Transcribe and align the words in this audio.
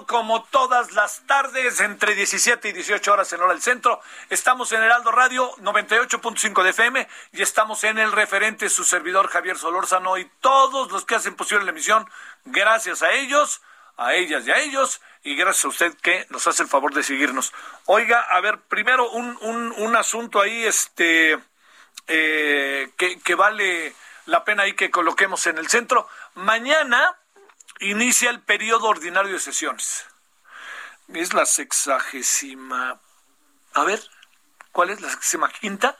Como 0.00 0.42
todas 0.44 0.92
las 0.92 1.26
tardes, 1.26 1.80
entre 1.80 2.14
17 2.14 2.68
y 2.68 2.72
18 2.72 3.12
horas 3.12 3.32
en 3.32 3.40
hora 3.40 3.52
del 3.52 3.62
centro. 3.62 4.00
Estamos 4.30 4.72
en 4.72 4.82
Heraldo 4.82 5.12
Radio 5.12 5.54
98.5 5.56 6.62
de 6.62 6.70
FM 6.70 7.08
y 7.32 7.42
estamos 7.42 7.84
en 7.84 7.98
el 7.98 8.10
referente, 8.12 8.68
su 8.70 8.84
servidor 8.84 9.28
Javier 9.28 9.58
Solórzano 9.58 10.16
y 10.18 10.30
todos 10.40 10.90
los 10.90 11.04
que 11.04 11.14
hacen 11.14 11.36
posible 11.36 11.64
la 11.64 11.72
emisión. 11.72 12.08
Gracias 12.44 13.02
a 13.02 13.12
ellos, 13.12 13.60
a 13.98 14.14
ellas 14.14 14.46
y 14.46 14.50
a 14.50 14.58
ellos, 14.58 15.02
y 15.22 15.36
gracias 15.36 15.66
a 15.66 15.68
usted 15.68 15.94
que 16.02 16.26
nos 16.30 16.46
hace 16.46 16.62
el 16.62 16.68
favor 16.68 16.94
de 16.94 17.02
seguirnos. 17.02 17.52
Oiga, 17.84 18.22
a 18.22 18.40
ver, 18.40 18.60
primero 18.62 19.10
un, 19.10 19.38
un, 19.42 19.72
un 19.72 19.96
asunto 19.96 20.40
ahí, 20.40 20.64
este, 20.64 21.38
eh, 22.08 22.90
que, 22.96 23.20
que 23.20 23.34
vale 23.34 23.94
la 24.26 24.44
pena 24.44 24.62
ahí 24.62 24.72
que 24.72 24.90
coloquemos 24.90 25.46
en 25.46 25.58
el 25.58 25.68
centro. 25.68 26.08
Mañana 26.34 27.16
inicia 27.82 28.30
el 28.30 28.40
periodo 28.40 28.86
ordinario 28.86 29.32
de 29.32 29.40
sesiones. 29.40 30.06
Es 31.12 31.34
la 31.34 31.44
sexagésima. 31.46 33.00
A 33.74 33.84
ver, 33.84 34.00
¿cuál 34.70 34.90
es 34.90 35.00
la 35.00 35.08
sexagésima 35.08 35.50
quinta 35.50 35.96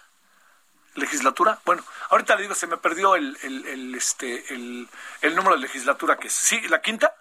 legislatura? 0.94 1.60
Bueno, 1.64 1.84
ahorita 2.10 2.36
le 2.36 2.42
digo, 2.42 2.54
se 2.54 2.66
me 2.66 2.76
perdió 2.76 3.16
el, 3.16 3.36
el, 3.42 3.94
este, 3.94 4.54
el, 4.54 4.88
el 5.20 5.34
número 5.34 5.56
de 5.56 5.62
legislatura 5.62 6.16
que 6.16 6.28
es. 6.28 6.34
Sí, 6.34 6.60
la 6.68 6.80
quinta, 6.80 7.14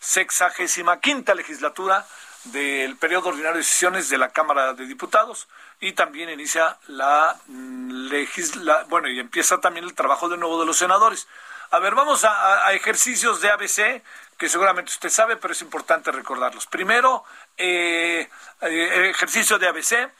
sexagésima 0.00 1.00
quinta 1.00 1.34
legislatura 1.34 2.06
del 2.44 2.96
periodo 2.96 3.30
ordinario 3.30 3.58
de 3.58 3.64
sesiones 3.64 4.08
de 4.08 4.18
la 4.18 4.30
Cámara 4.30 4.72
de 4.74 4.86
Diputados 4.86 5.48
y 5.80 5.92
también 5.92 6.30
inicia 6.30 6.78
la 6.86 7.36
mm, 7.46 8.08
legisla 8.08 8.84
bueno 8.88 9.08
y 9.08 9.18
empieza 9.18 9.58
también 9.58 9.84
el 9.84 9.94
trabajo 9.94 10.28
de 10.28 10.36
nuevo 10.36 10.60
de 10.60 10.66
los 10.66 10.76
senadores. 10.76 11.28
A 11.70 11.78
ver, 11.80 11.94
vamos 11.94 12.24
a, 12.24 12.72
ejercicios 12.72 13.40
de 13.40 13.50
ABC 13.50 14.02
que 14.38 14.48
seguramente 14.48 14.92
usted 14.92 15.10
sabe, 15.10 15.36
pero 15.36 15.52
es 15.52 15.60
importante 15.60 16.10
recordarlos. 16.12 16.66
Primero, 16.66 17.24
eh, 17.56 18.28
eh, 18.62 19.10
ejercicio 19.10 19.58
de 19.58 19.68
ABC. 19.68 20.10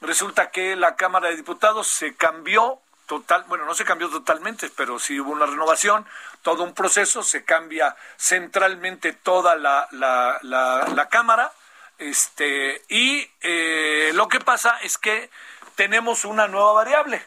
Resulta 0.00 0.50
que 0.50 0.76
la 0.76 0.96
Cámara 0.96 1.28
de 1.28 1.36
Diputados 1.36 1.88
se 1.88 2.14
cambió 2.14 2.80
total, 3.06 3.44
bueno, 3.48 3.64
no 3.64 3.74
se 3.74 3.84
cambió 3.84 4.10
totalmente, 4.10 4.70
pero 4.76 4.98
sí 4.98 5.18
hubo 5.18 5.32
una 5.32 5.46
renovación, 5.46 6.06
todo 6.42 6.62
un 6.62 6.74
proceso, 6.74 7.22
se 7.22 7.44
cambia 7.44 7.96
centralmente 8.18 9.12
toda 9.12 9.56
la, 9.56 9.88
la, 9.92 10.38
la, 10.42 10.86
la 10.94 11.08
Cámara, 11.08 11.50
este, 11.96 12.82
y 12.88 13.28
eh, 13.40 14.10
lo 14.14 14.28
que 14.28 14.40
pasa 14.40 14.78
es 14.82 14.98
que 14.98 15.30
tenemos 15.74 16.24
una 16.24 16.46
nueva 16.48 16.72
variable, 16.72 17.24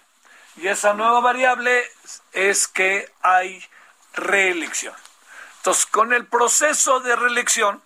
y 0.57 0.67
esa 0.67 0.93
nueva 0.93 1.19
variable 1.19 1.83
es 2.33 2.67
que 2.67 3.11
hay 3.21 3.63
reelección. 4.13 4.95
Entonces, 5.57 5.85
con 5.85 6.13
el 6.13 6.25
proceso 6.25 6.99
de 6.99 7.15
reelección, 7.15 7.81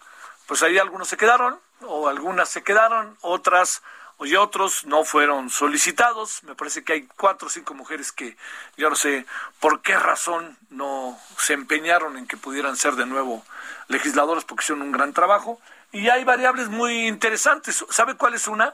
pues 0.47 0.63
ahí 0.63 0.77
algunos 0.77 1.07
se 1.07 1.17
quedaron, 1.17 1.59
o 1.81 2.07
algunas 2.07 2.49
se 2.49 2.63
quedaron, 2.63 3.17
otras 3.21 3.81
y 4.19 4.35
otros 4.35 4.85
no 4.85 5.03
fueron 5.03 5.49
solicitados. 5.49 6.43
Me 6.43 6.55
parece 6.55 6.83
que 6.83 6.93
hay 6.93 7.07
cuatro 7.17 7.47
o 7.47 7.51
cinco 7.51 7.73
mujeres 7.73 8.11
que 8.11 8.37
yo 8.77 8.89
no 8.89 8.95
sé 8.95 9.25
por 9.59 9.81
qué 9.81 9.97
razón 9.97 10.57
no 10.69 11.19
se 11.37 11.53
empeñaron 11.53 12.17
en 12.17 12.27
que 12.27 12.37
pudieran 12.37 12.77
ser 12.77 12.95
de 12.95 13.05
nuevo 13.05 13.43
legisladores 13.87 14.45
porque 14.45 14.63
hicieron 14.63 14.83
un 14.83 14.91
gran 14.91 15.11
trabajo. 15.11 15.59
Y 15.91 16.07
hay 16.09 16.23
variables 16.23 16.69
muy 16.69 17.07
interesantes. 17.07 17.83
¿Sabe 17.89 18.15
cuál 18.15 18.33
es 18.33 18.47
una? 18.47 18.73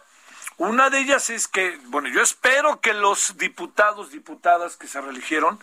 Una 0.64 0.92
de 0.92 1.00
ellas 1.00 1.32
es 1.32 1.48
que, 1.48 1.80
bueno, 1.86 2.08
yo 2.10 2.22
espero 2.22 2.82
que 2.82 2.94
los 2.94 3.36
diputados, 3.40 4.12
diputadas 4.12 4.78
que 4.78 4.86
se 4.86 5.02
reeligieron, 5.02 5.60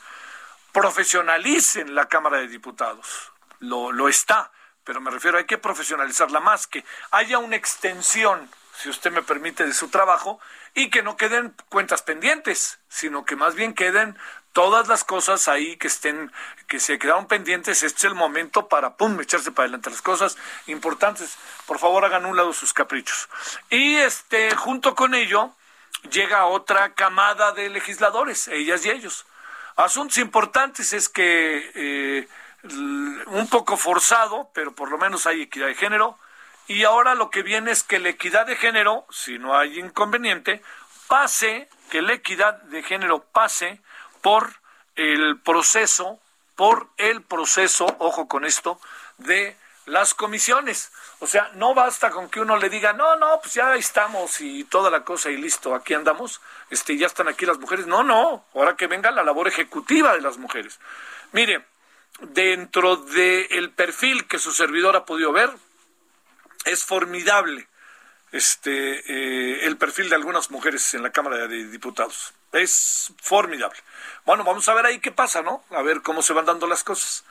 profesionalicen 0.72 1.94
la 1.94 2.08
Cámara 2.08 2.38
de 2.38 2.48
Diputados. 2.48 3.30
Lo, 3.60 3.92
lo 3.92 4.08
está, 4.08 4.50
pero 4.82 5.00
me 5.00 5.12
refiero, 5.12 5.38
hay 5.38 5.44
que 5.44 5.56
profesionalizarla 5.56 6.40
más, 6.40 6.66
que 6.66 6.84
haya 7.12 7.38
una 7.38 7.54
extensión, 7.54 8.50
si 8.76 8.88
usted 8.88 9.12
me 9.12 9.22
permite, 9.22 9.64
de 9.64 9.72
su 9.72 9.86
trabajo 9.86 10.40
y 10.74 10.90
que 10.90 11.04
no 11.04 11.16
queden 11.16 11.54
cuentas 11.68 12.02
pendientes, 12.02 12.80
sino 12.88 13.24
que 13.24 13.36
más 13.36 13.54
bien 13.54 13.74
queden 13.74 14.18
todas 14.58 14.88
las 14.88 15.04
cosas 15.04 15.46
ahí 15.46 15.76
que 15.76 15.86
estén, 15.86 16.32
que 16.66 16.80
se 16.80 16.98
quedaron 16.98 17.28
pendientes, 17.28 17.84
este 17.84 17.98
es 17.98 18.04
el 18.06 18.16
momento 18.16 18.66
para, 18.66 18.96
pum, 18.96 19.20
echarse 19.20 19.52
para 19.52 19.66
adelante 19.66 19.88
las 19.88 20.02
cosas 20.02 20.36
importantes. 20.66 21.38
Por 21.64 21.78
favor, 21.78 22.04
hagan 22.04 22.26
un 22.26 22.36
lado 22.36 22.52
sus 22.52 22.72
caprichos. 22.72 23.28
Y 23.70 23.94
este, 23.94 24.56
junto 24.56 24.96
con 24.96 25.14
ello, 25.14 25.52
llega 26.10 26.44
otra 26.46 26.92
camada 26.94 27.52
de 27.52 27.70
legisladores, 27.70 28.48
ellas 28.48 28.84
y 28.84 28.90
ellos. 28.90 29.26
Asuntos 29.76 30.18
importantes 30.18 30.92
es 30.92 31.08
que 31.08 31.70
eh, 31.76 32.28
un 33.26 33.46
poco 33.48 33.76
forzado, 33.76 34.50
pero 34.54 34.74
por 34.74 34.90
lo 34.90 34.98
menos 34.98 35.28
hay 35.28 35.42
equidad 35.42 35.68
de 35.68 35.76
género. 35.76 36.18
Y 36.66 36.82
ahora 36.82 37.14
lo 37.14 37.30
que 37.30 37.44
viene 37.44 37.70
es 37.70 37.84
que 37.84 38.00
la 38.00 38.08
equidad 38.08 38.44
de 38.44 38.56
género, 38.56 39.06
si 39.08 39.38
no 39.38 39.56
hay 39.56 39.78
inconveniente, 39.78 40.64
pase, 41.06 41.68
que 41.90 42.02
la 42.02 42.14
equidad 42.14 42.60
de 42.62 42.82
género 42.82 43.22
pase 43.22 43.80
por 44.20 44.52
el 44.96 45.38
proceso, 45.40 46.20
por 46.56 46.88
el 46.96 47.22
proceso, 47.22 47.86
ojo 47.98 48.28
con 48.28 48.44
esto, 48.44 48.80
de 49.18 49.56
las 49.86 50.14
comisiones. 50.14 50.92
O 51.20 51.26
sea, 51.26 51.50
no 51.54 51.74
basta 51.74 52.10
con 52.10 52.28
que 52.28 52.40
uno 52.40 52.56
le 52.56 52.68
diga, 52.68 52.92
no, 52.92 53.16
no, 53.16 53.40
pues 53.40 53.54
ya 53.54 53.74
estamos 53.74 54.40
y 54.40 54.64
toda 54.64 54.90
la 54.90 55.04
cosa 55.04 55.30
y 55.30 55.36
listo, 55.36 55.74
aquí 55.74 55.94
andamos, 55.94 56.40
este, 56.70 56.96
ya 56.96 57.06
están 57.06 57.28
aquí 57.28 57.46
las 57.46 57.58
mujeres. 57.58 57.86
No, 57.86 58.02
no, 58.02 58.44
ahora 58.54 58.76
que 58.76 58.86
venga 58.86 59.10
la 59.10 59.24
labor 59.24 59.48
ejecutiva 59.48 60.14
de 60.14 60.20
las 60.20 60.38
mujeres. 60.38 60.78
Mire, 61.32 61.64
dentro 62.20 62.96
del 62.96 63.70
perfil 63.70 64.26
que 64.26 64.38
su 64.38 64.52
servidor 64.52 64.96
ha 64.96 65.04
podido 65.04 65.32
ver, 65.32 65.50
es 66.64 66.84
formidable 66.84 67.68
este 68.32 68.98
eh, 69.10 69.66
el 69.66 69.76
perfil 69.78 70.08
de 70.10 70.16
algunas 70.16 70.50
mujeres 70.50 70.92
en 70.94 71.02
la 71.02 71.10
Cámara 71.10 71.48
de 71.48 71.66
Diputados. 71.68 72.34
Es 72.52 73.12
formidable. 73.20 73.78
Bueno, 74.24 74.44
vamos 74.44 74.68
a 74.68 74.74
ver 74.74 74.86
ahí 74.86 75.00
qué 75.00 75.12
pasa, 75.12 75.42
¿no? 75.42 75.64
A 75.70 75.82
ver 75.82 76.02
cómo 76.02 76.22
se 76.22 76.32
van 76.32 76.46
dando 76.46 76.66
las 76.66 76.84
cosas. 76.84 77.24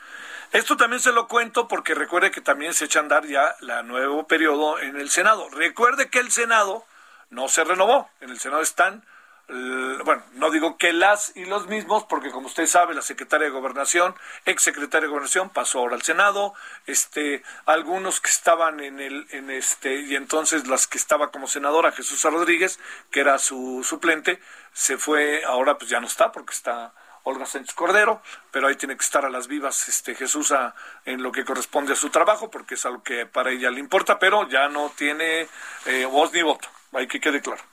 Esto 0.52 0.78
también 0.78 1.02
se 1.02 1.12
lo 1.12 1.28
cuento 1.28 1.68
porque 1.68 1.94
recuerde 1.94 2.32
que 2.32 2.42
también 2.42 2.74
se 2.74 2.86
echa 2.86 3.00
a 3.00 3.02
andar 3.04 3.26
ya 3.26 3.56
la 3.60 3.84
nuevo 3.84 4.28
periodo 4.28 4.80
en 4.80 4.96
el 4.98 5.10
Senado. 5.10 5.50
Recuerde 5.50 6.10
que 6.10 6.20
el 6.20 6.32
Senado 6.32 6.86
no 7.30 7.50
se 7.50 7.64
renovó. 7.64 8.10
En 8.22 8.30
el 8.30 8.40
Senado 8.40 8.62
están 8.62 9.04
bueno, 9.50 10.24
no 10.34 10.52
digo 10.52 10.78
que 10.78 10.92
las 10.92 11.36
y 11.36 11.46
los 11.46 11.68
mismos, 11.68 12.04
porque 12.04 12.32
como 12.32 12.48
usted 12.48 12.66
sabe, 12.66 12.94
la 12.94 13.02
secretaria 13.02 13.46
de 13.46 13.52
Gobernación, 13.52 14.14
ex 14.46 14.62
secretaria 14.62 15.08
de 15.08 15.12
Gobernación, 15.12 15.50
pasó 15.50 15.80
ahora 15.80 15.96
al 15.96 16.02
Senado, 16.02 16.54
este, 16.86 17.44
algunos 17.66 18.20
que 18.20 18.30
estaban 18.30 18.82
en 18.82 19.00
el, 19.00 19.26
en 19.32 19.50
este, 19.50 20.02
y 20.02 20.16
entonces 20.16 20.68
las 20.68 20.88
que 20.88 20.98
estaba 20.98 21.32
como 21.32 21.48
senadora, 21.48 21.94
Jesús 21.94 22.24
Rodríguez, 22.24 22.80
que 23.10 23.22
era 23.22 23.40
su 23.40 23.86
suplente, 23.88 24.42
se 24.74 24.98
fue, 24.98 25.44
ahora 25.46 25.78
pues 25.78 25.90
ya 25.90 26.02
no 26.02 26.08
está, 26.08 26.32
porque 26.32 26.54
está 26.54 26.94
Olga 27.24 27.46
Sánchez 27.46 27.74
Cordero, 27.74 28.22
pero 28.52 28.68
ahí 28.68 28.76
tiene 28.76 28.96
que 28.96 29.04
estar 29.04 29.26
a 29.26 29.30
las 29.30 29.48
vivas 29.48 29.88
este 29.88 30.16
Jesús 30.16 30.54
en 31.06 31.24
lo 31.24 31.32
que 31.32 31.46
corresponde 31.46 31.94
a 31.94 31.96
su 31.96 32.10
trabajo, 32.10 32.50
porque 32.50 32.76
es 32.76 32.86
algo 32.86 33.02
que 33.02 33.26
para 33.26 33.52
ella 33.52 33.72
le 33.72 33.80
importa, 33.80 34.20
pero 34.20 34.48
ya 34.50 34.68
no 34.68 34.92
tiene 34.96 35.48
eh, 35.86 36.06
voz 36.06 36.34
ni 36.34 36.42
voto, 36.42 36.68
hay 36.94 37.08
que 37.08 37.20
quede 37.20 37.42
claro. 37.42 37.64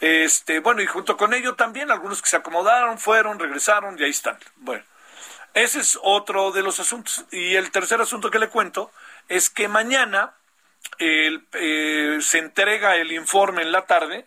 Este, 0.00 0.60
bueno, 0.60 0.80
y 0.80 0.86
junto 0.86 1.16
con 1.16 1.34
ello 1.34 1.54
también 1.54 1.90
algunos 1.90 2.22
que 2.22 2.28
se 2.28 2.36
acomodaron, 2.36 2.98
fueron, 2.98 3.38
regresaron 3.38 3.98
y 3.98 4.04
ahí 4.04 4.10
están. 4.10 4.38
Bueno, 4.56 4.84
ese 5.54 5.80
es 5.80 5.98
otro 6.02 6.52
de 6.52 6.62
los 6.62 6.78
asuntos. 6.78 7.24
Y 7.32 7.56
el 7.56 7.70
tercer 7.70 8.00
asunto 8.00 8.30
que 8.30 8.38
le 8.38 8.48
cuento 8.48 8.92
es 9.28 9.50
que 9.50 9.66
mañana 9.68 10.34
eh, 10.98 12.18
se 12.20 12.38
entrega 12.38 12.96
el 12.96 13.12
informe 13.12 13.62
en 13.62 13.72
la 13.72 13.86
tarde. 13.86 14.26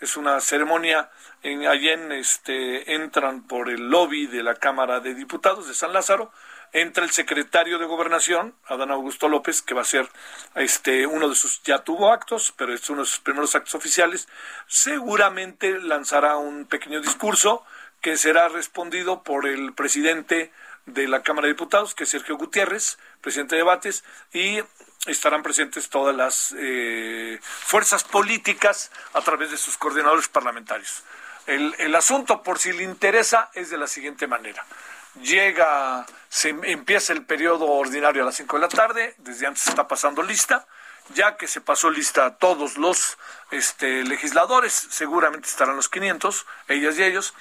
Es 0.00 0.16
una 0.16 0.40
ceremonia 0.40 1.10
en, 1.42 1.66
allí 1.66 1.88
en 1.88 2.10
este 2.12 2.94
entran 2.94 3.46
por 3.46 3.70
el 3.70 3.88
lobby 3.88 4.26
de 4.26 4.42
la 4.42 4.56
Cámara 4.56 5.00
de 5.00 5.14
Diputados 5.14 5.68
de 5.68 5.74
San 5.74 5.92
Lázaro 5.92 6.32
entra 6.74 7.04
el 7.04 7.12
secretario 7.12 7.78
de 7.78 7.86
Gobernación, 7.86 8.54
Adán 8.66 8.90
Augusto 8.90 9.28
López, 9.28 9.62
que 9.62 9.74
va 9.74 9.82
a 9.82 9.86
ser 9.86 10.08
este 10.56 11.06
uno 11.06 11.28
de 11.28 11.36
sus 11.36 11.62
ya 11.62 11.84
tuvo 11.84 12.12
actos, 12.12 12.52
pero 12.56 12.74
es 12.74 12.90
uno 12.90 13.02
de 13.02 13.08
sus 13.08 13.20
primeros 13.20 13.54
actos 13.54 13.76
oficiales, 13.76 14.28
seguramente 14.66 15.78
lanzará 15.78 16.36
un 16.36 16.66
pequeño 16.66 17.00
discurso 17.00 17.64
que 18.00 18.16
será 18.16 18.48
respondido 18.48 19.22
por 19.22 19.46
el 19.46 19.72
presidente 19.72 20.52
de 20.84 21.06
la 21.06 21.22
Cámara 21.22 21.46
de 21.46 21.54
Diputados, 21.54 21.94
que 21.94 22.04
es 22.04 22.10
Sergio 22.10 22.36
Gutiérrez, 22.36 22.98
presidente 23.20 23.54
de 23.54 23.60
debates, 23.60 24.04
y 24.32 24.58
estarán 25.06 25.44
presentes 25.44 25.88
todas 25.88 26.14
las 26.14 26.54
eh, 26.58 27.38
fuerzas 27.40 28.02
políticas 28.02 28.90
a 29.12 29.20
través 29.20 29.52
de 29.52 29.58
sus 29.58 29.78
coordinadores 29.78 30.26
parlamentarios. 30.26 31.04
El, 31.46 31.74
el 31.78 31.94
asunto, 31.94 32.42
por 32.42 32.58
si 32.58 32.72
le 32.72 32.82
interesa, 32.82 33.50
es 33.54 33.70
de 33.70 33.78
la 33.78 33.86
siguiente 33.86 34.26
manera 34.26 34.66
llega, 35.22 36.06
se 36.34 36.48
empieza 36.48 37.12
el 37.12 37.24
periodo 37.24 37.66
ordinario 37.66 38.24
a 38.24 38.26
las 38.26 38.34
5 38.34 38.56
de 38.56 38.62
la 38.62 38.68
tarde, 38.68 39.14
desde 39.18 39.46
antes 39.46 39.68
está 39.68 39.86
pasando 39.86 40.20
lista, 40.20 40.66
ya 41.14 41.36
que 41.36 41.46
se 41.46 41.60
pasó 41.60 41.92
lista 41.92 42.26
a 42.26 42.34
todos 42.34 42.76
los 42.76 43.18
este, 43.52 44.02
legisladores, 44.02 44.72
seguramente 44.90 45.46
estarán 45.46 45.76
los 45.76 45.88
500, 45.88 46.44
ellas 46.66 46.98
y 46.98 47.04
ellos, 47.04 47.34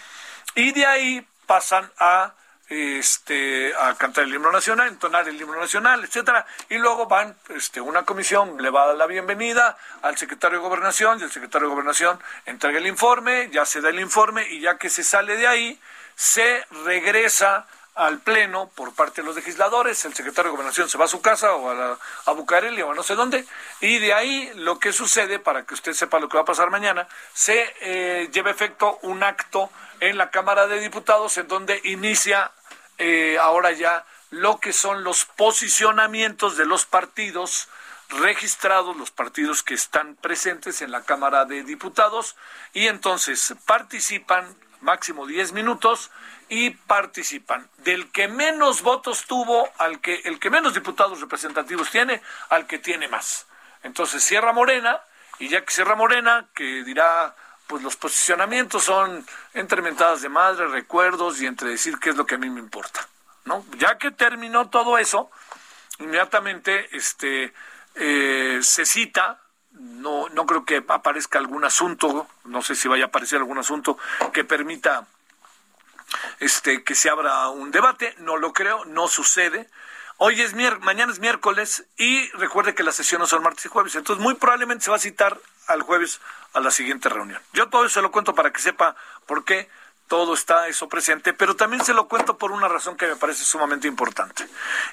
y 0.54 0.74
de 0.74 0.86
ahí 0.86 1.28
pasan 1.48 1.92
a 1.98 2.36
este 2.69 3.74
a 3.75 3.95
cantar 3.95 4.25
el 4.25 4.36
himno 4.36 4.51
nacional, 4.51 4.90
entonar 4.90 5.28
el 5.28 5.42
himno 5.42 5.60
nacional, 5.60 6.04
etcétera, 6.04 6.46
y 6.69 6.78
luego 6.78 7.07
van 7.07 7.36
este 7.50 7.81
una 7.81 8.04
comisión 8.04 8.62
le 8.62 8.69
va 8.69 8.84
a 8.84 8.88
dar 8.89 8.96
la 8.96 9.07
bienvenida 9.07 9.75
al 10.04 10.19
secretario 10.19 10.60
de 10.60 10.63
Gobernación 10.66 11.19
y 11.19 11.24
el 11.24 11.31
secretario 11.31 11.68
de 11.68 11.74
Gobernación 11.74 12.19
entrega 12.46 12.78
el 12.78 12.86
informe, 12.86 13.50
ya 13.51 13.66
se 13.66 13.81
da 13.81 13.89
el 13.89 14.00
informe 14.00 14.48
y 14.51 14.60
ya 14.60 14.78
que 14.78 14.92
se 14.92 15.04
sale 15.04 15.36
de 15.36 15.48
ahí 15.48 15.81
se 16.16 16.63
regresa 16.86 17.66
al 17.95 18.19
Pleno 18.19 18.69
por 18.75 18.94
parte 18.95 19.22
de 19.22 19.28
los 19.28 19.36
legisladores, 19.36 20.04
el 20.06 20.13
secretario 20.13 20.51
de 20.51 20.57
Gobernación 20.57 20.90
se 20.90 20.98
va 20.98 21.06
a 21.06 21.07
su 21.07 21.22
casa 21.22 21.54
o 21.54 21.69
a, 21.69 21.74
la, 21.74 21.98
a 22.25 22.31
Bucareli 22.31 22.81
o 22.81 22.92
a 22.92 22.95
no 22.95 23.04
sé 23.04 23.16
dónde, 23.16 23.45
y 23.81 24.00
de 24.00 24.13
ahí 24.13 24.51
lo 24.56 24.80
que 24.80 24.92
sucede, 24.92 25.40
para 25.40 25.66
que 25.66 25.74
usted 25.74 25.94
sepa 25.94 26.19
lo 26.19 26.28
que 26.28 26.38
va 26.38 26.44
a 26.44 26.45
pasar 26.45 26.72
mañana, 26.72 27.07
se 27.34 27.74
eh, 27.81 28.30
lleva 28.31 28.50
efecto 28.50 29.00
un 29.04 29.24
acto 29.24 29.69
en 30.00 30.18
la 30.18 30.31
Cámara 30.31 30.68
de 30.68 30.80
Diputados 30.80 31.38
en 31.38 31.48
donde 31.48 31.81
inicia 31.84 32.51
eh, 32.98 33.38
ahora 33.40 33.72
ya 33.72 34.06
lo 34.31 34.60
que 34.60 34.74
son 34.74 35.04
los 35.04 35.25
posicionamientos 35.25 36.57
de 36.57 36.66
los 36.66 36.86
partidos 36.86 37.68
registrados, 38.10 38.98
los 38.98 39.12
partidos 39.12 39.63
que 39.63 39.75
están 39.75 40.16
presentes 40.16 40.81
en 40.81 40.92
la 40.92 41.04
Cámara 41.04 41.46
de 41.46 41.63
Diputados, 41.63 42.36
y 42.74 42.88
entonces 42.88 43.54
participan 43.66 44.56
máximo 44.84 45.26
10 45.26 45.54
minutos 45.54 46.12
y 46.50 46.72
participan. 46.72 47.68
Del 47.78 48.12
que 48.12 48.28
menos 48.28 48.82
votos 48.82 49.26
tuvo 49.26 49.70
al 49.78 50.00
que 50.02 50.22
el 50.26 50.40
que 50.40 50.50
menos 50.50 50.74
diputados 50.74 51.20
representativos 51.20 51.90
tiene 51.90 52.22
al 52.50 52.68
que 52.68 52.78
tiene 52.78 53.08
más. 53.08 53.48
Entonces 53.82 54.24
cierra 54.24 54.54
Morena 54.54 55.02
y 55.40 55.50
ya 55.50 55.66
que 55.66 55.74
cierra 55.74 55.96
Morena, 55.96 56.48
que 56.54 56.84
dirá 56.84 57.36
pues 57.68 57.82
los 57.82 57.96
posicionamientos 57.96 58.84
son 58.84 59.26
entre 59.54 59.82
mentadas 59.82 60.22
de 60.22 60.30
madre, 60.30 60.68
recuerdos 60.68 61.42
y 61.42 61.48
entre 61.48 61.70
decir 61.70 61.98
qué 62.00 62.10
es 62.12 62.16
lo 62.16 62.26
que 62.26 62.36
a 62.36 62.38
mí 62.38 62.50
me 62.50 62.60
importa, 62.60 63.08
¿no? 63.46 63.66
Ya 63.78 63.98
que 63.98 64.12
terminó 64.12 64.70
todo 64.70 64.98
eso, 64.98 65.32
inmediatamente 66.00 66.96
este 66.96 67.54
eh, 67.96 68.60
se 68.62 68.86
cita 68.86 69.40
no, 70.04 70.28
no 70.30 70.46
creo 70.46 70.66
que 70.66 70.84
aparezca 70.88 71.40
algún 71.40 71.64
asunto, 71.64 72.28
no 72.44 72.62
sé 72.62 72.76
si 72.76 72.88
vaya 72.88 73.06
a 73.06 73.08
aparecer 73.08 73.40
algún 73.40 73.58
asunto 73.58 73.98
que 74.34 74.44
permita 74.44 75.08
este 76.40 76.84
que 76.84 76.94
se 76.94 77.10
abra 77.10 77.48
un 77.50 77.72
debate, 77.72 78.14
no 78.20 78.38
lo 78.38 78.54
creo, 78.54 78.86
no 78.86 79.08
sucede. 79.08 79.70
Hoy 80.18 80.42
es 80.42 80.54
mañana 80.82 81.12
es 81.12 81.20
miércoles 81.20 81.86
y 81.98 82.30
recuerde 82.32 82.76
que 82.76 82.84
las 82.84 82.96
sesiones 82.96 83.30
son 83.30 83.42
martes 83.42 83.66
y 83.66 83.70
jueves, 83.70 83.96
entonces 83.96 84.22
muy 84.22 84.36
probablemente 84.36 84.84
se 84.84 84.92
va 84.92 84.98
a 84.98 85.00
citar 85.00 85.40
al 85.68 85.82
jueves 85.82 86.20
a 86.54 86.60
la 86.60 86.70
siguiente 86.70 87.10
reunión. 87.10 87.42
Yo 87.54 87.70
todo 87.70 87.86
eso 87.86 88.02
lo 88.02 88.12
cuento 88.12 88.36
para 88.36 88.52
que 88.52 88.62
sepa 88.62 88.96
por 89.26 89.46
qué 89.46 89.70
todo 90.13 90.36
está 90.36 90.68
eso 90.68 90.88
presente, 90.88 91.33
pero 91.33 91.56
también 91.56 91.83
se 91.83 91.92
lo 91.92 92.07
cuento 92.07 92.38
por 92.38 92.51
una 92.51 92.68
razón 92.68 92.95
que 92.98 93.07
me 93.07 93.15
parece 93.15 93.45
sumamente 93.45 93.88
importante. 93.88 94.48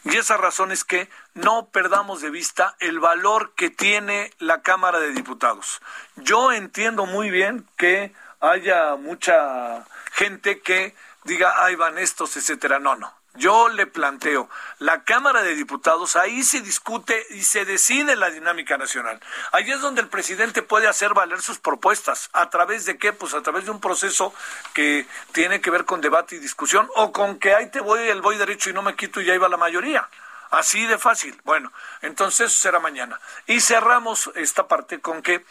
Y 0.04 0.16
esa 0.16 0.38
razón 0.38 0.72
es 0.72 0.82
que 0.82 1.10
no 1.34 1.66
perdamos 1.66 2.22
de 2.22 2.30
vista 2.30 2.74
el 2.80 3.00
valor 3.00 3.52
que 3.54 3.68
tiene 3.68 4.32
la 4.38 4.62
Cámara 4.62 4.98
de 4.98 5.12
Diputados. 5.12 5.82
Yo 6.16 6.52
entiendo 6.52 7.04
muy 7.04 7.28
bien 7.28 7.68
que 7.76 8.14
haya 8.40 8.96
mucha 8.96 9.84
gente 10.12 10.62
que 10.62 10.94
diga, 11.24 11.66
ahí 11.66 11.74
van 11.74 11.98
estos, 11.98 12.38
etcétera. 12.38 12.78
No, 12.78 12.96
no. 12.96 13.19
Yo 13.34 13.68
le 13.68 13.86
planteo, 13.86 14.50
la 14.80 15.04
Cámara 15.04 15.42
de 15.42 15.54
Diputados, 15.54 16.16
ahí 16.16 16.42
se 16.42 16.62
discute 16.62 17.24
y 17.30 17.44
se 17.44 17.64
decide 17.64 18.16
la 18.16 18.28
dinámica 18.30 18.76
nacional. 18.76 19.20
Ahí 19.52 19.70
es 19.70 19.80
donde 19.80 20.00
el 20.00 20.08
presidente 20.08 20.62
puede 20.62 20.88
hacer 20.88 21.14
valer 21.14 21.40
sus 21.40 21.58
propuestas. 21.58 22.28
¿A 22.32 22.50
través 22.50 22.86
de 22.86 22.98
qué? 22.98 23.12
Pues 23.12 23.34
a 23.34 23.42
través 23.42 23.66
de 23.66 23.70
un 23.70 23.80
proceso 23.80 24.34
que 24.74 25.06
tiene 25.30 25.60
que 25.60 25.70
ver 25.70 25.84
con 25.84 26.00
debate 26.00 26.34
y 26.34 26.38
discusión 26.40 26.88
o 26.96 27.12
con 27.12 27.38
que 27.38 27.54
ahí 27.54 27.70
te 27.70 27.80
voy, 27.80 28.00
el 28.00 28.20
voy 28.20 28.36
derecho 28.36 28.68
y 28.68 28.72
no 28.72 28.82
me 28.82 28.96
quito 28.96 29.20
y 29.20 29.26
ya 29.26 29.34
iba 29.34 29.48
la 29.48 29.56
mayoría. 29.56 30.08
Así 30.50 30.84
de 30.86 30.98
fácil. 30.98 31.40
Bueno, 31.44 31.72
entonces 32.02 32.52
será 32.52 32.80
mañana. 32.80 33.20
Y 33.46 33.60
cerramos 33.60 34.30
esta 34.34 34.66
parte 34.66 35.00
con 35.00 35.22
que 35.22 35.44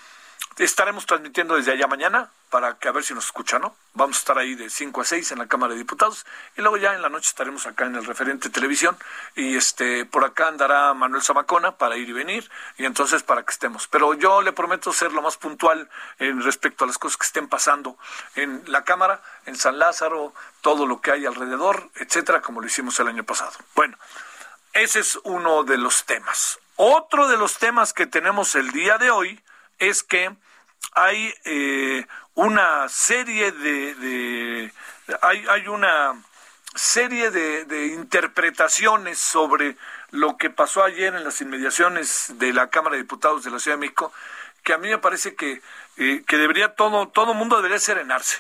Estaremos 0.60 1.06
transmitiendo 1.06 1.56
desde 1.56 1.72
allá 1.72 1.88
mañana 1.88 2.30
para 2.50 2.78
que 2.78 2.90
a 2.90 2.92
ver 2.92 3.06
si 3.06 3.14
nos 3.14 3.24
escuchan, 3.24 3.62
¿no? 3.62 3.78
Vamos 3.94 4.18
a 4.18 4.20
estar 4.20 4.38
ahí 4.38 4.56
de 4.56 4.70
5 4.70 5.00
a 5.00 5.06
6 5.06 5.32
en 5.32 5.38
la 5.40 5.48
Cámara 5.48 5.72
de 5.72 5.80
Diputados 5.80 6.26
y 6.58 6.62
luego 6.62 6.76
ya 6.76 6.94
en 6.94 7.02
la 7.02 7.08
noche 7.08 7.30
estaremos 7.30 7.66
acá 7.66 7.86
en 7.86 7.96
el 7.96 8.04
referente 8.04 8.50
televisión 8.50 8.98
y 9.38 9.56
este 9.56 10.04
por 10.04 10.26
acá 10.26 10.50
andará 10.50 10.94
Manuel 10.94 11.24
Zamacona 11.24 11.78
para 11.78 11.96
ir 11.96 12.10
y 12.10 12.12
venir 12.12 12.52
y 12.78 12.84
entonces 12.84 13.24
para 13.24 13.44
que 13.44 13.54
estemos. 13.54 13.88
Pero 13.88 14.14
yo 14.16 14.42
le 14.42 14.52
prometo 14.52 14.92
ser 14.92 15.14
lo 15.14 15.22
más 15.22 15.38
puntual 15.38 15.90
en 16.18 16.44
respecto 16.44 16.84
a 16.84 16.88
las 16.88 16.98
cosas 16.98 17.16
que 17.16 17.28
estén 17.28 17.48
pasando 17.48 17.98
en 18.36 18.62
la 18.68 18.84
Cámara, 18.84 19.22
en 19.46 19.56
San 19.56 19.80
Lázaro, 19.80 20.34
todo 20.60 20.86
lo 20.86 21.00
que 21.00 21.12
hay 21.12 21.26
alrededor, 21.26 21.90
etcétera, 21.96 22.42
como 22.42 22.60
lo 22.60 22.68
hicimos 22.68 23.00
el 23.00 23.08
año 23.08 23.24
pasado. 23.24 23.54
Bueno, 23.76 23.98
ese 24.74 25.00
es 25.00 25.18
uno 25.24 25.64
de 25.64 25.78
los 25.78 26.04
temas. 26.04 26.60
Otro 26.76 27.30
de 27.30 27.38
los 27.38 27.60
temas 27.60 27.94
que 27.94 28.08
tenemos 28.08 28.56
el 28.56 28.72
día 28.72 28.98
de 28.98 29.10
hoy 29.10 29.42
es 29.78 30.04
que 30.04 30.36
hay 30.94 31.34
eh, 31.46 32.06
una 32.36 32.88
serie 32.90 33.52
de, 33.52 34.72
hay, 35.22 35.46
hay, 35.48 35.68
una 35.68 36.22
serie 36.76 37.32
de, 37.32 37.88
interpretaciones 37.88 39.20
sobre 39.20 39.76
lo 40.12 40.38
que 40.38 40.50
pasó 40.50 40.84
ayer 40.84 41.14
en 41.16 41.24
las 41.24 41.42
inmediaciones 41.42 42.34
de 42.38 42.54
la 42.54 42.70
Cámara 42.70 42.96
de 42.96 43.04
Diputados 43.04 43.44
de 43.44 43.52
la 43.52 43.60
Ciudad 43.60 43.78
de 43.78 43.82
México, 43.82 44.12
que 44.64 44.74
a 44.74 44.78
mí 44.78 44.90
me 44.90 44.98
parece 44.98 45.36
que, 45.36 45.62
eh, 45.98 46.24
que 46.28 46.38
debería 46.38 46.76
todo, 46.76 47.08
todo 47.08 47.34
mundo 47.34 47.56
debería 47.58 47.80
serenarse, 47.80 48.38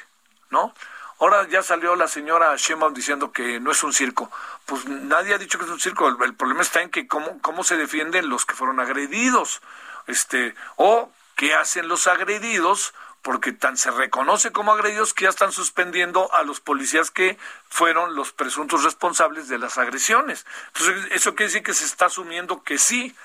¿no? 0.49 0.73
Ahora 1.19 1.45
ya 1.49 1.61
salió 1.61 1.97
la 1.97 2.07
señora 2.07 2.55
Sheinbaum 2.55 2.93
diciendo 2.93 3.33
que 3.33 3.59
no 3.59 3.71
es 3.71 3.83
un 3.83 3.91
circo. 3.91 4.31
Pues 4.65 4.85
nadie 4.85 5.33
ha 5.33 5.37
dicho 5.37 5.59
que 5.59 5.65
es 5.65 5.71
un 5.71 5.79
circo. 5.79 6.07
El, 6.07 6.33
problema 6.33 6.61
está 6.61 6.81
en 6.81 6.89
que 6.89 7.07
cómo, 7.07 7.41
cómo 7.41 7.65
se 7.65 7.75
defienden 7.75 8.29
los 8.29 8.45
que 8.45 8.55
fueron 8.55 8.79
agredidos. 8.79 9.61
Este, 10.07 10.55
o 10.77 11.11
qué 11.39 11.53
hacen 11.53 11.87
los 11.87 12.05
agredidos 12.07 12.93
porque 13.21 13.53
tan 13.53 13.77
se 13.77 13.91
reconoce 13.91 14.51
como 14.51 14.73
agredidos 14.73 15.13
que 15.13 15.23
ya 15.23 15.29
están 15.29 15.53
suspendiendo 15.53 16.29
a 16.33 16.43
los 16.43 16.59
policías 16.59 17.11
que 17.11 17.37
fueron 17.69 18.13
los 18.13 18.33
presuntos 18.33 18.83
responsables 18.83 19.47
de 19.47 19.57
las 19.57 19.77
agresiones. 19.77 20.45
Entonces, 20.73 21.11
eso 21.11 21.35
quiere 21.35 21.47
decir 21.47 21.63
que 21.63 21.73
se 21.73 21.85
está 21.85 22.07
asumiendo 22.07 22.61
que 22.61 22.77
sí. 22.77 23.15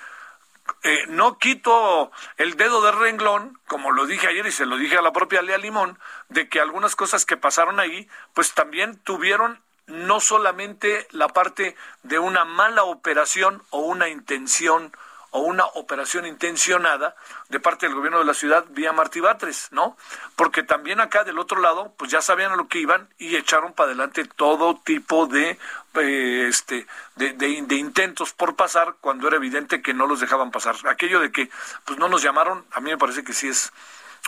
Eh, 0.84 1.06
no 1.08 1.38
quito 1.38 2.12
el 2.36 2.56
dedo 2.56 2.82
de 2.82 2.92
renglón, 2.92 3.58
como 3.66 3.90
lo 3.90 4.06
dije 4.06 4.28
ayer 4.28 4.46
y 4.46 4.52
se 4.52 4.64
lo 4.64 4.76
dije 4.76 4.96
a 4.96 5.02
la 5.02 5.12
propia 5.12 5.42
Lea 5.42 5.58
Limón, 5.58 5.98
de 6.28 6.48
que 6.48 6.60
algunas 6.60 6.94
cosas 6.94 7.26
que 7.26 7.36
pasaron 7.36 7.80
ahí, 7.80 8.08
pues 8.32 8.54
también 8.54 8.96
tuvieron 8.98 9.60
no 9.88 10.20
solamente 10.20 11.08
la 11.10 11.26
parte 11.26 11.74
de 12.04 12.20
una 12.20 12.44
mala 12.44 12.84
operación 12.84 13.64
o 13.70 13.80
una 13.80 14.08
intención 14.08 14.92
o 15.34 15.40
una 15.40 15.64
operación 15.74 16.26
intencionada 16.26 17.16
de 17.48 17.58
parte 17.58 17.86
del 17.86 17.96
gobierno 17.96 18.20
de 18.20 18.24
la 18.24 18.34
ciudad 18.34 18.64
vía 18.68 18.92
Martí 18.92 19.18
Batres, 19.18 19.66
¿no? 19.72 19.96
Porque 20.36 20.62
también 20.62 21.00
acá 21.00 21.24
del 21.24 21.40
otro 21.40 21.60
lado, 21.60 21.92
pues 21.98 22.12
ya 22.12 22.22
sabían 22.22 22.52
a 22.52 22.56
lo 22.56 22.68
que 22.68 22.78
iban 22.78 23.08
y 23.18 23.34
echaron 23.34 23.72
para 23.72 23.88
adelante 23.88 24.26
todo 24.36 24.80
tipo 24.84 25.26
de, 25.26 25.58
eh, 25.94 26.46
este, 26.48 26.86
de, 27.16 27.32
de, 27.32 27.48
intentos 27.48 28.32
por 28.32 28.54
pasar 28.54 28.94
cuando 29.00 29.26
era 29.26 29.36
evidente 29.36 29.82
que 29.82 29.92
no 29.92 30.06
los 30.06 30.20
dejaban 30.20 30.52
pasar. 30.52 30.76
Aquello 30.88 31.18
de 31.18 31.32
que, 31.32 31.50
pues 31.84 31.98
no 31.98 32.06
nos 32.06 32.22
llamaron, 32.22 32.64
a 32.70 32.80
mí 32.80 32.90
me 32.90 32.98
parece 32.98 33.24
que 33.24 33.32
sí 33.32 33.48
es 33.48 33.72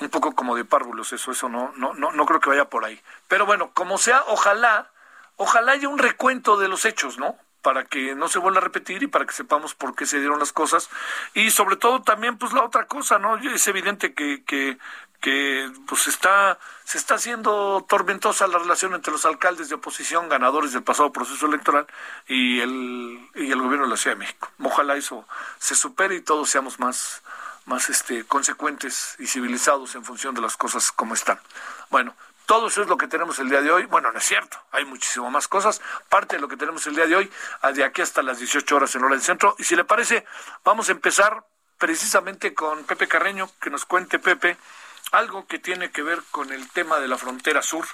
un 0.01 0.09
poco 0.09 0.35
como 0.35 0.57
de 0.57 0.65
párvulos 0.65 1.13
eso, 1.13 1.31
eso 1.31 1.49
no, 1.49 1.73
no, 1.77 1.95
no, 1.95 2.11
no 2.11 2.27
creo 2.27 2.41
que 2.41 2.51
vaya 2.51 2.65
por 2.65 2.85
ahí. 2.85 3.01
Pero 3.29 3.47
bueno, 3.47 3.71
como 3.75 3.97
sea, 3.97 4.25
ojalá, 4.27 4.91
ojalá 5.37 5.71
haya 5.71 5.89
un 5.89 5.99
recuento 5.99 6.57
de 6.57 6.67
los 6.67 6.85
hechos, 6.85 7.17
¿no? 7.17 7.39
Para 7.63 7.85
que 7.85 8.15
no 8.15 8.29
se 8.29 8.39
vuelva 8.39 8.61
a 8.61 8.65
repetir 8.65 9.03
y 9.03 9.07
para 9.07 9.27
que 9.27 9.33
sepamos 9.35 9.75
por 9.75 9.95
qué 9.95 10.07
se 10.07 10.21
dieron 10.21 10.39
las 10.39 10.53
cosas. 10.53 10.89
Y 11.35 11.51
sobre 11.51 11.77
todo 11.77 12.03
también, 12.03 12.39
pues 12.39 12.53
la 12.53 12.65
otra 12.65 12.87
cosa, 12.87 13.19
¿no? 13.19 13.37
Es 13.37 13.67
evidente 13.69 14.15
que, 14.15 14.45
que, 14.45 14.79
pues 15.89 16.07
está, 16.07 16.59
se 16.85 16.99
está 16.99 17.17
haciendo 17.17 17.85
tormentosa 17.89 18.47
la 18.47 18.59
relación 18.59 18.95
entre 18.95 19.13
los 19.13 19.27
alcaldes 19.27 19.69
de 19.69 19.75
oposición, 19.75 20.29
ganadores 20.29 20.73
del 20.73 20.85
pasado 20.85 21.13
proceso 21.13 21.47
electoral, 21.47 21.87
y 22.29 22.61
el, 22.61 23.29
y 23.35 23.51
el 23.51 23.61
gobierno 23.61 23.87
de 23.87 23.91
la 23.91 23.97
Ciudad 23.97 24.15
de 24.15 24.21
México. 24.21 24.49
Ojalá 24.63 24.95
eso 24.97 25.27
se 25.59 25.75
supere 25.75 26.15
y 26.15 26.21
todos 26.21 26.49
seamos 26.49 26.79
más, 26.79 27.23
más 27.65 27.91
este, 27.91 28.25
consecuentes 28.25 29.17
y 29.19 29.27
civilizados 29.27 29.97
en 29.97 30.05
función 30.05 30.35
de 30.37 30.43
las 30.43 30.57
cosas 30.57 30.93
como 30.93 31.15
están. 31.15 31.41
Bueno, 31.91 32.15
todo 32.47 32.69
eso 32.69 32.83
es 32.83 32.89
lo 32.89 32.97
que 32.97 33.09
tenemos 33.09 33.39
el 33.41 33.49
día 33.49 33.61
de 33.61 33.71
hoy. 33.71 33.85
Bueno, 33.87 34.11
no 34.13 34.19
es 34.19 34.25
cierto, 34.25 34.57
hay 34.71 34.85
muchísimo 34.85 35.31
más 35.31 35.49
cosas. 35.49 35.83
Parte 36.09 36.37
de 36.37 36.43
lo 36.43 36.49
que 36.49 36.57
tenemos 36.57 36.87
el 36.87 36.95
día 36.95 37.07
de 37.07 37.17
hoy, 37.17 37.31
de 37.75 37.85
aquí 37.85 38.03
hasta 38.03 38.23
las 38.23 38.39
18 38.39 38.77
horas 38.77 38.95
en 38.95 39.05
hora 39.05 39.15
del 39.15 39.23
centro. 39.23 39.57
Y 39.59 39.65
si 39.65 39.77
le 39.77 39.85
parece, 39.85 40.25
vamos 40.65 40.89
a 40.89 40.93
empezar 40.93 41.45
precisamente 41.77 42.55
con 42.55 42.85
Pepe 42.85 43.09
Carreño, 43.09 43.51
que 43.61 43.69
nos 43.69 43.85
cuente, 43.85 44.19
Pepe, 44.19 44.57
algo 45.13 45.47
que 45.47 45.59
tiene 45.59 45.91
que 45.91 46.03
ver 46.03 46.23
con 46.31 46.53
el 46.53 46.71
tema 46.71 46.99
de 47.01 47.09
la 47.09 47.19
frontera 47.19 47.63
sur 47.63 47.87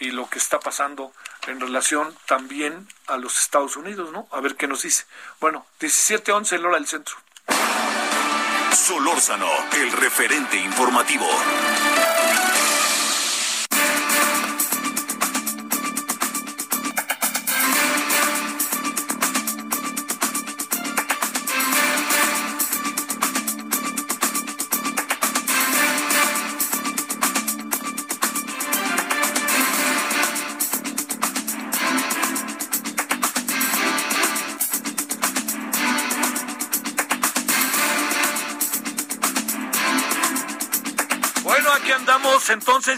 y 0.00 0.10
lo 0.10 0.28
que 0.28 0.38
está 0.38 0.58
pasando 0.60 1.12
en 1.46 1.60
relación 1.60 2.16
también 2.26 2.88
a 3.06 3.16
los 3.16 3.38
Estados 3.38 3.76
Unidos, 3.76 4.12
¿no? 4.12 4.28
A 4.32 4.40
ver 4.40 4.56
qué 4.56 4.66
nos 4.68 4.82
dice. 4.82 5.04
Bueno, 5.40 5.66
17-11 5.80 6.56
en 6.56 6.64
hora 6.64 6.76
del 6.76 6.86
centro. 6.86 7.16
Solórzano, 8.72 9.48
el 9.72 9.92
referente 9.92 10.56
informativo. 10.56 11.26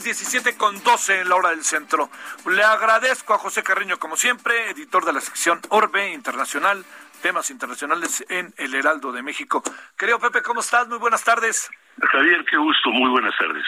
Entonces 0.01 0.19
17 0.19 0.57
con 0.57 0.83
12 0.83 1.21
en 1.21 1.29
la 1.29 1.37
hora 1.37 1.51
del 1.51 1.63
centro. 1.63 2.11
Le 2.47 2.63
agradezco 2.63 3.35
a 3.35 3.39
José 3.39 3.63
Carriño, 3.63 3.99
como 3.99 4.17
siempre, 4.17 4.71
editor 4.71 5.05
de 5.05 5.13
la 5.13 5.21
sección 5.21 5.61
Orbe 5.69 6.13
Internacional, 6.13 6.85
temas 7.23 7.51
internacionales 7.51 8.25
en 8.29 8.53
El 8.57 8.75
Heraldo 8.75 9.13
de 9.13 9.23
México. 9.23 9.63
Creo, 9.97 10.19
Pepe, 10.19 10.43
¿cómo 10.43 10.61
estás? 10.61 10.89
Muy 10.89 10.99
buenas 10.99 11.23
tardes. 11.23 11.71
Javier, 12.13 12.45
qué 12.49 12.57
gusto, 12.57 12.91
muy 12.91 13.11
buenas 13.11 13.37
tardes. 13.39 13.65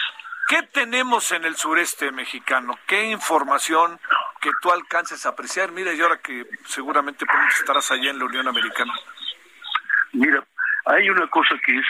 ¿Qué 0.47 0.63
tenemos 0.63 1.31
en 1.31 1.45
el 1.45 1.55
sureste 1.55 2.11
mexicano? 2.11 2.77
¿Qué 2.87 3.03
información 3.03 3.99
que 4.41 4.51
tú 4.61 4.71
alcances 4.71 5.25
a 5.25 5.29
apreciar? 5.29 5.71
Mira, 5.71 5.93
y 5.93 6.01
ahora 6.01 6.17
que 6.17 6.45
seguramente 6.65 7.25
estarás 7.59 7.91
allá 7.91 8.09
en 8.09 8.19
la 8.19 8.25
Unión 8.25 8.47
Americana. 8.47 8.93
Mira, 10.13 10.43
hay 10.85 11.09
una 11.09 11.27
cosa 11.27 11.55
que 11.63 11.77
es 11.77 11.85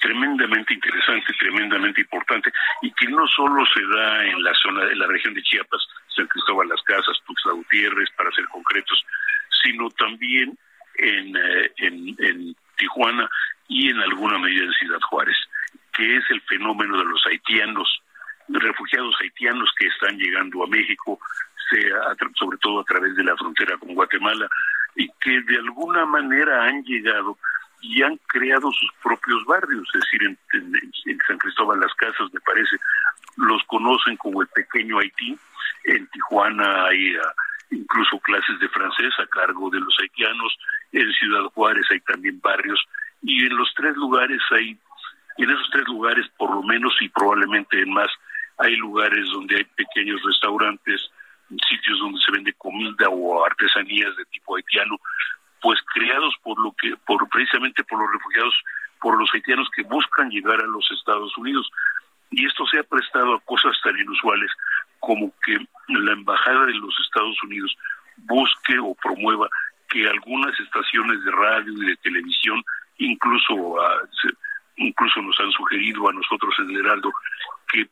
tremendamente 0.00 0.74
interesante, 0.74 1.32
tremendamente 1.38 2.00
importante, 2.00 2.52
y 2.82 2.90
que 2.92 3.08
no 3.08 3.26
solo 3.28 3.64
se 3.66 3.82
da 3.86 4.24
en 4.24 4.42
la 4.42 4.54
zona 4.54 4.84
de 4.84 4.96
la 4.96 5.06
región 5.06 5.34
de 5.34 5.42
Chiapas, 5.42 5.86
San 6.14 6.26
Cristóbal 6.26 6.68
Las 6.68 6.82
Casas, 6.82 7.18
Tuxtla 7.26 7.52
Gutiérrez, 7.52 8.10
para 8.16 8.30
ser 8.32 8.46
concretos, 8.48 9.04
sino 9.62 9.90
también 9.90 10.56
en, 10.96 11.36
eh, 11.36 11.72
en 11.78 12.56
Tijuana 12.76 13.28
y 13.68 13.90
en 13.90 13.98
alguna 14.00 14.38
medida 14.38 14.64
en 14.64 14.72
Ciudad 14.72 15.00
Juárez, 15.10 15.36
que 15.92 16.16
es 16.16 16.24
el 16.30 16.40
fenómeno 16.42 16.98
de 16.98 17.04
los 17.04 17.24
haitianos, 17.26 18.02
refugiados 18.48 19.14
haitianos 19.20 19.70
que 19.78 19.86
están 19.86 20.16
llegando 20.16 20.64
a 20.64 20.68
México, 20.68 21.20
sea 21.70 22.16
sobre 22.38 22.56
todo 22.58 22.80
a 22.80 22.84
través 22.84 23.14
de 23.14 23.24
la 23.24 23.36
frontera 23.36 23.76
con 23.76 23.94
Guatemala, 23.94 24.48
y 24.96 25.08
que 25.20 25.40
de 25.42 25.58
alguna 25.58 26.06
manera 26.06 26.64
han 26.64 26.82
llegado 26.84 27.38
y 27.80 28.02
han 28.02 28.16
creado 28.26 28.70
sus 28.72 28.90
propios 29.02 29.44
barrios, 29.44 29.88
es 29.94 30.00
decir, 30.00 30.38
en, 30.54 31.18
San 31.26 31.38
Cristóbal 31.38 31.80
Las 31.80 31.94
Casas, 31.94 32.32
me 32.32 32.40
parece, 32.40 32.76
los 33.36 33.62
conocen 33.64 34.16
como 34.16 34.42
el 34.42 34.48
pequeño 34.48 34.98
Haití, 34.98 35.38
en 35.84 36.06
Tijuana 36.08 36.86
hay 36.86 37.14
ah, 37.16 37.32
incluso 37.70 38.18
clases 38.20 38.58
de 38.58 38.68
francés 38.68 39.12
a 39.18 39.26
cargo 39.26 39.70
de 39.70 39.80
los 39.80 39.94
haitianos, 40.00 40.56
en 40.92 41.12
Ciudad 41.12 41.44
Juárez 41.54 41.86
hay 41.90 42.00
también 42.00 42.40
barrios, 42.40 42.80
y 43.22 43.46
en 43.46 43.56
los 43.56 43.72
tres 43.74 43.96
lugares 43.96 44.40
hay, 44.50 44.78
en 45.38 45.50
esos 45.50 45.70
tres 45.70 45.86
lugares 45.86 46.26
por 46.36 46.50
lo 46.54 46.62
menos 46.62 46.94
y 47.00 47.08
probablemente 47.08 47.80
en 47.80 47.92
más, 47.92 48.10
hay 48.58 48.74
lugares 48.76 49.28
donde 49.32 49.56
hay 49.56 49.64
pequeños 49.64 50.20
restaurantes, 50.24 51.10
sitios 51.68 51.98
donde 52.00 52.20
se 52.20 52.32
vende 52.32 52.52
comida 52.54 53.08
o 53.08 53.44
artesanías 53.44 54.16
de 54.16 54.24
tipo 54.26 54.56
haitiano, 54.56 54.98
pues 55.60 55.80
creados 55.92 56.34
por 56.42 56.58
lo 56.60 56.72
que 56.72 56.96
por 57.06 57.28
precisamente 57.28 57.84
por 57.84 58.00
los 58.00 58.12
refugiados 58.12 58.54
por 59.00 59.18
los 59.18 59.30
haitianos 59.32 59.68
que 59.74 59.82
buscan 59.82 60.30
llegar 60.30 60.60
a 60.60 60.66
los 60.66 60.88
Estados 60.90 61.36
Unidos. 61.36 61.70
Y 62.30 62.46
esto 62.46 62.66
se 62.66 62.78
ha 62.78 62.82
prestado 62.82 63.34
a 63.34 63.40
cosas 63.40 63.76
tan 63.82 63.96
inusuales 63.98 64.50
como 65.00 65.32
que 65.42 65.58
la 65.88 66.12
embajada 66.12 66.66
de 66.66 66.74
los 66.74 66.94
Estados 67.00 67.40
Unidos 67.42 67.76
busque 68.16 68.78
o 68.78 68.94
promueva 68.96 69.48
que 69.88 70.06
algunas 70.06 70.58
estaciones 70.60 71.24
de 71.24 71.30
radio 71.30 71.72
y 71.72 71.86
de 71.86 71.96
televisión 71.96 72.62
incluso 72.98 73.80
a, 73.80 74.02
incluso 74.76 75.22
nos 75.22 75.38
han 75.40 75.50
sugerido 75.52 76.08
a 76.08 76.12
nosotros 76.12 76.54
en 76.58 76.76
Heraldo 76.76 77.12
que 77.68 77.88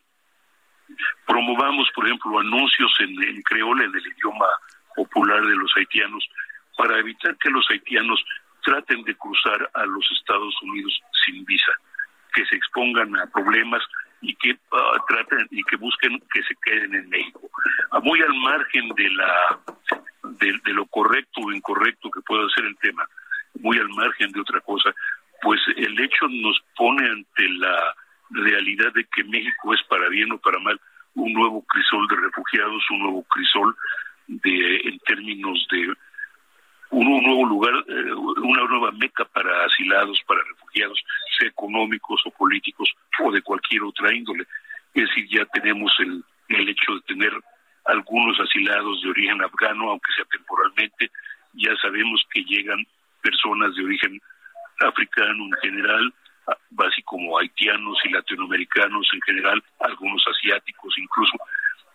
promovamos 1.27 1.89
por 1.95 2.07
ejemplo 2.07 2.39
anuncios 2.39 2.93
en, 2.99 3.23
en 3.23 3.41
creole 3.43 3.85
en 3.85 3.95
el 3.95 4.07
idioma 4.07 4.47
popular 4.97 5.43
de 5.47 5.57
los 5.57 5.73
haitianos 5.77 6.29
para 6.76 6.99
evitar 6.99 7.37
que 7.38 7.50
los 7.50 7.66
haitianos 7.71 8.23
traten 8.62 9.02
de 9.04 9.14
cruzar 9.14 9.71
a 9.75 9.87
los 9.87 10.09
Estados 10.12 10.54
Unidos 10.62 11.00
sin 11.25 11.45
visa, 11.45 11.73
que 12.35 12.45
se 12.47 12.56
expongan 12.56 13.16
a 13.16 13.26
problemas 13.26 13.83
y 14.21 14.35
que 14.37 14.59
ah, 14.73 14.99
traten 15.09 15.47
y 15.50 15.62
que 15.64 15.76
busquen 15.76 16.21
que 16.33 16.42
se 16.42 16.54
queden 16.64 16.95
en 16.95 17.09
México. 17.09 17.49
Ah, 17.92 18.00
muy 18.00 18.21
al 18.21 18.35
margen 18.35 18.88
de 18.90 19.11
la 19.11 19.61
de, 20.40 20.73
lo 20.73 20.87
correcto 20.87 21.40
o 21.42 21.52
incorrecto 21.52 22.11
que 22.11 22.21
pueda 22.23 22.49
ser 22.54 22.64
el 22.64 22.76
tema, 22.78 23.09
muy 23.61 23.78
al 23.78 23.88
margen 23.90 24.33
de 24.33 24.40
otra 24.40 24.61
cosa, 24.61 24.92
pues 25.42 25.61
el 25.76 25.99
hecho 26.00 26.28
nos 26.28 26.61
pone 26.76 27.09
ante 27.09 27.49
la 27.50 27.95
realidad 28.30 28.92
de 28.92 29.04
que 29.04 29.25
México 29.25 29.73
es 29.73 29.83
para 29.85 30.09
bien 30.09 30.33
o 30.33 30.38
para 30.38 30.59
mal 30.59 30.80
un 31.14 31.33
nuevo 31.33 31.64
crisol 31.66 32.06
de 32.09 32.16
refugiados, 32.16 32.85
un 32.90 32.99
nuevo 33.00 33.23
crisol 33.30 33.76
de 34.26 34.76
en 34.85 34.99
términos 35.00 35.66
de 35.71 35.95
un, 36.90 37.23
nuevo 37.23 37.45
lugar, 37.47 37.75
eh, 37.88 38.12
una 38.12 38.64
nueva 38.64 38.93
meca 38.93 39.25
para 39.25 39.64
asilados, 39.64 40.21
para 40.26 40.40
refugiados, 40.45 41.02
sea 41.38 41.49
económicos 41.49 42.23
o 42.26 42.31
políticos 42.31 42.93
o 43.23 43.33
de 43.33 43.43
cualquier 43.43 43.83
otra 43.83 44.14
índole. 44.14 44.47
Es 44.95 45.09
decir, 45.09 45.28
ya 45.28 45.45
tenemos 45.47 45.93
el, 45.99 46.23
el 46.49 46.69
hecho 46.69 46.95
de 46.95 47.00
tener 47.02 47.33
algunos 47.85 48.38
asilados 48.40 49.02
de 49.02 49.11
origen 49.11 49.43
afgano, 49.43 49.90
aunque 49.90 50.12
sea 50.12 50.25
temporalmente. 50.26 51.11
Ya 51.55 51.75
sabemos 51.76 52.25
que 52.33 52.45
llegan 52.45 52.87
personas 53.23 53.75
de 53.75 53.85
origen 53.85 54.21
africano 54.81 55.45
en 55.45 55.52
general, 55.62 56.14
así 56.78 57.02
como 57.02 57.38
haitianos 57.38 57.99
y 58.05 58.11
latinoamericanos 58.11 59.09
en 59.12 59.21
general, 59.23 59.62
algunos 59.81 60.25
asiáticos 60.28 60.95
incluso. 60.99 61.37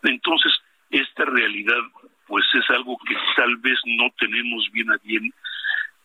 Entonces, 0.03 0.51
esta 0.89 1.25
realidad 1.25 1.79
pues 2.31 2.45
es 2.53 2.69
algo 2.69 2.97
que 3.05 3.13
tal 3.35 3.57
vez 3.57 3.77
no 3.83 4.09
tenemos 4.17 4.71
bien 4.71 4.89
a 4.89 4.97
bien 5.03 5.33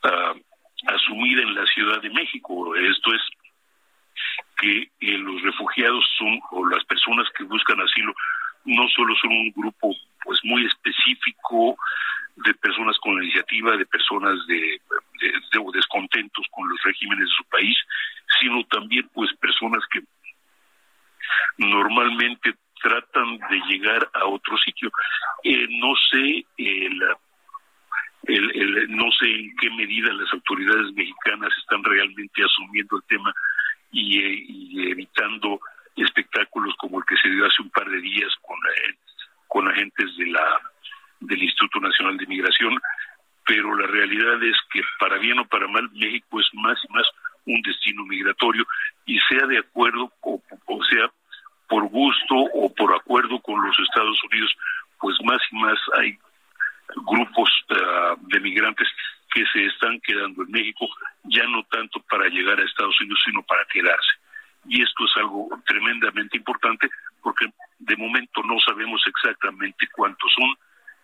uh, 0.03 0.93
asumida 0.93 1.41
en 1.41 1.55
la 1.55 1.65
Ciudad 1.67 2.03
de 2.03 2.11
México. 2.11 2.75
Esto 2.75 3.15
es 3.15 3.23
que 4.59 4.91
eh, 4.99 5.19
los 5.19 5.41
refugiados 5.43 6.05
son 6.19 6.41
o 6.51 6.67
las 6.67 6.85
personas 6.87 7.29
que 7.39 7.45
buscan 7.45 7.81
asilo 7.81 8.13
no 8.65 8.89
solo 8.89 9.15
son 9.23 9.31
un 9.31 9.53
grupo 9.53 9.95
pues 10.25 10.41
muy 10.43 10.67
específico 10.67 11.77
de 12.35 12.53
personas 12.55 12.99
con 12.99 13.17
la 13.17 13.23
iniciativa, 13.23 13.77
de 13.77 13.87
personas 13.87 14.35
de 14.49 14.81
descontentos 15.75 16.45
con 16.51 16.69
los 16.69 16.83
regímenes 16.83 17.29
de 17.29 17.35
su 17.37 17.45
país, 17.45 17.77
sino 18.41 18.65
también 18.65 19.09
pues 19.15 19.33
personas 19.37 19.85
que 19.93 20.01
normalmente 21.59 22.57
tratan 22.83 23.39
de 23.51 23.61
llegar 23.69 24.09
a 24.15 24.27
otro 24.27 24.57
sitio. 24.59 24.91
Eh, 25.43 25.67
no 25.71 25.95
sé 26.11 26.45
el, 26.57 27.03
el, 28.29 28.97
no 28.97 29.11
sé 29.13 29.27
en 29.27 29.57
qué 29.57 29.71
medida 29.71 30.13
las 30.13 30.33
autoridades 30.33 30.93
mexicanas 30.95 31.51
están 31.59 31.83
realmente 31.85 32.43
asumiendo 32.43 32.97
el 32.97 33.03
tema 33.05 33.33
y, 33.93 34.19
eh, 34.19 34.91
evitando 34.91 35.61
espectáculos 35.97 36.75
como 36.79 36.99
el 36.99 37.05
que 37.07 37.17
se 37.17 37.29
dio 37.29 37.47
hace 37.47 37.63
un 37.63 37.71
par 37.71 37.89
de 37.89 38.01
días 38.01 38.33
con 38.43 38.59
eh, 38.59 38.95
con 39.49 39.69
agentes 39.69 40.17
de 40.17 40.27
la 40.27 40.61
del 41.21 41.43
Instituto 41.43 41.81
Nacional 41.81 42.19
de 42.19 42.27
Migración, 42.27 42.79
pero 43.47 43.75
la 43.77 43.87
realidad 43.87 44.43
es 44.43 44.57
que 44.71 44.83
para 44.99 45.17
bien 45.19 45.39
o 45.39 45.47
para 45.47 45.67
mal 45.69 45.89
México 45.93 46.41
es 46.41 46.49
más 46.53 46.79
y 46.85 46.93
más 46.93 47.07
un 47.47 47.63
destino 47.63 48.05
migratorio 48.05 48.67
y 49.07 49.19
sea 49.21 49.47
de 49.47 49.59
acuerdo 49.59 50.13
o 50.21 50.85
sea 50.85 51.11
por 51.69 51.89
gusto 51.89 52.35
o 52.55 52.73
por 52.75 52.95
acuerdo 52.95 53.41
con 53.41 53.65
los 53.65 53.79
Estados 53.79 54.19
Unidos, 54.31 54.57
pues 55.01 55.17
más 55.25 55.41
y 55.51 55.57
más 55.57 55.79
hay 55.99 56.19
grupos 57.05 57.51
uh, 57.71 58.17
de 58.29 58.41
migrantes 58.41 58.89
que 59.33 59.45
se 59.53 59.67
están 59.67 60.01
quedando 60.01 60.43
en 60.43 60.51
México, 60.51 60.87
ya 61.25 61.45
no 61.45 61.63
tanto 61.65 62.01
para 62.09 62.29
llegar 62.29 62.59
a 62.59 62.65
Estados 62.65 62.99
Unidos, 63.01 63.21
sino 63.25 63.43
para 63.43 63.65
quedarse. 63.67 64.13
Y 64.69 64.83
esto 64.83 65.05
es 65.05 65.17
algo 65.17 65.49
tremendamente 65.67 66.39
importante 66.39 66.89
porque 67.23 67.47
de 67.79 67.97
momento 67.97 68.43
no 68.45 68.59
sabemos 68.61 69.03
exactamente 69.07 69.89
cuántos 69.93 70.33
son, 70.33 70.57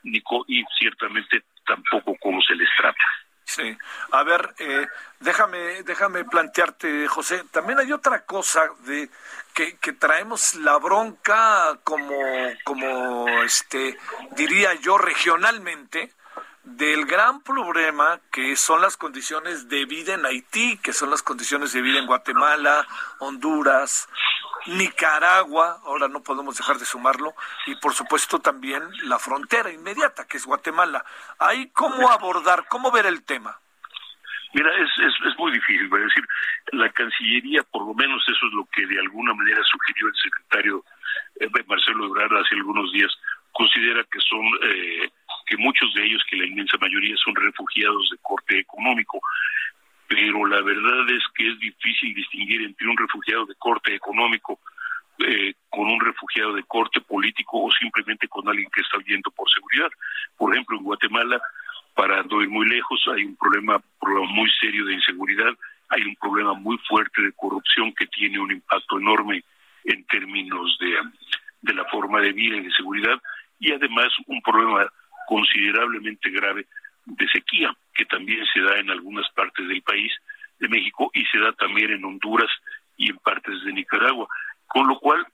ni 0.05 0.23
y 0.49 0.65
ciertamente 0.79 1.45
tampoco 1.67 2.17
cómo 2.21 2.41
se 2.43 2.55
les 2.55 2.69
trata. 2.77 3.05
Sí. 3.45 3.77
A 4.13 4.23
ver, 4.23 4.55
eh, 4.59 4.87
déjame, 5.21 5.83
déjame 5.83 6.25
plantearte, 6.25 7.07
José. 7.09 7.43
También 7.51 7.79
hay 7.79 7.93
otra 7.93 8.25
cosa 8.25 8.63
de 8.87 9.11
que, 9.83 9.93
traemos 9.93 10.55
la 10.55 10.79
bronca 10.79 11.79
como, 11.85 12.17
como, 12.65 13.29
este, 13.45 13.99
diría 14.37 14.75
yo, 14.75 14.97
regionalmente 14.97 16.15
del 16.65 17.07
gran 17.07 17.43
problema 17.43 18.21
que 18.31 18.57
son 18.57 18.81
las 18.81 18.97
condiciones 18.97 19.69
de 19.69 19.85
vida 19.85 20.15
en 20.15 20.25
Haití, 20.25 20.79
que 20.79 20.93
son 20.93 21.11
las 21.11 21.23
condiciones 21.23 21.73
de 21.73 21.83
vida 21.83 21.99
en 21.99 22.07
Guatemala, 22.07 22.87
Honduras, 23.19 24.09
Nicaragua, 24.67 25.81
ahora 25.85 26.09
no 26.09 26.23
podemos 26.23 26.57
dejar 26.57 26.79
de 26.79 26.87
sumarlo, 26.87 27.35
y 27.67 27.75
por 27.77 27.95
supuesto 27.95 28.39
también 28.39 28.83
la 29.05 29.19
frontera 29.19 29.73
inmediata, 29.73 30.27
que 30.27 30.37
es 30.37 30.47
Guatemala. 30.47 31.05
¿Hay 31.39 31.71
cómo 31.71 32.11
abordar, 32.11 32.69
cómo 32.69 32.93
ver 32.93 33.07
el 33.07 33.25
tema? 33.25 33.61
Mira, 34.55 34.71
es, 34.77 34.91
es, 34.99 35.15
es 35.27 35.39
muy 35.39 35.53
difícil, 35.53 35.89
voy 35.89 36.01
a 36.01 36.05
decir, 36.05 36.25
la 36.73 36.89
Cancillería, 36.91 37.63
por 37.65 37.87
lo 37.87 37.95
menos 37.95 38.23
eso 38.29 38.47
es 38.47 38.53
lo 38.53 38.67
que 38.67 38.87
de 38.87 38.99
alguna 39.01 39.33
manera 39.35 39.63
sugirió 39.65 40.09
el 40.09 40.15
secretario 40.15 40.85
eh, 41.41 41.49
Marcelo 41.67 42.07
Ebrard 42.07 42.37
hace 42.37 42.55
algunos 42.57 42.93
días, 42.93 43.11
considera 43.53 44.05
que 44.05 44.21
son, 44.21 44.45
eh, 44.63 45.11
que 45.47 45.57
muchos 45.57 45.93
de 45.95 46.05
ellos, 46.05 46.23
que 46.29 46.37
la 46.37 46.47
inmensa 46.47 46.77
mayoría 46.79 47.17
son 47.17 47.35
refugiados 47.35 48.11
de 48.11 48.19
corte 48.21 48.59
económico, 48.59 49.21
pero 50.07 50.45
la 50.47 50.61
verdad 50.61 51.11
es 51.11 51.25
que 51.35 51.49
es 51.49 51.59
difícil 51.59 52.15
distinguir 52.15 52.63
entre 52.63 52.89
un 52.89 52.97
refugiado 52.97 53.47
de 53.47 53.55
corte 53.55 53.95
económico 53.95 54.61
eh, 55.19 55.55
con 55.71 55.87
un 55.87 56.01
refugiado 56.01 56.55
de 56.55 56.63
corte 56.65 57.01
político 57.01 57.63
o 57.65 57.71
simplemente 57.73 58.29
con 58.29 58.47
alguien 58.49 58.69
que 58.75 58.81
está 58.81 58.99
huyendo 58.99 59.31
por 59.31 59.49
seguridad. 59.51 59.91
Por 60.37 60.53
ejemplo, 60.53 60.77
en 60.77 60.85
Guatemala, 60.85 61.41
para 61.95 62.23
no 62.23 62.43
ir 62.43 62.49
muy 62.49 62.69
lejos, 62.69 63.03
hay 63.15 63.25
un 63.25 63.37
problema, 63.37 63.81
problema 64.01 64.27
muy 64.33 64.51
serio 64.61 64.85
de 64.85 64.95
inseguridad, 64.95 65.53
hay 65.89 66.03
un 66.03 66.17
problema 66.17 66.55
muy 66.55 66.79
fuerte 66.89 67.23
de 67.23 67.33
corrupción 67.33 67.93
que 67.95 68.07
tiene 68.07 68.39
un 68.39 68.51
impacto 68.51 68.99
enorme 68.99 69.45
en 69.85 70.05
términos 70.07 70.77
de, 70.81 70.97
de 71.63 71.75
la 71.75 71.85
forma 71.87 72.21
de 72.21 72.33
vida 72.33 72.57
y 72.57 72.63
de 72.63 72.73
seguridad, 72.73 73.21
y 73.59 73.73
además 73.73 74.09
un 74.27 74.41
problema 74.43 74.87
considerablemente 75.27 76.31
grave 76.31 76.67
de 77.05 77.29
sequía, 77.29 77.75
que 77.95 78.05
también 78.07 78.45
se 78.53 78.61
da 78.61 78.79
en 78.79 78.91
algunas 78.91 79.29
partes 79.31 79.67
del 79.69 79.83
país 79.83 80.13
de 80.59 80.69
México 80.69 81.11
y 81.15 81.25
se 81.27 81.39
da 81.39 81.53
también 81.53 81.91
en 81.91 82.05
Honduras 82.05 82.51
y 82.97 83.11
en 83.11 83.19
partes 83.19 83.63
de 83.65 83.73
Nicaragua. 83.73 84.29
Con 84.67 84.87
lo 84.87 84.99
cual, 84.99 85.27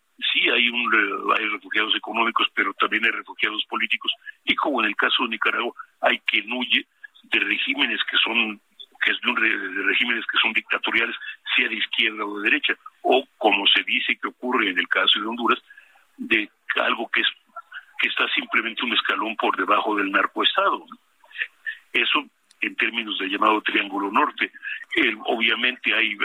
hay, 0.51 0.69
un, 0.69 1.33
hay 1.37 1.47
refugiados 1.47 1.95
económicos, 1.97 2.49
pero 2.55 2.73
también 2.75 3.05
hay 3.05 3.11
refugiados 3.11 3.65
políticos. 3.67 4.13
Y 4.45 4.55
como 4.55 4.81
en 4.81 4.89
el 4.89 4.97
caso 4.97 5.25
de 5.25 5.31
Nicaragua, 5.31 5.73
hay 6.01 6.19
quien 6.21 6.53
huye 6.53 6.87
de 7.25 7.41
regímenes 7.41 8.01
que 8.11 8.17
son 8.19 8.61
que 9.05 9.13
es 9.13 9.21
de, 9.21 9.31
un, 9.31 9.87
regímenes 9.87 10.27
que 10.27 10.39
son 10.39 10.53
dictatoriales, 10.53 11.15
sea 11.57 11.69
de 11.69 11.77
izquierda 11.77 12.25
o 12.25 12.41
de 12.41 12.51
derecha, 12.51 12.75
o 13.03 13.25
como 13.39 13.65
se 13.69 13.83
dice 13.85 14.17
que 14.17 14.29
ocurre 14.29 14.71
en 14.71 14.79
el 14.79 14.89
caso 14.89 15.21
de 15.21 15.27
Honduras, 15.27 15.63
de 16.17 16.51
algo 16.77 17.09
que 17.11 17.21
es 17.21 17.29
que 18.01 18.09
está 18.09 18.29
simplemente 18.29 18.85
un 18.85 18.93
escalón 18.93 19.37
por 19.37 19.57
debajo 19.57 19.97
del 19.97 20.11
narcoestado. 20.11 20.85
Eso 21.93 22.25
en 22.61 22.77
términos 22.77 23.19
de 23.19 23.29
llamado 23.29 23.61
Triángulo 23.63 24.11
Norte. 24.11 24.53
Eh, 24.97 25.17
obviamente 25.27 25.95
hay 25.95 26.17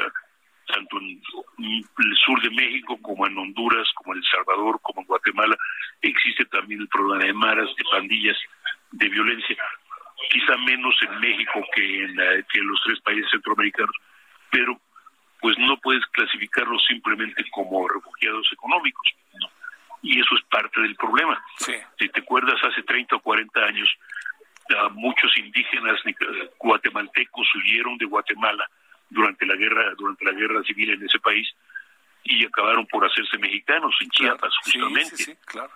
tanto 0.67 0.97
en 0.99 1.21
el 1.59 2.15
sur 2.25 2.41
de 2.41 2.49
México 2.51 2.97
como 3.01 3.27
en 3.27 3.37
Honduras, 3.37 3.87
como 3.95 4.13
en 4.13 4.19
El 4.19 4.25
Salvador, 4.25 4.79
como 4.81 5.01
en 5.01 5.07
Guatemala, 5.07 5.57
existe 6.01 6.45
también 6.45 6.81
el 6.81 6.87
problema 6.87 7.23
de 7.25 7.33
maras, 7.33 7.69
de 7.75 7.83
pandillas, 7.91 8.37
de 8.91 9.09
violencia, 9.09 9.57
quizá 10.29 10.57
menos 10.57 10.95
en 11.01 11.19
México 11.19 11.65
que 11.75 12.03
en, 12.03 12.15
la, 12.15 12.41
que 12.43 12.59
en 12.59 12.67
los 12.67 12.81
tres 12.85 12.99
países 13.01 13.29
centroamericanos, 13.31 13.95
pero 14.49 14.79
pues 15.41 15.57
no 15.59 15.77
puedes 15.77 16.05
clasificarlos 16.07 16.83
simplemente 16.87 17.43
como 17.51 17.87
refugiados 17.87 18.47
económicos. 18.53 19.07
¿no? 19.33 19.49
Y 20.01 20.19
eso 20.19 20.35
es 20.35 20.43
parte 20.45 20.81
del 20.81 20.95
problema. 20.95 21.43
Sí. 21.57 21.73
Si 21.99 22.09
te 22.09 22.21
acuerdas, 22.21 22.55
hace 22.63 22.83
30 22.83 23.15
o 23.15 23.19
40 23.19 23.59
años, 23.59 23.89
muchos 24.93 25.37
indígenas 25.37 25.99
guatemaltecos 26.59 27.47
huyeron 27.55 27.97
de 27.97 28.05
Guatemala 28.05 28.69
durante 29.13 29.45
la 29.45 29.55
guerra 29.55 29.93
durante 29.95 30.25
la 30.25 30.31
guerra 30.31 30.63
civil 30.63 30.91
en 30.91 31.03
ese 31.05 31.19
país 31.19 31.47
y 32.23 32.45
acabaron 32.45 32.85
por 32.87 33.05
hacerse 33.05 33.37
mexicanos 33.37 33.95
en 34.01 34.09
Claro, 34.09 34.35
Chiapas 34.37 34.53
justamente 34.63 35.15
Sí, 35.17 35.17
sí, 35.17 35.23
sí, 35.25 35.37
claro. 35.45 35.71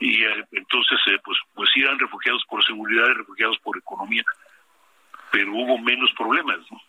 y 0.00 0.24
eh, 0.24 0.44
entonces 0.52 0.98
eh, 1.06 1.18
pues 1.24 1.38
pues 1.54 1.68
sí 1.72 1.80
eran 1.80 1.98
refugiados 1.98 2.44
por 2.48 2.64
seguridad 2.64 3.06
y 3.10 3.14
refugiados 3.14 3.58
por 3.60 3.76
economía 3.78 4.24
pero 5.30 5.52
hubo 5.52 5.78
menos 5.78 6.10
problemas 6.16 6.58
¿no? 6.70 6.80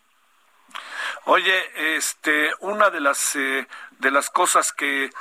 Oye, 1.26 1.96
este, 1.96 2.52
una 2.60 2.90
de 2.90 3.00
las 3.00 3.36
eh, 3.36 3.68
de 4.00 4.12
las 4.12 4.30
cosas 4.30 4.74
que 4.74 5.06
eh, 5.06 5.12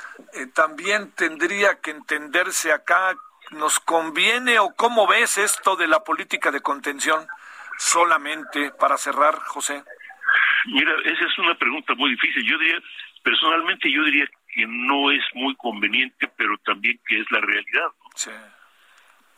también 0.53 1.11
tendría 1.11 1.79
que 1.79 1.91
entenderse 1.91 2.71
acá, 2.71 3.15
¿nos 3.51 3.79
conviene 3.79 4.59
o 4.59 4.73
cómo 4.75 5.07
ves 5.07 5.37
esto 5.37 5.75
de 5.75 5.87
la 5.87 6.03
política 6.03 6.51
de 6.51 6.61
contención? 6.61 7.25
Solamente 7.77 8.71
para 8.71 8.97
cerrar, 8.97 9.39
José. 9.45 9.83
Mira, 10.67 10.93
esa 11.03 11.25
es 11.25 11.37
una 11.37 11.55
pregunta 11.55 11.93
muy 11.95 12.11
difícil. 12.11 12.43
Yo 12.43 12.57
diría, 12.57 12.81
personalmente, 13.23 13.91
yo 13.91 14.03
diría 14.03 14.27
que 14.53 14.65
no 14.67 15.11
es 15.11 15.23
muy 15.33 15.55
conveniente, 15.55 16.27
pero 16.37 16.57
también 16.59 16.99
que 17.07 17.19
es 17.19 17.29
la 17.31 17.39
realidad, 17.41 17.87
¿no? 18.03 18.09
Sí. 18.15 18.31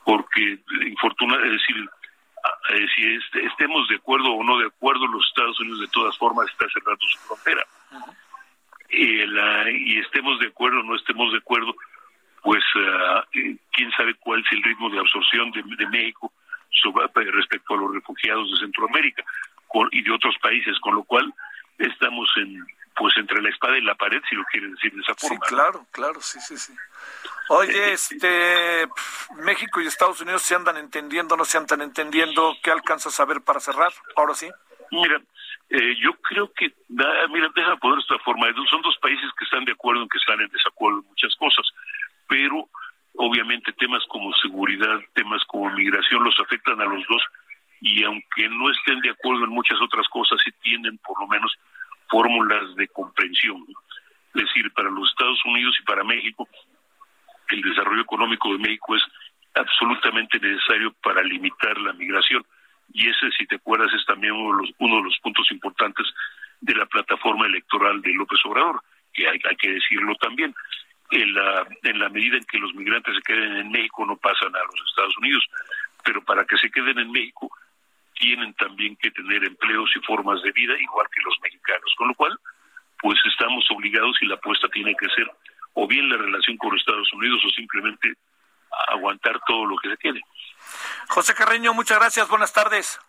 porque 0.05 0.57
infortuna, 0.85 1.35
es 1.45 1.51
decir, 1.51 1.89
si 2.95 3.13
este- 3.15 3.45
estemos 3.45 3.89
de 3.89 3.95
acuerdo 3.95 4.31
o 4.31 4.41
no 4.43 4.57
de 4.57 4.67
acuerdo, 4.67 5.05
los 5.07 5.25
Estados 5.27 5.59
Unidos 5.59 5.81
de 5.81 5.87
todas 5.89 6.17
formas 6.17 6.47
está 6.49 6.65
cerrando 6.69 7.05
su 7.07 7.17
frontera. 7.27 7.65
Eh, 8.89 9.25
la- 9.27 9.69
y 9.69 9.97
estemos 9.97 10.39
de 10.39 10.47
acuerdo 10.47 10.79
o 10.79 10.83
no 10.83 10.95
estemos 10.95 11.29
de 11.33 11.39
acuerdo, 11.39 11.75
pues 12.41 12.63
eh, 12.75 13.57
quién 13.73 13.91
sabe 13.97 14.13
cuál 14.15 14.39
es 14.39 14.51
el 14.53 14.63
ritmo 14.63 14.89
de 14.89 14.99
absorción 14.99 15.51
de, 15.51 15.61
de 15.75 15.87
México 15.87 16.31
sobre- 16.71 17.31
respecto 17.31 17.73
a 17.73 17.77
los 17.77 17.93
refugiados 17.93 18.49
de 18.51 18.57
Centroamérica 18.59 19.25
y 19.91 20.01
de 20.01 20.11
otros 20.11 20.35
países, 20.41 20.77
con 20.79 20.95
lo 20.95 21.03
cual 21.03 21.33
estamos 21.77 22.29
en 22.37 22.65
pues 22.97 23.15
entre 23.17 23.41
la 23.41 23.49
espada 23.49 23.77
y 23.77 23.81
la 23.81 23.93
pared, 23.93 24.21
si 24.27 24.35
lo 24.35 24.43
quieres 24.45 24.71
decir 24.71 24.91
de 24.91 25.01
esa 25.01 25.13
forma. 25.13 25.37
Sí, 25.45 25.53
claro, 25.53 25.85
claro, 25.91 26.19
sí, 26.19 26.39
sí, 26.39 26.57
sí. 26.57 26.73
Oye, 27.49 27.93
este, 27.93 28.87
México 29.35 29.79
y 29.79 29.85
Estados 29.85 30.19
Unidos 30.19 30.41
se 30.41 30.55
andan 30.55 30.77
entendiendo, 30.77 31.37
no 31.37 31.45
se 31.45 31.59
andan 31.59 31.81
entendiendo. 31.81 32.55
¿Qué 32.63 32.71
alcanzas 32.71 33.19
a 33.19 33.25
ver 33.25 33.41
para 33.41 33.59
cerrar? 33.59 33.93
Ahora 34.15 34.33
sí. 34.33 34.49
Mira, 34.91 35.21
eh, 35.69 35.95
yo 36.01 36.13
creo 36.21 36.51
que, 36.53 36.73
mira, 36.89 37.49
deja 37.55 37.75
poner 37.77 37.99
esta 37.99 38.17
forma. 38.19 38.47
Son 38.69 38.81
dos 38.81 38.97
países 38.97 39.29
que 39.37 39.45
están 39.45 39.63
de 39.65 39.73
acuerdo 39.73 40.01
en 40.01 40.09
que 40.09 40.17
están 40.17 40.41
en 40.41 40.49
desacuerdo 40.49 40.99
en 40.99 41.07
muchas 41.07 41.35
cosas, 41.35 41.65
pero 42.27 42.67
obviamente 43.15 43.73
temas 43.73 44.03
como 44.07 44.33
seguridad, 44.35 44.99
temas 45.13 45.43
como 45.45 45.69
migración 45.71 46.23
los 46.23 46.39
afectan 46.39 46.81
a 46.81 46.85
los 46.85 47.05
dos 47.07 47.21
y 47.81 48.03
aunque 48.03 48.49
no 48.49 48.71
estén 48.71 48.99
de 49.01 49.11
acuerdo 49.11 49.45
en 49.45 49.51
muchas 49.51 49.79
otras 49.81 50.07
cosas, 50.09 50.39
sí 50.43 50.51
tienen 50.61 50.97
por 50.99 51.19
lo 51.19 51.27
menos 51.27 51.53
fórmulas 52.09 52.75
de 52.75 52.87
comprensión. 52.87 53.65
Es 54.33 54.43
decir, 54.43 54.71
para 54.73 54.89
los 54.89 55.09
Estados 55.09 55.39
Unidos 55.45 55.75
y 55.79 55.83
para 55.83 56.03
México, 56.03 56.47
el 57.49 57.61
desarrollo 57.61 58.01
económico 58.01 58.51
de 58.51 58.59
México 58.59 58.95
es 58.95 59.03
absolutamente 59.55 60.39
necesario 60.39 60.93
para 61.01 61.23
limitar 61.23 61.77
la 61.79 61.93
migración. 61.93 62.45
Y 62.93 63.09
ese, 63.09 63.31
si 63.37 63.45
te 63.47 63.55
acuerdas, 63.55 63.93
es 63.93 64.05
también 64.05 64.33
uno 64.33 64.57
de 64.57 64.63
los, 64.63 64.75
uno 64.79 64.97
de 64.97 65.03
los 65.03 65.17
puntos 65.19 65.51
importantes 65.51 66.05
de 66.61 66.75
la 66.75 66.85
plataforma 66.85 67.45
electoral 67.45 68.01
de 68.01 68.13
López 68.13 68.39
Obrador, 68.45 68.81
que 69.13 69.27
hay, 69.27 69.39
hay 69.47 69.55
que 69.55 69.73
decirlo 69.73 70.15
también. 70.15 70.53
En 71.09 71.33
la, 71.33 71.65
en 71.83 71.99
la 71.99 72.09
medida 72.09 72.35
en 72.35 72.43
que 72.43 72.57
los 72.57 72.73
migrantes 72.75 73.15
se 73.15 73.21
queden 73.21 73.55
en 73.55 73.71
México, 73.71 74.05
no 74.05 74.17
pasan 74.17 74.53
a 74.53 74.59
los 74.59 74.89
Estados 74.89 75.17
Unidos, 75.17 75.45
pero 76.03 76.21
para 76.21 76.43
que 76.43 76.57
se 76.57 76.69
queden 76.69 76.99
en 76.99 77.11
México, 77.11 77.49
tienen 78.19 78.53
también 78.55 78.95
que 78.97 79.11
tener 79.11 79.43
empleos 79.43 79.89
y 79.95 80.05
formas 80.05 80.41
de 80.43 80.51
vida 80.51 80.73
igual 80.79 81.07
que 81.13 81.21
los 81.23 81.35
mexicanos, 81.41 81.93
con 81.97 82.07
lo 82.09 82.15
cual 82.15 82.39
pues 82.99 83.19
estamos 83.31 83.63
obligados 83.71 84.17
y 84.21 84.25
la 84.25 84.35
apuesta 84.35 84.67
tiene 84.69 84.95
que 84.95 85.07
ser 85.09 85.29
o 85.73 85.87
bien 85.87 86.09
la 86.09 86.17
relación 86.17 86.57
con 86.57 86.75
Estados 86.75 87.11
Unidos 87.13 87.39
o 87.45 87.49
simplemente 87.51 88.13
aguantar 88.89 89.39
todo 89.45 89.65
lo 89.65 89.77
que 89.77 89.89
se 89.89 89.97
tiene. 89.97 90.21
José 91.09 91.33
Carreño, 91.35 91.73
muchas 91.73 91.99
gracias, 91.99 92.27
buenas 92.27 92.51
tardes. 92.51 92.99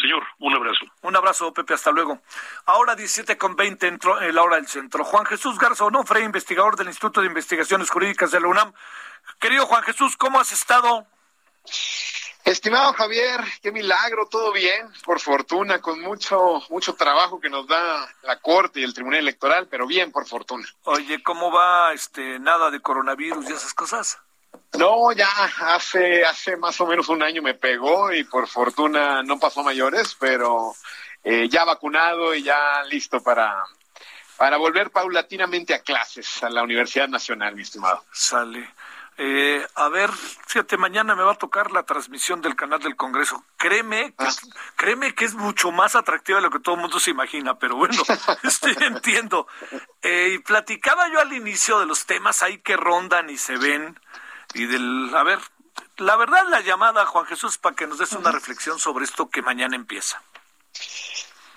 Señor, 0.00 0.24
un 0.38 0.54
abrazo. 0.54 0.84
Un 1.02 1.16
abrazo, 1.16 1.52
Pepe, 1.52 1.74
hasta 1.74 1.90
luego. 1.90 2.20
Ahora 2.66 2.94
17 2.94 3.38
con 3.38 3.56
20 3.56 3.86
entró 3.86 4.20
en 4.20 4.34
la 4.34 4.42
hora 4.42 4.56
del 4.56 4.66
centro. 4.66 5.04
Juan 5.04 5.24
Jesús 5.24 5.58
Garza 5.58 5.84
Onofre, 5.84 6.22
investigador 6.22 6.76
del 6.76 6.88
Instituto 6.88 7.20
de 7.20 7.28
Investigaciones 7.28 7.90
Jurídicas 7.90 8.30
de 8.30 8.40
la 8.40 8.48
UNAM. 8.48 8.72
Querido 9.40 9.66
Juan 9.66 9.82
Jesús, 9.82 10.16
¿cómo 10.16 10.38
has 10.38 10.52
estado? 10.52 11.06
Estimado 12.46 12.92
Javier, 12.92 13.40
qué 13.60 13.72
milagro, 13.72 14.28
todo 14.30 14.52
bien, 14.52 14.88
por 15.04 15.18
fortuna, 15.18 15.80
con 15.80 16.00
mucho, 16.00 16.62
mucho 16.70 16.94
trabajo 16.94 17.40
que 17.40 17.50
nos 17.50 17.66
da 17.66 18.08
la 18.22 18.38
Corte 18.38 18.78
y 18.78 18.84
el 18.84 18.94
Tribunal 18.94 19.18
Electoral, 19.18 19.66
pero 19.68 19.84
bien, 19.84 20.12
por 20.12 20.28
fortuna. 20.28 20.64
Oye, 20.84 21.20
¿cómo 21.24 21.50
va 21.50 21.92
este 21.92 22.38
nada 22.38 22.70
de 22.70 22.78
coronavirus 22.78 23.50
y 23.50 23.52
esas 23.52 23.74
cosas? 23.74 24.20
No, 24.78 25.10
ya 25.10 25.28
hace, 25.58 26.24
hace 26.24 26.56
más 26.56 26.80
o 26.80 26.86
menos 26.86 27.08
un 27.08 27.20
año 27.24 27.42
me 27.42 27.54
pegó 27.54 28.12
y 28.12 28.22
por 28.22 28.46
fortuna 28.46 29.24
no 29.24 29.40
pasó 29.40 29.64
mayores, 29.64 30.16
pero 30.16 30.72
eh, 31.24 31.48
ya 31.48 31.64
vacunado 31.64 32.32
y 32.32 32.44
ya 32.44 32.84
listo 32.84 33.20
para, 33.24 33.60
para 34.36 34.56
volver 34.56 34.92
paulatinamente 34.92 35.74
a 35.74 35.80
clases 35.80 36.44
a 36.44 36.48
la 36.48 36.62
Universidad 36.62 37.08
Nacional, 37.08 37.56
mi 37.56 37.62
estimado. 37.62 38.04
Sale. 38.12 38.70
Eh, 39.18 39.66
a 39.76 39.88
ver, 39.88 40.10
fíjate, 40.12 40.76
mañana 40.76 41.14
me 41.14 41.22
va 41.22 41.32
a 41.32 41.36
tocar 41.36 41.72
la 41.72 41.84
transmisión 41.84 42.42
del 42.42 42.54
canal 42.54 42.80
del 42.80 42.96
Congreso. 42.96 43.44
Créeme, 43.56 44.14
que, 44.14 44.24
ah. 44.24 44.32
créeme 44.76 45.14
que 45.14 45.24
es 45.24 45.34
mucho 45.34 45.72
más 45.72 45.96
atractiva 45.96 46.38
de 46.38 46.42
lo 46.42 46.50
que 46.50 46.60
todo 46.60 46.74
el 46.74 46.82
mundo 46.82 47.00
se 47.00 47.12
imagina, 47.12 47.58
pero 47.58 47.76
bueno, 47.76 48.02
estoy 48.42 48.76
entiendo. 48.80 49.46
Eh, 50.02 50.32
y 50.34 50.38
platicaba 50.40 51.08
yo 51.08 51.18
al 51.20 51.32
inicio 51.32 51.78
de 51.80 51.86
los 51.86 52.04
temas 52.04 52.42
ahí 52.42 52.58
que 52.58 52.76
rondan 52.76 53.30
y 53.30 53.38
se 53.38 53.56
ven, 53.56 53.98
y 54.52 54.66
del, 54.66 55.10
a 55.14 55.22
ver, 55.22 55.38
la 55.96 56.16
verdad 56.16 56.44
la 56.50 56.60
llamada, 56.60 57.06
Juan 57.06 57.24
Jesús, 57.24 57.56
para 57.56 57.74
que 57.74 57.86
nos 57.86 57.98
des 57.98 58.12
una 58.12 58.32
reflexión 58.32 58.78
sobre 58.78 59.06
esto 59.06 59.30
que 59.30 59.40
mañana 59.40 59.76
empieza. 59.76 60.22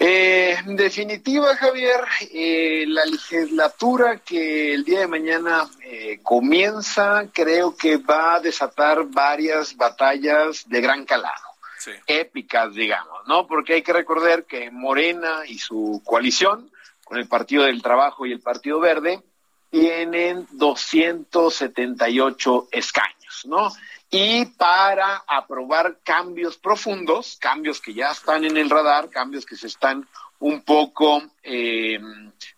Eh, 0.01 0.55
en 0.65 0.77
definitiva, 0.77 1.57
Javier, 1.57 1.99
eh, 2.33 2.85
la 2.87 3.03
legislatura 3.03 4.19
que 4.19 4.73
el 4.73 4.85
día 4.85 5.01
de 5.01 5.07
mañana 5.07 5.69
eh, 5.83 6.21
comienza, 6.23 7.25
creo 7.33 7.75
que 7.75 7.97
va 7.97 8.35
a 8.35 8.39
desatar 8.39 9.03
varias 9.07 9.75
batallas 9.75 10.69
de 10.69 10.79
gran 10.79 11.03
calado, 11.03 11.49
épicas, 12.07 12.73
digamos, 12.73 13.27
¿no? 13.27 13.45
Porque 13.45 13.73
hay 13.73 13.81
que 13.81 13.91
recordar 13.91 14.45
que 14.45 14.71
Morena 14.71 15.41
y 15.45 15.59
su 15.59 16.01
coalición, 16.05 16.71
con 17.03 17.17
el 17.17 17.27
Partido 17.27 17.65
del 17.65 17.81
Trabajo 17.81 18.25
y 18.25 18.31
el 18.31 18.39
Partido 18.39 18.79
Verde, 18.79 19.21
tienen 19.69 20.47
278 20.51 22.69
escaños, 22.71 23.45
¿no? 23.45 23.69
Y 24.09 24.45
para 24.45 25.23
aprobar 25.27 25.99
cambios 26.03 26.57
profundos, 26.57 27.37
cambios 27.39 27.79
que 27.79 27.93
ya 27.93 28.11
están 28.11 28.43
en 28.43 28.57
el 28.57 28.69
radar, 28.69 29.09
cambios 29.09 29.45
que 29.45 29.55
se 29.55 29.67
están 29.67 30.05
un 30.39 30.63
poco 30.63 31.21
eh, 31.43 31.99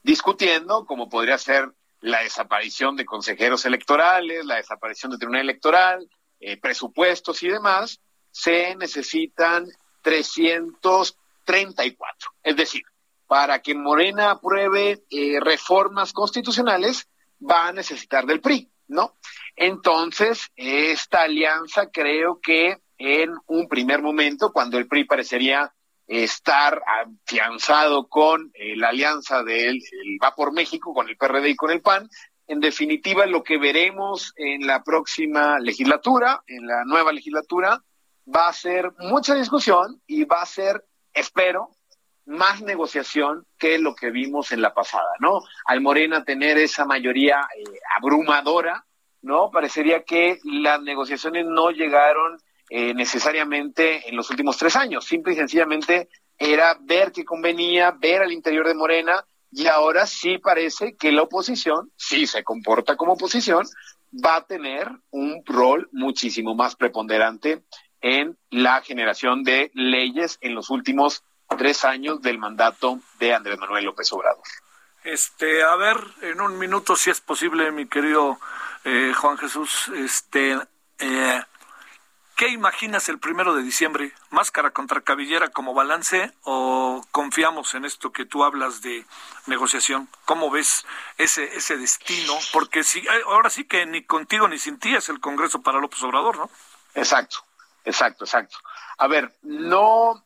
discutiendo, 0.01 0.85
como 0.85 1.09
podría 1.09 1.37
ser 1.37 1.69
la 1.99 2.21
desaparición 2.21 2.95
de 2.95 3.05
consejeros 3.05 3.65
electorales, 3.65 4.45
la 4.45 4.55
desaparición 4.55 5.11
del 5.11 5.19
tribunal 5.19 5.41
electoral, 5.41 6.09
eh, 6.39 6.57
presupuestos 6.57 7.43
y 7.43 7.49
demás, 7.49 7.99
se 8.31 8.75
necesitan 8.75 9.67
334. 10.01 12.31
Es 12.43 12.55
decir, 12.55 12.83
para 13.27 13.61
que 13.61 13.75
Morena 13.75 14.31
apruebe 14.31 15.03
eh, 15.09 15.39
reformas 15.41 16.13
constitucionales, 16.13 17.07
va 17.41 17.67
a 17.67 17.73
necesitar 17.73 18.25
del 18.25 18.41
PRI, 18.41 18.69
¿no? 18.87 19.15
Entonces, 19.55 20.47
esta 20.55 21.23
alianza 21.23 21.89
creo 21.91 22.39
que 22.41 22.77
en 22.97 23.33
un 23.47 23.67
primer 23.67 24.01
momento, 24.01 24.51
cuando 24.51 24.77
el 24.77 24.87
PRI 24.87 25.05
parecería 25.05 25.73
estar 26.07 26.81
afianzado 26.85 28.07
con 28.07 28.51
eh, 28.53 28.75
la 28.75 28.89
alianza 28.89 29.43
del 29.43 29.81
Va 30.23 30.35
por 30.35 30.51
México, 30.51 30.93
con 30.93 31.07
el 31.07 31.15
PRD 31.15 31.49
y 31.49 31.55
con 31.55 31.71
el 31.71 31.81
PAN, 31.81 32.09
en 32.47 32.59
definitiva 32.59 33.25
lo 33.25 33.43
que 33.43 33.57
veremos 33.57 34.33
en 34.35 34.67
la 34.67 34.83
próxima 34.83 35.57
legislatura, 35.59 36.43
en 36.47 36.67
la 36.67 36.83
nueva 36.83 37.13
legislatura, 37.13 37.81
va 38.27 38.49
a 38.49 38.53
ser 38.53 38.91
mucha 38.99 39.35
discusión 39.35 40.01
y 40.05 40.25
va 40.25 40.41
a 40.41 40.45
ser, 40.45 40.83
espero, 41.13 41.69
más 42.25 42.61
negociación 42.61 43.47
que 43.57 43.79
lo 43.79 43.95
que 43.95 44.11
vimos 44.11 44.51
en 44.51 44.61
la 44.61 44.73
pasada, 44.73 45.09
¿no? 45.19 45.41
Al 45.65 45.81
Morena 45.81 46.23
tener 46.23 46.57
esa 46.57 46.85
mayoría 46.85 47.39
eh, 47.57 47.63
abrumadora, 47.97 48.85
¿no? 49.21 49.51
Parecería 49.51 50.03
que 50.03 50.39
las 50.43 50.81
negociaciones 50.81 51.45
no 51.45 51.71
llegaron 51.71 52.39
eh, 52.69 52.93
necesariamente 52.93 54.09
en 54.09 54.15
los 54.15 54.29
últimos 54.29 54.57
tres 54.57 54.75
años. 54.75 55.05
Simple 55.05 55.33
y 55.33 55.35
sencillamente 55.35 56.09
era 56.37 56.77
ver 56.81 57.11
qué 57.11 57.23
convenía, 57.23 57.91
ver 57.91 58.21
al 58.21 58.31
interior 58.31 58.67
de 58.67 58.73
Morena, 58.73 59.25
y 59.51 59.67
ahora 59.67 60.07
sí 60.07 60.37
parece 60.37 60.95
que 60.95 61.11
la 61.11 61.23
oposición, 61.23 61.91
si 61.97 62.25
se 62.25 62.43
comporta 62.43 62.95
como 62.95 63.13
oposición, 63.13 63.67
va 64.13 64.37
a 64.37 64.45
tener 64.45 64.89
un 65.11 65.43
rol 65.45 65.89
muchísimo 65.91 66.55
más 66.55 66.75
preponderante 66.75 67.61
en 68.01 68.37
la 68.49 68.81
generación 68.81 69.43
de 69.43 69.71
leyes 69.73 70.37
en 70.41 70.55
los 70.55 70.69
últimos 70.69 71.23
tres 71.57 71.83
años 71.85 72.21
del 72.21 72.37
mandato 72.37 72.99
de 73.19 73.33
Andrés 73.33 73.59
Manuel 73.59 73.85
López 73.85 74.11
Obrador. 74.13 74.43
Este, 75.03 75.63
a 75.63 75.75
ver, 75.75 75.97
en 76.21 76.41
un 76.41 76.57
minuto, 76.57 76.95
si 76.95 77.09
es 77.09 77.21
posible, 77.21 77.71
mi 77.71 77.87
querido 77.87 78.39
eh, 78.83 79.13
Juan 79.15 79.37
Jesús, 79.37 79.89
este, 79.95 80.57
eh, 80.99 81.41
¿qué 82.35 82.49
imaginas 82.49 83.09
el 83.09 83.19
primero 83.19 83.53
de 83.53 83.63
diciembre? 83.63 84.13
¿Máscara 84.29 84.71
contra 84.71 85.01
cabellera 85.01 85.49
como 85.49 85.73
balance 85.73 86.31
o 86.43 87.05
confiamos 87.11 87.75
en 87.75 87.85
esto 87.85 88.11
que 88.11 88.25
tú 88.25 88.43
hablas 88.43 88.81
de 88.81 89.05
negociación? 89.45 90.09
¿Cómo 90.25 90.49
ves 90.49 90.85
ese, 91.17 91.55
ese 91.55 91.77
destino? 91.77 92.33
Porque 92.53 92.83
si, 92.83 92.99
eh, 92.99 93.21
ahora 93.25 93.49
sí 93.49 93.65
que 93.65 93.85
ni 93.85 94.03
contigo 94.03 94.47
ni 94.47 94.57
sin 94.57 94.79
ti 94.79 94.95
es 94.95 95.09
el 95.09 95.19
Congreso 95.19 95.61
para 95.61 95.79
López 95.79 96.01
Obrador, 96.03 96.37
¿no? 96.37 96.49
Exacto, 96.95 97.37
exacto, 97.85 98.25
exacto. 98.25 98.57
A 98.97 99.07
ver, 99.07 99.33
no, 99.43 100.25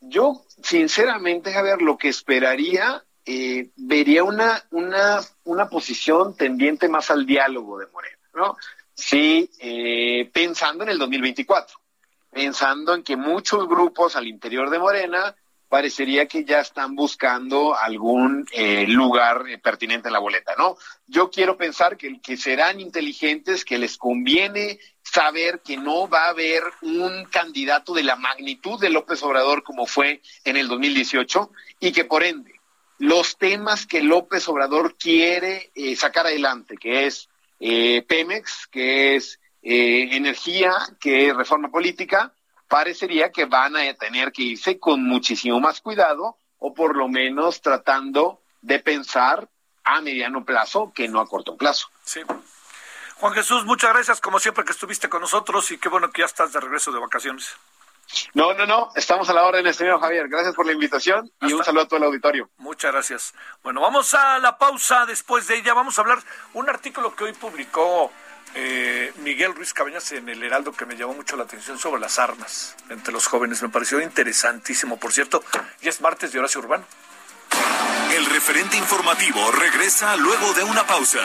yo 0.00 0.44
sinceramente, 0.62 1.52
Javier, 1.52 1.82
lo 1.82 1.98
que 1.98 2.08
esperaría 2.08 3.04
eh, 3.24 3.70
vería 3.76 4.24
una, 4.24 4.64
una, 4.70 5.20
una 5.44 5.68
posición 5.68 6.36
tendiente 6.36 6.88
más 6.88 7.10
al 7.10 7.24
diálogo 7.24 7.78
de 7.78 7.86
Morena, 7.86 8.18
¿no? 8.34 8.56
Sí, 8.94 9.50
eh, 9.60 10.28
pensando 10.32 10.84
en 10.84 10.90
el 10.90 10.98
2024, 10.98 11.76
pensando 12.30 12.94
en 12.94 13.02
que 13.02 13.16
muchos 13.16 13.68
grupos 13.68 14.16
al 14.16 14.26
interior 14.26 14.70
de 14.70 14.78
Morena 14.78 15.36
parecería 15.68 16.26
que 16.26 16.44
ya 16.44 16.60
están 16.60 16.94
buscando 16.94 17.74
algún 17.74 18.44
eh, 18.52 18.86
lugar 18.88 19.44
pertinente 19.62 20.08
en 20.08 20.12
la 20.12 20.18
boleta, 20.18 20.54
¿no? 20.58 20.76
Yo 21.06 21.30
quiero 21.30 21.56
pensar 21.56 21.96
que, 21.96 22.20
que 22.20 22.36
serán 22.36 22.78
inteligentes, 22.78 23.64
que 23.64 23.78
les 23.78 23.96
conviene 23.96 24.78
saber 25.02 25.62
que 25.62 25.76
no 25.76 26.08
va 26.08 26.26
a 26.26 26.30
haber 26.30 26.62
un 26.82 27.24
candidato 27.26 27.94
de 27.94 28.02
la 28.02 28.16
magnitud 28.16 28.78
de 28.80 28.90
López 28.90 29.22
Obrador 29.22 29.62
como 29.62 29.86
fue 29.86 30.20
en 30.44 30.56
el 30.56 30.68
2018 30.68 31.50
y 31.80 31.92
que 31.92 32.04
por 32.04 32.22
ende 32.22 32.61
los 33.02 33.36
temas 33.36 33.84
que 33.84 34.00
López 34.00 34.48
Obrador 34.48 34.96
quiere 34.96 35.72
eh, 35.74 35.96
sacar 35.96 36.28
adelante, 36.28 36.76
que 36.76 37.06
es 37.06 37.28
eh, 37.58 38.04
Pemex, 38.06 38.68
que 38.68 39.16
es 39.16 39.40
eh, 39.60 40.10
energía, 40.12 40.72
que 41.00 41.26
es 41.26 41.36
reforma 41.36 41.68
política, 41.68 42.32
parecería 42.68 43.32
que 43.32 43.46
van 43.46 43.76
a 43.76 43.92
tener 43.94 44.30
que 44.30 44.42
irse 44.42 44.78
con 44.78 45.02
muchísimo 45.02 45.58
más 45.58 45.80
cuidado 45.80 46.36
o 46.58 46.72
por 46.72 46.96
lo 46.96 47.08
menos 47.08 47.60
tratando 47.60 48.40
de 48.60 48.78
pensar 48.78 49.48
a 49.82 50.00
mediano 50.00 50.44
plazo 50.44 50.92
que 50.94 51.08
no 51.08 51.18
a 51.18 51.26
corto 51.26 51.56
plazo. 51.56 51.88
Sí. 52.04 52.20
Juan 53.16 53.34
Jesús, 53.34 53.64
muchas 53.64 53.92
gracias 53.92 54.20
como 54.20 54.38
siempre 54.38 54.64
que 54.64 54.70
estuviste 54.70 55.08
con 55.08 55.22
nosotros 55.22 55.68
y 55.72 55.78
qué 55.78 55.88
bueno 55.88 56.12
que 56.12 56.22
ya 56.22 56.26
estás 56.26 56.52
de 56.52 56.60
regreso 56.60 56.92
de 56.92 57.00
vacaciones. 57.00 57.52
No, 58.34 58.54
no, 58.54 58.66
no, 58.66 58.90
estamos 58.94 59.28
a 59.28 59.32
la 59.32 59.44
orden, 59.44 59.72
señor 59.72 60.00
Javier. 60.00 60.28
Gracias 60.28 60.54
por 60.54 60.66
la 60.66 60.72
invitación 60.72 61.30
y 61.40 61.52
un 61.52 61.64
saludo 61.64 61.82
a 61.82 61.88
todo 61.88 61.98
el 61.98 62.04
auditorio. 62.04 62.50
Muchas 62.58 62.92
gracias. 62.92 63.34
Bueno, 63.62 63.80
vamos 63.80 64.12
a 64.14 64.38
la 64.38 64.58
pausa. 64.58 65.06
Después 65.06 65.46
de 65.48 65.56
ella 65.56 65.74
vamos 65.74 65.98
a 65.98 66.02
hablar 66.02 66.18
un 66.54 66.68
artículo 66.68 67.14
que 67.14 67.24
hoy 67.24 67.32
publicó 67.32 68.10
eh, 68.54 69.12
Miguel 69.16 69.54
Ruiz 69.54 69.72
Cabañas 69.72 70.12
en 70.12 70.28
el 70.28 70.42
Heraldo 70.42 70.72
que 70.72 70.84
me 70.84 70.96
llamó 70.96 71.14
mucho 71.14 71.36
la 71.36 71.44
atención 71.44 71.78
sobre 71.78 72.00
las 72.00 72.18
armas 72.18 72.76
entre 72.90 73.12
los 73.12 73.26
jóvenes. 73.26 73.62
Me 73.62 73.68
pareció 73.68 74.00
interesantísimo, 74.00 74.98
por 74.98 75.12
cierto. 75.12 75.42
Y 75.80 75.88
es 75.88 76.00
martes 76.00 76.32
de 76.32 76.38
Horacio 76.38 76.60
Urbano. 76.60 76.84
El 78.14 78.26
referente 78.26 78.76
informativo 78.76 79.50
regresa 79.52 80.16
luego 80.16 80.52
de 80.52 80.64
una 80.64 80.86
pausa. 80.86 81.20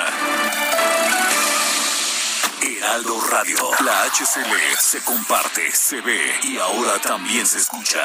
Heraldo 2.62 3.20
Radio. 3.30 3.58
La 3.84 4.04
HCL 4.06 4.78
se 4.80 5.02
comparte, 5.04 5.72
se 5.72 6.02
ve 6.02 6.40
y 6.44 6.58
ahora 6.58 7.00
también 7.00 7.46
se 7.46 7.60
escucha. 7.60 8.00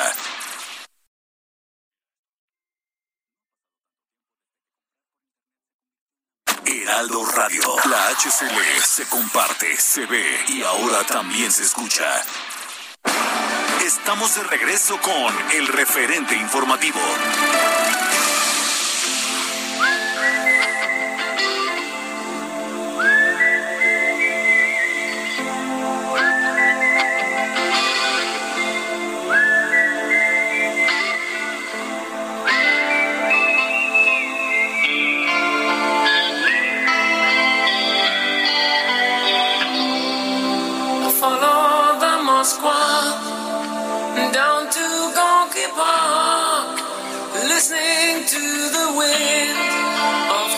Heraldo 6.64 7.24
Radio. 7.26 7.62
La 7.88 8.08
HCL 8.10 8.82
se 8.84 9.06
comparte, 9.08 9.76
se 9.76 10.06
ve 10.06 10.44
y 10.48 10.62
ahora 10.62 11.04
también 11.04 11.50
se 11.50 11.64
escucha. 11.64 12.22
Estamos 13.84 14.34
de 14.34 14.42
regreso 14.44 14.98
con 15.00 15.50
el 15.52 15.66
referente 15.68 16.36
informativo. 16.36 17.00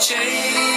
Change. 0.04 0.73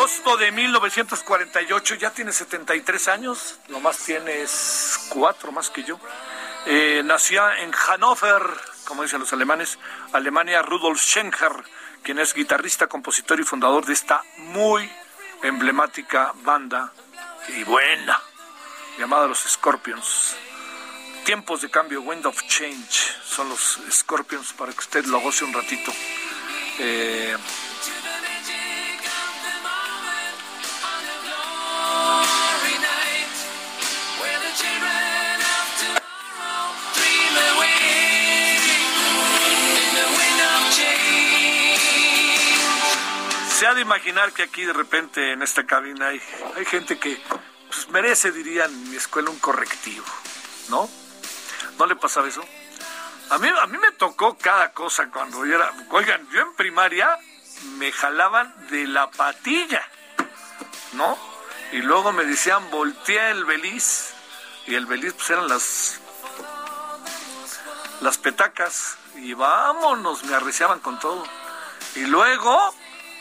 Agosto 0.00 0.38
de 0.38 0.50
1948, 0.50 1.96
ya 1.96 2.10
tiene 2.10 2.32
73 2.32 3.08
años, 3.08 3.58
nomás 3.68 3.98
tienes 3.98 4.98
cuatro 5.10 5.52
más 5.52 5.68
que 5.68 5.84
yo. 5.84 6.00
Eh, 6.64 7.02
nació 7.04 7.52
en 7.52 7.70
Hannover, 7.70 8.42
como 8.86 9.02
dicen 9.02 9.20
los 9.20 9.30
alemanes, 9.34 9.78
Alemania, 10.14 10.62
Rudolf 10.62 10.98
Schenker, 10.98 11.52
quien 12.02 12.18
es 12.18 12.32
guitarrista, 12.32 12.86
compositor 12.86 13.40
y 13.40 13.42
fundador 13.42 13.84
de 13.84 13.92
esta 13.92 14.22
muy 14.38 14.90
emblemática 15.42 16.32
banda 16.44 16.94
y 17.48 17.62
buena, 17.64 18.18
llamada 18.98 19.26
los 19.26 19.40
Scorpions. 19.40 20.34
Tiempos 21.26 21.60
de 21.60 21.70
cambio, 21.70 22.00
Wind 22.00 22.24
of 22.24 22.40
Change, 22.48 23.18
son 23.22 23.50
los 23.50 23.78
Scorpions 23.90 24.54
para 24.54 24.72
que 24.72 24.78
usted 24.78 25.04
lo 25.04 25.20
goce 25.20 25.44
un 25.44 25.52
ratito. 25.52 25.92
Eh, 26.78 27.36
de 43.74 43.82
imaginar 43.82 44.32
que 44.32 44.42
aquí 44.42 44.64
de 44.64 44.72
repente 44.72 45.32
en 45.32 45.42
esta 45.42 45.66
cabina 45.66 46.08
hay, 46.08 46.20
gente 46.66 46.98
que 46.98 47.20
pues, 47.68 47.88
merece, 47.88 48.32
dirían 48.32 48.90
mi 48.90 48.96
escuela, 48.96 49.30
un 49.30 49.38
correctivo, 49.38 50.06
¿no? 50.68 50.88
¿No 51.78 51.86
le 51.86 51.96
pasaba 51.96 52.28
eso? 52.28 52.44
A 53.30 53.38
mí, 53.38 53.48
a 53.48 53.66
mí 53.66 53.78
me 53.78 53.92
tocó 53.92 54.36
cada 54.36 54.72
cosa 54.72 55.08
cuando 55.10 55.46
yo 55.46 55.54
era... 55.54 55.72
Oigan, 55.90 56.28
yo 56.30 56.42
en 56.42 56.54
primaria 56.54 57.16
me 57.78 57.92
jalaban 57.92 58.52
de 58.70 58.86
la 58.86 59.10
patilla, 59.10 59.82
¿no? 60.92 61.16
Y 61.72 61.78
luego 61.78 62.12
me 62.12 62.24
decían, 62.24 62.70
voltea 62.70 63.30
el 63.30 63.44
beliz. 63.44 64.14
Y 64.66 64.74
el 64.74 64.86
beliz 64.86 65.14
pues 65.14 65.30
eran 65.30 65.48
las... 65.48 66.00
Las 68.00 68.18
petacas. 68.18 68.96
Y 69.14 69.34
vámonos, 69.34 70.24
me 70.24 70.34
arreciaban 70.34 70.80
con 70.80 70.98
todo. 70.98 71.24
Y 71.94 72.06
luego, 72.06 72.74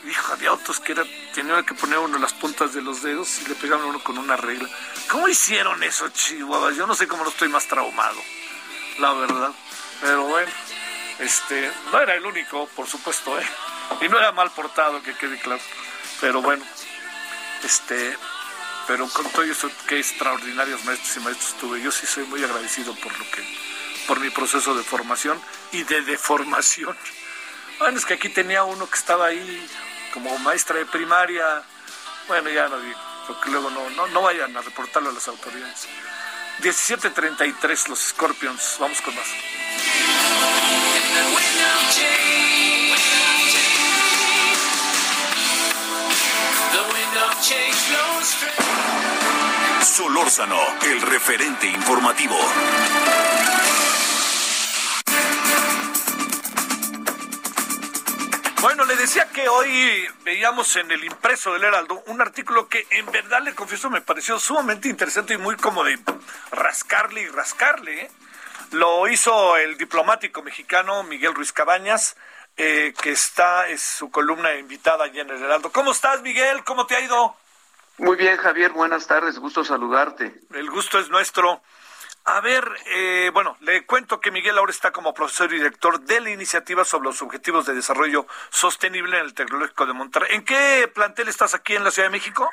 hijo, 0.08 0.34
había 0.34 0.54
otros 0.54 0.80
que 0.80 0.94
era, 0.94 1.04
tenía 1.34 1.64
que 1.64 1.74
poner 1.74 2.00
uno 2.00 2.18
las 2.18 2.34
puntas 2.34 2.74
de 2.74 2.82
los 2.82 3.02
dedos 3.02 3.42
y 3.42 3.48
le 3.48 3.56
pegaban 3.56 3.86
uno 3.86 4.04
con 4.04 4.18
una 4.18 4.36
regla. 4.36 4.70
¿Cómo 5.10 5.28
hicieron 5.28 5.82
eso, 5.84 6.10
Chihuahua? 6.10 6.72
Yo 6.74 6.88
no 6.88 6.96
sé 6.96 7.08
cómo 7.08 7.24
no 7.24 7.30
estoy 7.30 7.50
más 7.50 7.68
traumado, 7.68 8.20
la 9.00 9.14
verdad. 9.14 9.52
Pero 10.02 10.24
bueno, 10.24 10.52
este, 11.20 11.72
no 11.92 12.00
era 12.00 12.16
el 12.16 12.26
único, 12.26 12.68
por 12.76 12.88
supuesto, 12.88 13.38
¿eh? 13.40 13.46
Y 14.02 14.08
no 14.08 14.18
era 14.18 14.32
mal 14.32 14.52
portado, 14.52 15.02
que 15.04 15.16
quede 15.16 15.40
claro. 15.40 15.62
Pero 16.22 16.42
bueno, 16.42 16.64
este, 17.64 18.18
pero 18.88 19.08
con 19.10 19.30
todo 19.32 19.44
eso, 19.44 19.70
qué 19.88 20.00
extraordinarios 20.00 20.84
maestros 20.86 21.18
y 21.18 21.20
maestros 21.20 21.54
tuve. 21.60 21.82
Yo 21.82 21.92
sí 21.92 22.08
soy 22.08 22.26
muy 22.26 22.44
agradecido 22.44 22.96
por 22.96 23.18
lo 23.18 23.30
que, 23.32 23.44
por 24.08 24.20
mi 24.20 24.30
proceso 24.30 24.74
de 24.76 24.84
formación 24.84 25.40
y 25.72 25.84
de 25.84 26.02
deformación. 26.02 26.98
Bueno, 27.80 27.98
es 27.98 28.06
que 28.06 28.16
aquí 28.16 28.28
tenía 28.28 28.66
uno 28.66 28.90
que 28.90 28.98
estaba 28.98 29.28
ahí 29.28 29.66
como 30.14 30.38
maestra 30.40 30.78
de 30.78 30.86
primaria. 30.86 31.64
Bueno, 32.28 32.50
ya 32.50 32.68
no 32.68 32.80
digo, 32.80 33.00
porque 33.28 33.50
luego 33.50 33.70
no, 33.70 33.90
no, 33.92 34.08
no 34.08 34.22
vayan 34.22 34.56
a 34.56 34.62
reportarlo 34.62 35.10
a 35.10 35.14
las 35.14 35.28
autoridades. 35.28 35.88
17.33 36.62 37.88
los 37.88 38.00
Scorpions. 38.00 38.78
Vamos 38.80 39.02
con 39.02 39.16
más. 39.16 39.28
Solórzano, 49.84 50.60
el 50.84 51.02
referente 51.02 51.68
informativo. 51.68 52.38
Bueno, 58.62 58.84
le 58.84 58.98
decía 58.98 59.30
que 59.30 59.48
hoy 59.48 60.06
veíamos 60.26 60.76
en 60.76 60.92
el 60.92 61.06
impreso 61.06 61.54
del 61.54 61.64
Heraldo 61.64 62.04
un 62.08 62.20
artículo 62.20 62.68
que 62.68 62.86
en 62.90 63.06
verdad 63.06 63.42
le 63.42 63.56
confieso 63.56 63.90
me 63.90 64.02
pareció 64.02 64.38
sumamente 64.38 64.90
interesante 64.90 65.36
y 65.36 65.38
muy 65.38 65.56
como 65.56 65.82
de 65.86 65.98
rascarle 66.52 67.22
y 67.22 67.28
rascarle. 67.28 68.02
¿eh? 68.02 68.12
Lo 68.72 69.08
hizo 69.08 69.56
el 69.56 69.78
diplomático 69.78 70.42
mexicano 70.42 71.04
Miguel 71.04 71.36
Ruiz 71.36 71.54
Cabañas, 71.54 72.18
eh, 72.58 72.94
que 73.02 73.12
está, 73.12 73.70
es 73.70 73.82
su 73.82 74.12
columna 74.12 74.54
invitada 74.56 75.06
allí 75.06 75.22
en 75.22 75.30
el 75.30 75.42
Heraldo. 75.42 75.72
¿Cómo 75.72 75.92
estás, 75.92 76.22
Miguel? 76.22 76.66
¿Cómo 76.66 76.86
te 76.86 76.98
ha 76.98 77.00
ido? 77.00 77.38
Muy 77.98 78.18
bien, 78.18 78.36
Javier, 78.36 78.72
buenas 78.72 79.08
tardes, 79.08 79.40
gusto 79.40 79.64
saludarte. 79.64 80.34
El 80.54 80.70
gusto 80.70 81.00
es 81.00 81.10
nuestro. 81.10 81.62
A 82.32 82.42
ver, 82.42 82.64
eh, 82.86 83.32
bueno, 83.34 83.58
le 83.62 83.88
cuento 83.88 84.22
que 84.22 84.30
Miguel 84.30 84.60
ahora 84.60 84.72
está 84.72 84.92
como 84.92 85.16
profesor 85.16 85.52
y 85.52 85.58
director 85.58 86.00
de 86.00 86.22
la 86.22 86.30
iniciativa 86.30 86.86
sobre 86.86 87.06
los 87.06 87.24
objetivos 87.24 87.66
de 87.66 87.74
desarrollo 87.74 88.28
sostenible 88.52 89.18
en 89.18 89.26
el 89.26 89.34
Tecnológico 89.34 89.88
de 89.88 89.94
Monterrey. 89.94 90.36
¿En 90.36 90.46
qué 90.46 90.88
plantel 90.94 91.28
estás 91.28 91.56
aquí 91.56 91.76
en 91.76 91.84
la 91.84 91.90
Ciudad 91.90 92.08
de 92.08 92.12
México? 92.12 92.48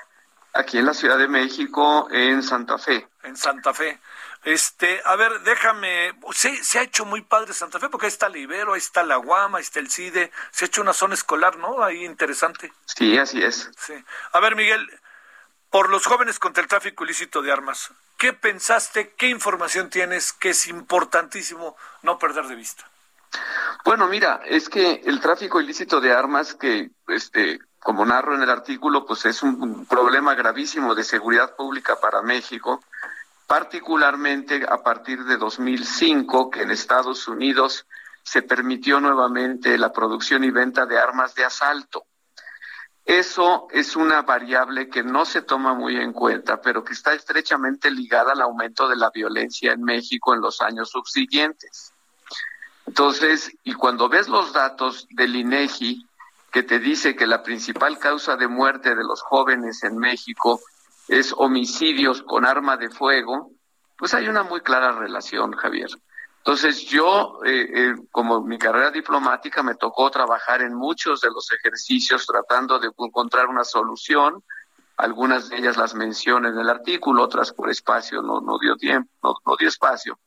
Aquí 0.54 0.78
en 0.78 0.86
la 0.86 0.94
Ciudad 0.94 1.18
de 1.18 1.28
México, 1.28 2.08
en 2.10 2.42
Santa 2.42 2.78
Fe. 2.78 3.06
En 3.22 3.36
Santa 3.36 3.74
Fe. 3.74 4.00
Este, 4.44 5.02
a 5.04 5.14
ver, 5.14 5.40
déjame, 5.42 6.14
sí, 6.32 6.56
se 6.64 6.78
ha 6.78 6.82
hecho 6.82 7.04
muy 7.04 7.20
padre 7.20 7.52
Santa 7.52 7.78
Fe 7.78 7.90
porque 7.90 8.06
ahí 8.06 8.12
está 8.12 8.28
el 8.28 8.36
Ibero, 8.36 8.72
ahí 8.72 8.78
está 8.78 9.02
la 9.02 9.16
Guama, 9.16 9.58
ahí 9.58 9.62
está 9.62 9.80
el 9.80 9.90
CIDE, 9.90 10.32
se 10.52 10.64
ha 10.64 10.68
hecho 10.68 10.80
una 10.80 10.94
zona 10.94 11.12
escolar, 11.12 11.58
¿no? 11.58 11.84
Ahí 11.84 12.02
interesante. 12.02 12.72
Sí, 12.86 13.18
así 13.18 13.42
es. 13.42 13.70
Sí. 13.76 13.92
A 14.32 14.40
ver, 14.40 14.56
Miguel, 14.56 14.88
por 15.76 15.90
los 15.90 16.06
jóvenes 16.06 16.38
contra 16.38 16.62
el 16.62 16.70
tráfico 16.70 17.04
ilícito 17.04 17.42
de 17.42 17.52
armas, 17.52 17.92
¿qué 18.16 18.32
pensaste, 18.32 19.12
qué 19.14 19.28
información 19.28 19.90
tienes 19.90 20.32
que 20.32 20.48
es 20.48 20.68
importantísimo 20.68 21.76
no 22.00 22.18
perder 22.18 22.46
de 22.46 22.54
vista? 22.54 22.88
Bueno, 23.84 24.08
mira, 24.08 24.40
es 24.46 24.70
que 24.70 25.02
el 25.04 25.20
tráfico 25.20 25.60
ilícito 25.60 26.00
de 26.00 26.14
armas 26.14 26.54
que, 26.54 26.92
este, 27.08 27.58
como 27.78 28.06
narro 28.06 28.34
en 28.34 28.40
el 28.40 28.48
artículo, 28.48 29.04
pues 29.04 29.26
es 29.26 29.42
un 29.42 29.84
problema 29.84 30.34
gravísimo 30.34 30.94
de 30.94 31.04
seguridad 31.04 31.54
pública 31.54 32.00
para 32.00 32.22
México, 32.22 32.82
particularmente 33.46 34.64
a 34.66 34.82
partir 34.82 35.24
de 35.24 35.36
2005, 35.36 36.48
que 36.48 36.62
en 36.62 36.70
Estados 36.70 37.28
Unidos 37.28 37.86
se 38.22 38.40
permitió 38.40 38.98
nuevamente 38.98 39.76
la 39.76 39.92
producción 39.92 40.42
y 40.42 40.50
venta 40.50 40.86
de 40.86 40.98
armas 40.98 41.34
de 41.34 41.44
asalto. 41.44 42.06
Eso 43.06 43.68
es 43.70 43.94
una 43.94 44.22
variable 44.22 44.90
que 44.90 45.04
no 45.04 45.24
se 45.24 45.42
toma 45.42 45.74
muy 45.74 45.96
en 45.96 46.12
cuenta, 46.12 46.60
pero 46.60 46.82
que 46.82 46.92
está 46.92 47.14
estrechamente 47.14 47.88
ligada 47.88 48.32
al 48.32 48.42
aumento 48.42 48.88
de 48.88 48.96
la 48.96 49.10
violencia 49.10 49.72
en 49.72 49.84
México 49.84 50.34
en 50.34 50.40
los 50.40 50.60
años 50.60 50.90
subsiguientes. 50.90 51.92
Entonces, 52.84 53.52
y 53.62 53.74
cuando 53.74 54.08
ves 54.08 54.26
los 54.26 54.52
datos 54.52 55.06
del 55.10 55.36
INEGI, 55.36 56.04
que 56.50 56.64
te 56.64 56.80
dice 56.80 57.14
que 57.14 57.28
la 57.28 57.44
principal 57.44 57.98
causa 58.00 58.36
de 58.36 58.48
muerte 58.48 58.96
de 58.96 59.04
los 59.04 59.22
jóvenes 59.22 59.84
en 59.84 59.98
México 59.98 60.60
es 61.06 61.32
homicidios 61.36 62.22
con 62.22 62.44
arma 62.44 62.76
de 62.76 62.90
fuego, 62.90 63.52
pues 63.96 64.14
hay 64.14 64.26
una 64.26 64.42
muy 64.42 64.62
clara 64.62 64.90
relación, 64.90 65.52
Javier. 65.52 65.90
Entonces 66.46 66.86
yo, 66.86 67.40
eh, 67.44 67.66
eh, 67.74 67.94
como 68.12 68.40
mi 68.40 68.56
carrera 68.56 68.92
diplomática, 68.92 69.64
me 69.64 69.74
tocó 69.74 70.08
trabajar 70.12 70.62
en 70.62 70.74
muchos 70.74 71.20
de 71.20 71.28
los 71.28 71.50
ejercicios 71.50 72.24
tratando 72.24 72.78
de 72.78 72.88
encontrar 72.96 73.48
una 73.48 73.64
solución. 73.64 74.44
Algunas 74.96 75.48
de 75.48 75.56
ellas 75.56 75.76
las 75.76 75.96
menciono 75.96 76.48
en 76.48 76.56
el 76.56 76.70
artículo, 76.70 77.24
otras 77.24 77.52
por 77.52 77.68
espacio 77.68 78.22
no, 78.22 78.40
no 78.40 78.60
dio 78.60 78.76
tiempo, 78.76 79.10
no, 79.24 79.34
no 79.44 79.56
dio 79.58 79.66
espacio. 79.66 80.20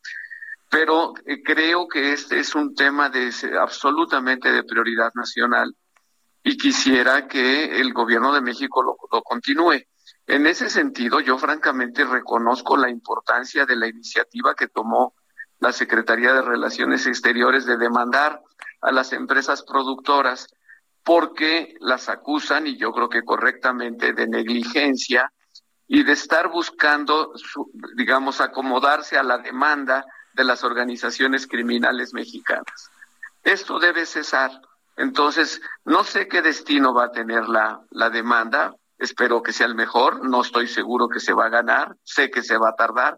Pero 0.70 1.14
eh, 1.26 1.42
creo 1.42 1.88
que 1.88 2.12
este 2.12 2.42
es 2.42 2.54
un 2.54 2.76
tema 2.76 3.08
de 3.10 3.32
absolutamente 3.58 4.52
de 4.52 4.66
prioridad 4.66 5.14
nacional 5.16 5.74
y 6.44 6.58
quisiera 6.58 7.30
que 7.30 7.80
el 7.80 7.94
gobierno 7.94 8.34
de 8.34 8.42
México 8.42 8.84
lo, 8.84 8.98
lo 9.10 9.22
continúe. 9.22 9.86
En 10.28 10.48
ese 10.48 10.70
sentido, 10.70 11.22
yo 11.22 11.38
francamente 11.38 12.04
reconozco 12.04 12.76
la 12.76 12.90
importancia 12.90 13.66
de 13.66 13.78
la 13.78 13.88
iniciativa 13.88 14.54
que 14.54 14.68
tomó 14.68 15.14
la 15.60 15.72
Secretaría 15.72 16.34
de 16.34 16.42
Relaciones 16.42 17.06
Exteriores 17.06 17.66
de 17.66 17.78
demandar 17.78 18.42
a 18.82 18.92
las 18.92 19.14
empresas 19.14 19.64
productoras 19.64 20.48
porque 21.04 21.76
las 21.80 22.10
acusan, 22.10 22.68
y 22.68 22.78
yo 22.78 22.92
creo 22.92 23.10
que 23.10 23.24
correctamente, 23.24 24.14
de 24.14 24.28
negligencia 24.28 25.32
y 25.88 26.04
de 26.04 26.12
estar 26.12 26.50
buscando, 26.50 27.34
digamos, 27.96 28.42
acomodarse 28.42 29.18
a 29.18 29.24
la 29.24 29.40
demanda 29.40 30.06
de 30.34 30.44
las 30.44 30.64
organizaciones 30.64 31.48
criminales 31.48 32.14
mexicanas. 32.14 32.92
Esto 33.44 33.80
debe 33.80 34.06
cesar. 34.06 34.52
Entonces, 34.98 35.62
no 35.86 36.04
sé 36.04 36.28
qué 36.28 36.42
destino 36.42 36.94
va 36.94 37.06
a 37.06 37.12
tener 37.12 37.50
la, 37.50 37.82
la 37.90 38.10
demanda, 38.10 38.76
espero 38.98 39.42
que 39.42 39.54
sea 39.54 39.66
el 39.66 39.76
mejor, 39.76 40.24
no 40.30 40.42
estoy 40.42 40.68
seguro 40.68 41.08
que 41.08 41.20
se 41.20 41.34
va 41.34 41.46
a 41.46 41.50
ganar, 41.50 41.96
sé 42.04 42.30
que 42.30 42.44
se 42.44 42.58
va 42.58 42.70
a 42.70 42.76
tardar, 42.76 43.18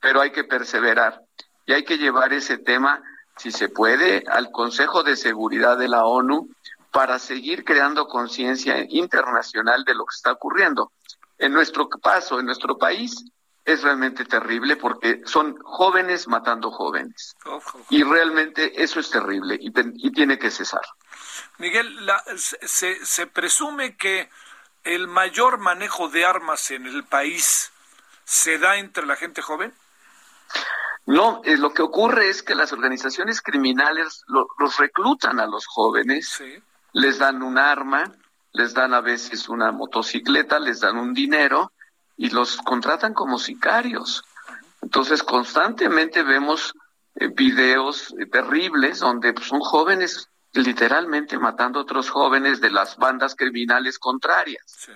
pero 0.00 0.20
hay 0.20 0.30
que 0.30 0.44
perseverar 0.44 1.25
y 1.66 1.72
hay 1.72 1.84
que 1.84 1.98
llevar 1.98 2.32
ese 2.32 2.58
tema, 2.58 3.02
si 3.36 3.50
se 3.50 3.68
puede, 3.68 4.24
al 4.28 4.50
Consejo 4.50 5.02
de 5.02 5.16
Seguridad 5.16 5.76
de 5.76 5.88
la 5.88 6.04
ONU 6.06 6.48
para 6.90 7.18
seguir 7.18 7.64
creando 7.64 8.08
conciencia 8.08 8.86
internacional 8.88 9.84
de 9.84 9.94
lo 9.94 10.06
que 10.06 10.14
está 10.14 10.32
ocurriendo. 10.32 10.92
En 11.38 11.52
nuestro 11.52 11.90
paso, 11.90 12.40
en 12.40 12.46
nuestro 12.46 12.78
país, 12.78 13.24
es 13.66 13.82
realmente 13.82 14.24
terrible 14.24 14.76
porque 14.76 15.20
son 15.26 15.58
jóvenes 15.62 16.28
matando 16.28 16.70
jóvenes. 16.70 17.36
Y 17.90 18.04
realmente 18.04 18.80
eso 18.82 19.00
es 19.00 19.10
terrible 19.10 19.58
y, 19.60 19.72
y 19.96 20.12
tiene 20.12 20.38
que 20.38 20.50
cesar. 20.50 20.82
Miguel, 21.58 22.06
la, 22.06 22.22
se, 22.36 23.04
se 23.04 23.26
presume 23.26 23.96
que 23.96 24.30
el 24.84 25.08
mayor 25.08 25.58
manejo 25.58 26.08
de 26.08 26.24
armas 26.24 26.70
en 26.70 26.86
el 26.86 27.04
país 27.04 27.72
se 28.24 28.58
da 28.58 28.76
entre 28.76 29.04
la 29.04 29.16
gente 29.16 29.42
joven. 29.42 29.74
No, 31.06 31.40
eh, 31.44 31.56
lo 31.56 31.72
que 31.72 31.82
ocurre 31.82 32.28
es 32.28 32.42
que 32.42 32.54
las 32.54 32.72
organizaciones 32.72 33.40
criminales 33.40 34.22
lo, 34.26 34.48
los 34.58 34.76
reclutan 34.76 35.38
a 35.40 35.46
los 35.46 35.66
jóvenes, 35.66 36.28
Sí. 36.28 36.62
les 36.92 37.18
dan 37.18 37.42
un 37.42 37.58
arma, 37.58 38.12
les 38.52 38.74
dan 38.74 38.92
a 38.92 39.00
veces 39.00 39.48
una 39.48 39.70
motocicleta, 39.70 40.58
les 40.58 40.80
dan 40.80 40.96
un 40.98 41.14
dinero 41.14 41.72
y 42.16 42.30
los 42.30 42.56
contratan 42.58 43.14
como 43.14 43.38
sicarios. 43.38 44.24
Entonces 44.82 45.22
constantemente 45.22 46.22
vemos 46.22 46.74
eh, 47.14 47.28
videos 47.28 48.14
eh, 48.18 48.26
terribles 48.26 48.98
donde 49.00 49.32
pues, 49.32 49.46
son 49.46 49.60
jóvenes 49.60 50.28
literalmente 50.54 51.38
matando 51.38 51.78
a 51.78 51.82
otros 51.82 52.10
jóvenes 52.10 52.60
de 52.60 52.70
las 52.70 52.96
bandas 52.96 53.34
criminales 53.36 53.98
contrarias. 53.98 54.64
Sí. 54.66 54.92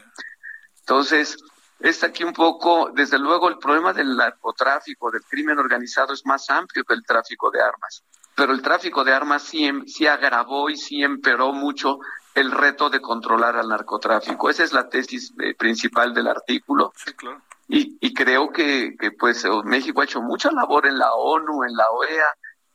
Entonces, 0.80 1.36
está 1.80 2.06
aquí 2.06 2.24
un 2.24 2.32
poco, 2.32 2.90
desde 2.94 3.18
luego, 3.18 3.48
el 3.48 3.58
problema 3.58 3.92
del 3.92 4.16
narcotráfico, 4.16 5.10
del 5.10 5.22
crimen 5.22 5.58
organizado 5.58 6.12
es 6.12 6.24
más 6.26 6.48
amplio 6.50 6.84
que 6.84 6.94
el 6.94 7.04
tráfico 7.04 7.50
de 7.50 7.60
armas. 7.60 8.04
Pero 8.34 8.52
el 8.52 8.62
tráfico 8.62 9.04
de 9.04 9.12
armas 9.12 9.42
sí, 9.42 9.70
sí 9.86 10.06
agravó 10.06 10.70
y 10.70 10.76
sí 10.76 11.02
empeoró 11.02 11.52
mucho 11.52 11.98
el 12.34 12.50
reto 12.50 12.88
de 12.90 13.00
controlar 13.00 13.56
al 13.56 13.68
narcotráfico. 13.68 14.48
Esa 14.48 14.64
es 14.64 14.72
la 14.72 14.88
tesis 14.88 15.32
eh, 15.42 15.54
principal 15.54 16.14
del 16.14 16.28
artículo. 16.28 16.92
Sí, 16.96 17.12
claro. 17.14 17.42
Y, 17.68 17.96
y 18.00 18.14
creo 18.14 18.50
que, 18.50 18.96
que, 18.98 19.12
pues 19.12 19.44
eh, 19.44 19.50
México 19.64 20.00
ha 20.00 20.04
hecho 20.04 20.20
mucha 20.20 20.50
labor 20.50 20.86
en 20.86 20.98
la 20.98 21.12
ONU, 21.12 21.64
en 21.64 21.76
la 21.76 21.84
OEA. 21.90 22.26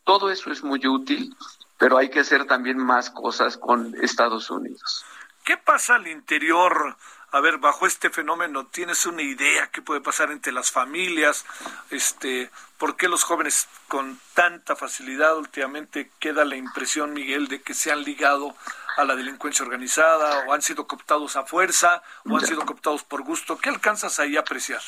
Todo 0.04 0.30
eso 0.30 0.52
es 0.52 0.64
muy 0.64 0.86
útil, 0.86 1.36
pero 1.78 1.98
hay 1.98 2.10
que 2.10 2.20
hacer 2.20 2.46
también 2.46 2.78
más 2.78 3.10
cosas 3.10 3.58
con 3.58 3.94
Estados 4.02 4.50
Unidos. 4.50 5.04
¿Qué 5.44 5.58
pasa 5.58 5.96
al 5.96 6.08
interior? 6.08 6.98
A 7.36 7.42
ver, 7.42 7.58
bajo 7.58 7.86
este 7.86 8.10
fenómeno, 8.10 8.66
¿tienes 8.68 9.06
una 9.06 9.22
idea 9.22 9.68
qué 9.68 9.82
puede 9.82 10.00
pasar 10.00 10.32
entre 10.32 10.54
las 10.54 10.72
familias? 10.72 11.46
Este, 11.90 12.50
¿Por 12.78 12.96
qué 12.96 13.10
los 13.10 13.26
jóvenes 13.26 13.68
con 13.90 14.18
tanta 14.34 14.78
facilidad 14.78 15.38
últimamente 15.38 16.10
queda 16.18 16.46
la 16.46 16.56
impresión, 16.56 17.12
Miguel, 17.12 17.50
de 17.50 17.62
que 17.62 17.74
se 17.74 17.92
han 17.92 18.06
ligado 18.06 18.56
a 18.96 19.04
la 19.04 19.18
delincuencia 19.18 19.66
organizada 19.66 20.46
o 20.48 20.54
han 20.54 20.62
sido 20.62 20.88
cooptados 20.88 21.36
a 21.36 21.44
fuerza 21.44 22.02
o 22.24 22.38
han 22.38 22.46
sido 22.46 22.66
cooptados 22.66 23.04
por 23.04 23.24
gusto? 23.24 23.58
¿Qué 23.58 23.68
alcanzas 23.68 24.18
ahí 24.22 24.38
a 24.38 24.40
apreciar? 24.40 24.80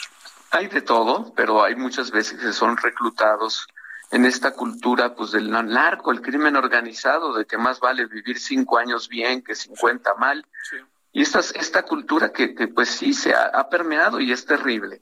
Hay 0.52 0.68
de 0.68 0.82
todo, 0.82 1.34
pero 1.36 1.66
hay 1.66 1.76
muchas 1.76 2.12
veces 2.12 2.40
que 2.40 2.54
son 2.54 2.78
reclutados 2.78 3.68
en 4.12 4.24
esta 4.24 4.54
cultura 4.54 5.16
pues 5.16 5.32
del 5.32 5.52
narco, 5.52 6.14
el 6.14 6.22
crimen 6.22 6.56
organizado, 6.56 7.34
de 7.34 7.46
que 7.46 7.58
más 7.58 7.82
vale 7.82 8.06
vivir 8.06 8.40
cinco 8.40 8.78
años 8.78 9.10
bien 9.10 9.44
que 9.44 9.54
cincuenta 9.54 10.14
mal. 10.14 10.48
Sí. 10.64 10.78
Y 11.12 11.22
esta, 11.22 11.40
esta 11.40 11.84
cultura 11.84 12.32
que, 12.32 12.50
pues 12.68 12.90
sí 12.90 13.14
se 13.14 13.34
ha, 13.34 13.68
permeado 13.70 14.20
y 14.20 14.32
es 14.32 14.46
terrible. 14.46 15.00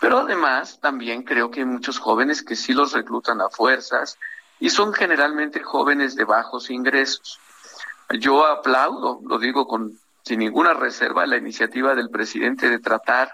Pero 0.00 0.18
además 0.18 0.78
también 0.80 1.22
creo 1.22 1.50
que 1.50 1.60
hay 1.60 1.66
muchos 1.66 1.98
jóvenes 1.98 2.42
que 2.42 2.54
sí 2.54 2.72
los 2.72 2.92
reclutan 2.92 3.40
a 3.40 3.50
fuerzas 3.50 4.16
y 4.60 4.70
son 4.70 4.92
generalmente 4.92 5.60
jóvenes 5.60 6.14
de 6.14 6.24
bajos 6.24 6.70
ingresos. 6.70 7.40
Yo 8.20 8.46
aplaudo, 8.46 9.20
lo 9.24 9.38
digo 9.38 9.66
con 9.66 9.98
sin 10.22 10.40
ninguna 10.40 10.74
reserva, 10.74 11.26
la 11.26 11.38
iniciativa 11.38 11.94
del 11.94 12.10
presidente 12.10 12.68
de 12.68 12.78
tratar 12.78 13.32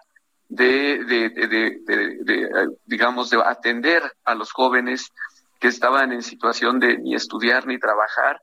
de, 0.48 1.04
de, 1.04 1.28
de, 1.30 2.68
digamos, 2.86 3.30
de 3.30 3.42
atender 3.44 4.02
a 4.24 4.34
los 4.34 4.52
jóvenes 4.52 5.12
que 5.58 5.68
estaban 5.68 6.12
en 6.12 6.22
situación 6.22 6.78
de 6.78 6.98
ni 6.98 7.14
estudiar 7.14 7.66
ni 7.66 7.78
trabajar. 7.78 8.40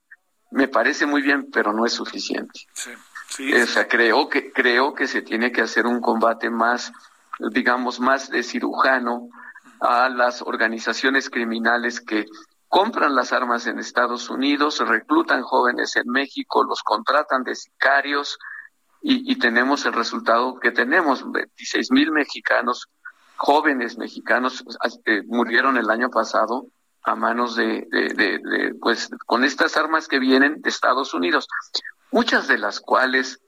Me 0.51 0.67
parece 0.67 1.05
muy 1.05 1.21
bien, 1.21 1.49
pero 1.51 1.71
no 1.71 1.85
es 1.85 1.93
suficiente. 1.93 2.59
Sí, 2.73 2.91
sí, 3.31 3.53
O 3.53 3.65
sea, 3.65 3.87
creo 3.87 4.29
que 4.29 4.51
creo 4.51 4.93
que 4.93 5.07
se 5.07 5.21
tiene 5.21 5.51
que 5.51 5.61
hacer 5.61 5.85
un 5.85 6.01
combate 6.01 6.49
más, 6.49 6.91
digamos, 7.51 7.99
más 7.99 8.29
de 8.29 8.43
cirujano 8.43 9.29
a 9.79 10.09
las 10.09 10.41
organizaciones 10.41 11.29
criminales 11.29 12.01
que 12.01 12.25
compran 12.67 13.15
las 13.15 13.33
armas 13.33 13.67
en 13.67 13.79
Estados 13.79 14.29
Unidos, 14.29 14.79
reclutan 14.87 15.41
jóvenes 15.41 15.95
en 15.95 16.07
México, 16.07 16.63
los 16.63 16.83
contratan 16.83 17.43
de 17.43 17.55
sicarios 17.55 18.37
y, 19.01 19.31
y 19.31 19.35
tenemos 19.37 19.85
el 19.85 19.93
resultado 19.93 20.59
que 20.59 20.71
tenemos. 20.71 21.29
26 21.29 21.91
mil 21.91 22.11
mexicanos, 22.11 22.87
jóvenes 23.35 23.97
mexicanos, 23.97 24.63
eh, 25.05 25.23
murieron 25.25 25.77
el 25.77 25.89
año 25.89 26.09
pasado 26.09 26.67
a 27.03 27.15
manos 27.15 27.55
de, 27.55 27.87
de, 27.89 28.13
de, 28.13 28.39
de, 28.39 28.75
pues, 28.79 29.09
con 29.25 29.43
estas 29.43 29.75
armas 29.75 30.07
que 30.07 30.19
vienen 30.19 30.61
de 30.61 30.69
Estados 30.69 31.13
Unidos. 31.13 31.47
Muchas 32.11 32.47
de 32.47 32.57
las 32.57 32.79
cuales, 32.79 33.39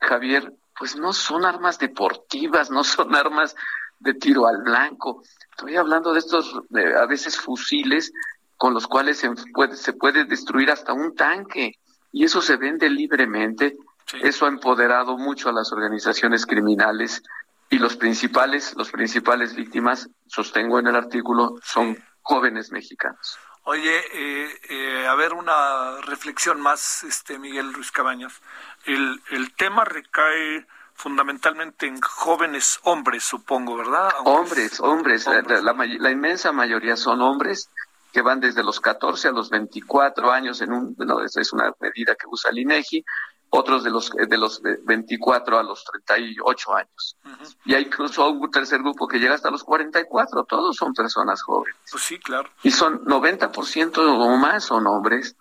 Javier, 0.00 0.52
pues 0.78 0.96
no 0.96 1.12
son 1.12 1.44
armas 1.44 1.78
deportivas, 1.78 2.70
no 2.70 2.84
son 2.84 3.14
armas 3.14 3.54
de 3.98 4.14
tiro 4.14 4.46
al 4.46 4.62
blanco. 4.62 5.22
Estoy 5.50 5.76
hablando 5.76 6.12
de 6.12 6.20
estos, 6.20 6.60
eh, 6.76 6.94
a 6.96 7.06
veces 7.06 7.36
fusiles 7.36 8.12
con 8.56 8.74
los 8.74 8.86
cuales 8.86 9.18
se 9.18 9.30
puede, 9.52 9.76
se 9.76 9.92
puede 9.92 10.24
destruir 10.24 10.70
hasta 10.70 10.92
un 10.92 11.14
tanque 11.14 11.78
y 12.12 12.24
eso 12.24 12.40
se 12.42 12.56
vende 12.56 12.88
libremente. 12.90 13.76
Sí. 14.06 14.18
Eso 14.22 14.46
ha 14.46 14.48
empoderado 14.48 15.18
mucho 15.18 15.48
a 15.48 15.52
las 15.52 15.72
organizaciones 15.72 16.46
criminales 16.46 17.22
y 17.70 17.78
los 17.78 17.96
principales, 17.96 18.74
los 18.76 18.90
principales 18.90 19.54
víctimas, 19.54 20.08
sostengo 20.26 20.78
en 20.78 20.86
el 20.86 20.96
artículo, 20.96 21.56
son 21.62 21.96
jóvenes 22.22 22.72
mexicanos. 22.72 23.38
Oye, 23.64 24.00
eh, 24.12 24.60
eh, 24.70 25.06
a 25.06 25.14
ver, 25.14 25.34
una 25.34 26.00
reflexión 26.02 26.60
más, 26.60 27.04
este 27.04 27.38
Miguel 27.38 27.72
Ruiz 27.74 27.90
Cabañas. 27.92 28.40
El, 28.86 29.20
el 29.30 29.54
tema 29.54 29.84
recae 29.84 30.66
fundamentalmente 30.94 31.86
en 31.86 32.00
jóvenes 32.00 32.80
hombres, 32.84 33.24
supongo, 33.24 33.76
¿verdad? 33.76 34.08
Hombres, 34.24 34.80
hombres, 34.80 35.26
la- 35.26 35.38
Hombres. 35.38 35.62
La, 35.62 35.72
la 35.74 36.10
inmensa 36.10 36.50
mayoría 36.52 36.96
son 36.96 37.20
hombres 37.20 37.70
que 38.12 38.22
van 38.22 38.40
desde 38.40 38.62
los 38.64 38.80
14 38.80 39.28
a 39.28 39.32
los 39.32 39.50
24 39.50 40.32
años 40.32 40.60
en 40.62 40.72
un, 40.72 40.94
no, 40.98 41.22
esa 41.22 41.40
es 41.40 41.52
una 41.52 41.70
medida 41.78 42.14
que 42.14 42.26
usa 42.26 42.50
el 42.50 42.58
INEGI, 42.60 43.04
otros 43.50 43.84
de 43.84 43.90
los 43.90 44.10
de 44.10 44.36
los 44.36 44.62
de 44.62 44.78
24 44.84 45.58
a 45.58 45.62
los 45.62 45.84
38 45.84 46.74
años. 46.74 47.16
Y 47.64 47.74
hay 47.74 47.84
incluso 47.84 48.28
un 48.28 48.50
tercer 48.50 48.80
grupo 48.80 49.08
que 49.08 49.18
llega 49.18 49.34
hasta 49.34 49.50
los 49.50 49.64
44, 49.64 50.44
todos 50.44 50.76
son 50.76 50.92
personas 50.92 51.42
jóvenes. 51.42 51.76
Pues 51.90 52.02
sí, 52.02 52.18
claro. 52.18 52.50
Y 52.62 52.70
son 52.70 53.04
90% 53.04 53.98
o 53.98 54.36
más 54.36 54.64
son 54.64 54.86
hombres. 54.86 55.36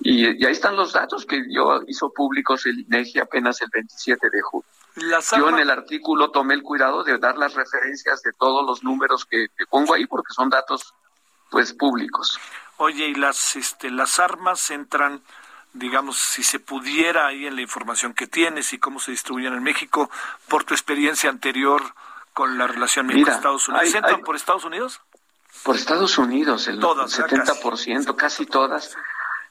Y, 0.00 0.42
y 0.42 0.46
ahí 0.46 0.52
están 0.52 0.76
los 0.76 0.92
datos 0.92 1.24
que 1.24 1.42
yo 1.50 1.80
hizo 1.86 2.12
públicos 2.12 2.66
el 2.66 2.80
INEGI 2.80 3.20
apenas 3.20 3.60
el 3.62 3.68
27 3.72 4.28
de 4.30 4.42
julio. 4.42 4.68
Las 4.96 5.30
Yo 5.36 5.48
en 5.48 5.58
el 5.58 5.70
artículo 5.70 6.30
tomé 6.30 6.54
el 6.54 6.62
cuidado 6.62 7.02
de 7.02 7.18
dar 7.18 7.36
las 7.36 7.54
referencias 7.54 8.22
de 8.22 8.32
todos 8.32 8.64
los 8.64 8.84
números 8.84 9.24
que, 9.24 9.48
que 9.56 9.66
pongo 9.66 9.94
ahí 9.94 10.06
porque 10.06 10.32
son 10.32 10.50
datos 10.50 10.94
pues 11.50 11.72
públicos. 11.72 12.38
Oye, 12.76 13.08
y 13.08 13.14
las, 13.14 13.56
este, 13.56 13.90
las 13.90 14.18
armas 14.18 14.70
entran, 14.70 15.22
digamos, 15.74 16.16
si 16.18 16.42
se 16.42 16.58
pudiera 16.60 17.26
ahí 17.26 17.46
en 17.46 17.56
la 17.56 17.62
información 17.62 18.14
que 18.14 18.26
tienes 18.26 18.72
y 18.72 18.78
cómo 18.78 18.98
se 19.00 19.10
distribuyen 19.10 19.52
en 19.54 19.62
México, 19.62 20.10
por 20.48 20.64
tu 20.64 20.72
experiencia 20.74 21.28
anterior 21.28 21.82
con 22.32 22.56
la 22.58 22.66
relación 22.66 23.06
México-Estados 23.06 23.68
Unidos. 23.68 23.86
hay- 23.88 23.92
¿Entran 23.96 24.16
hay- 24.16 24.22
por 24.22 24.36
Estados 24.36 24.64
Unidos? 24.64 25.00
Por 25.62 25.76
Estados 25.76 26.18
Unidos, 26.18 26.66
el 26.68 26.80
Todas, 26.80 27.16
¿verdad? 27.16 27.44
70%, 27.44 28.16
casi 28.16 28.46
todas. 28.46 28.96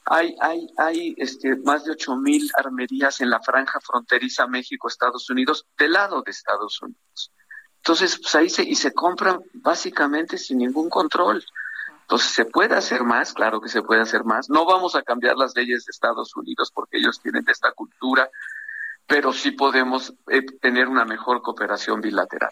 Hay, 0.05 0.35
hay, 0.41 0.67
hay 0.77 1.15
este, 1.17 1.55
más 1.63 1.85
de 1.85 1.91
8 1.91 2.17
mil 2.17 2.49
armerías 2.57 3.21
en 3.21 3.29
la 3.29 3.39
franja 3.39 3.79
fronteriza 3.79 4.47
México-Estados 4.47 5.29
Unidos, 5.29 5.65
del 5.77 5.93
lado 5.93 6.21
de 6.21 6.31
Estados 6.31 6.81
Unidos. 6.81 7.31
Entonces, 7.77 8.17
pues 8.21 8.35
ahí 8.35 8.49
se, 8.49 8.63
y 8.63 8.75
se 8.75 8.93
compran 8.93 9.39
básicamente 9.53 10.37
sin 10.37 10.57
ningún 10.57 10.89
control. 10.89 11.43
Entonces, 12.03 12.31
¿se 12.31 12.45
puede 12.45 12.75
hacer 12.75 13.03
más? 13.03 13.33
Claro 13.33 13.59
que 13.61 13.69
se 13.69 13.81
puede 13.81 14.01
hacer 14.01 14.23
más. 14.23 14.49
No 14.49 14.65
vamos 14.65 14.95
a 14.95 15.01
cambiar 15.01 15.35
las 15.35 15.55
leyes 15.55 15.85
de 15.85 15.91
Estados 15.91 16.35
Unidos 16.35 16.71
porque 16.73 16.97
ellos 16.97 17.19
tienen 17.21 17.43
esta 17.47 17.71
cultura, 17.71 18.29
pero 19.07 19.33
sí 19.33 19.51
podemos 19.51 20.13
eh, 20.27 20.45
tener 20.61 20.87
una 20.87 21.05
mejor 21.05 21.41
cooperación 21.41 22.01
bilateral. 22.01 22.51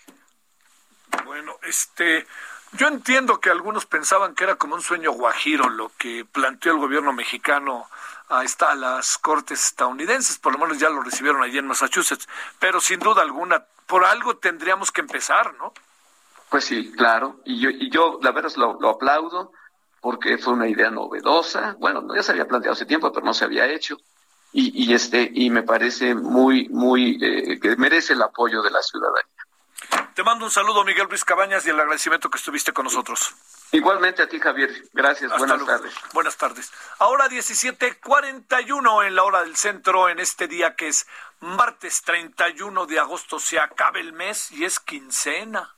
Bueno, 1.25 1.53
este, 1.63 2.25
yo 2.73 2.87
entiendo 2.87 3.41
que 3.41 3.49
algunos 3.49 3.85
pensaban 3.85 4.33
que 4.33 4.45
era 4.45 4.55
como 4.55 4.75
un 4.75 4.81
sueño 4.81 5.11
guajiro 5.11 5.69
lo 5.69 5.91
que 5.97 6.25
planteó 6.25 6.71
el 6.71 6.79
gobierno 6.79 7.11
mexicano 7.11 7.87
a, 8.29 8.45
esta, 8.45 8.71
a 8.71 8.75
las 8.75 9.17
cortes 9.17 9.65
estadounidenses, 9.65 10.39
por 10.39 10.53
lo 10.53 10.59
menos 10.59 10.79
ya 10.79 10.89
lo 10.89 11.01
recibieron 11.01 11.43
allí 11.43 11.57
en 11.57 11.67
Massachusetts, 11.67 12.29
pero 12.59 12.79
sin 12.79 12.99
duda 12.99 13.21
alguna, 13.21 13.65
por 13.87 14.05
algo 14.05 14.37
tendríamos 14.37 14.91
que 14.91 15.01
empezar, 15.01 15.53
¿no? 15.55 15.73
Pues 16.51 16.65
sí, 16.65 16.91
claro. 16.91 17.39
Y 17.45 17.61
yo, 17.61 17.69
y 17.69 17.89
yo 17.89 18.19
la 18.21 18.31
verdad, 18.31 18.51
lo, 18.57 18.77
lo 18.79 18.89
aplaudo 18.89 19.53
porque 20.01 20.37
fue 20.37 20.51
una 20.51 20.67
idea 20.67 20.91
novedosa. 20.91 21.77
Bueno, 21.79 22.05
ya 22.13 22.21
se 22.21 22.33
había 22.33 22.45
planteado 22.45 22.73
hace 22.73 22.85
tiempo, 22.85 23.09
pero 23.13 23.25
no 23.25 23.33
se 23.33 23.45
había 23.45 23.65
hecho. 23.67 23.95
Y, 24.51 24.83
y 24.83 24.93
este 24.93 25.31
y 25.33 25.49
me 25.49 25.63
parece 25.63 26.13
muy, 26.13 26.67
muy 26.67 27.17
eh, 27.21 27.57
que 27.57 27.77
merece 27.77 28.11
el 28.13 28.21
apoyo 28.21 28.61
de 28.61 28.69
la 28.69 28.81
ciudadanía. 28.81 29.31
Te 30.13 30.23
mando 30.23 30.43
un 30.43 30.51
saludo, 30.51 30.83
Miguel 30.83 31.07
Luis 31.07 31.23
Cabañas, 31.23 31.65
y 31.65 31.69
el 31.69 31.79
agradecimiento 31.79 32.29
que 32.29 32.37
estuviste 32.37 32.73
con 32.73 32.83
nosotros. 32.83 33.33
Igualmente 33.71 34.21
a 34.21 34.27
ti, 34.27 34.37
Javier. 34.37 34.69
Gracias. 34.91 35.31
Hasta 35.31 35.37
Buenas 35.37 35.57
luego. 35.57 35.71
tardes. 35.71 35.93
Buenas 36.11 36.35
tardes. 36.35 36.71
Ahora 36.99 37.29
17:41 37.29 39.07
en 39.07 39.15
la 39.15 39.23
hora 39.23 39.43
del 39.43 39.55
centro, 39.55 40.09
en 40.09 40.19
este 40.19 40.49
día 40.49 40.75
que 40.75 40.89
es 40.89 41.07
martes 41.39 42.01
31 42.01 42.87
de 42.87 42.99
agosto. 42.99 43.39
Se 43.39 43.57
acaba 43.57 43.99
el 43.99 44.11
mes 44.11 44.51
y 44.51 44.65
es 44.65 44.81
quincena. 44.81 45.75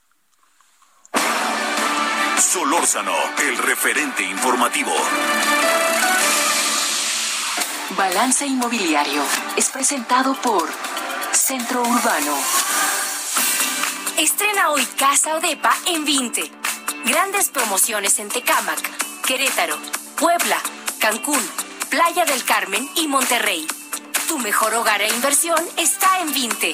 Solórzano, 2.43 3.15
el 3.41 3.57
referente 3.57 4.23
informativo. 4.23 4.91
Balance 7.97 8.45
Inmobiliario 8.45 9.23
es 9.55 9.69
presentado 9.69 10.35
por 10.41 10.69
Centro 11.31 11.81
Urbano. 11.81 12.35
Estrena 14.17 14.71
hoy 14.71 14.85
Casa 14.97 15.37
Odepa 15.37 15.73
en 15.87 16.03
20. 16.03 16.51
Grandes 17.05 17.47
promociones 17.49 18.19
en 18.19 18.27
Tecámac, 18.27 18.81
Querétaro, 19.25 19.77
Puebla, 20.17 20.57
Cancún, 20.99 21.39
Playa 21.89 22.25
del 22.25 22.43
Carmen 22.43 22.89
y 22.95 23.07
Monterrey. 23.07 23.65
Tu 24.27 24.37
mejor 24.37 24.73
hogar 24.75 25.01
e 25.01 25.07
inversión 25.07 25.59
está 25.77 26.19
en 26.19 26.33
20. 26.33 26.73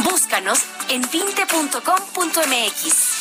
Búscanos 0.00 0.60
en 0.90 1.02
20.com.mx. 1.02 3.17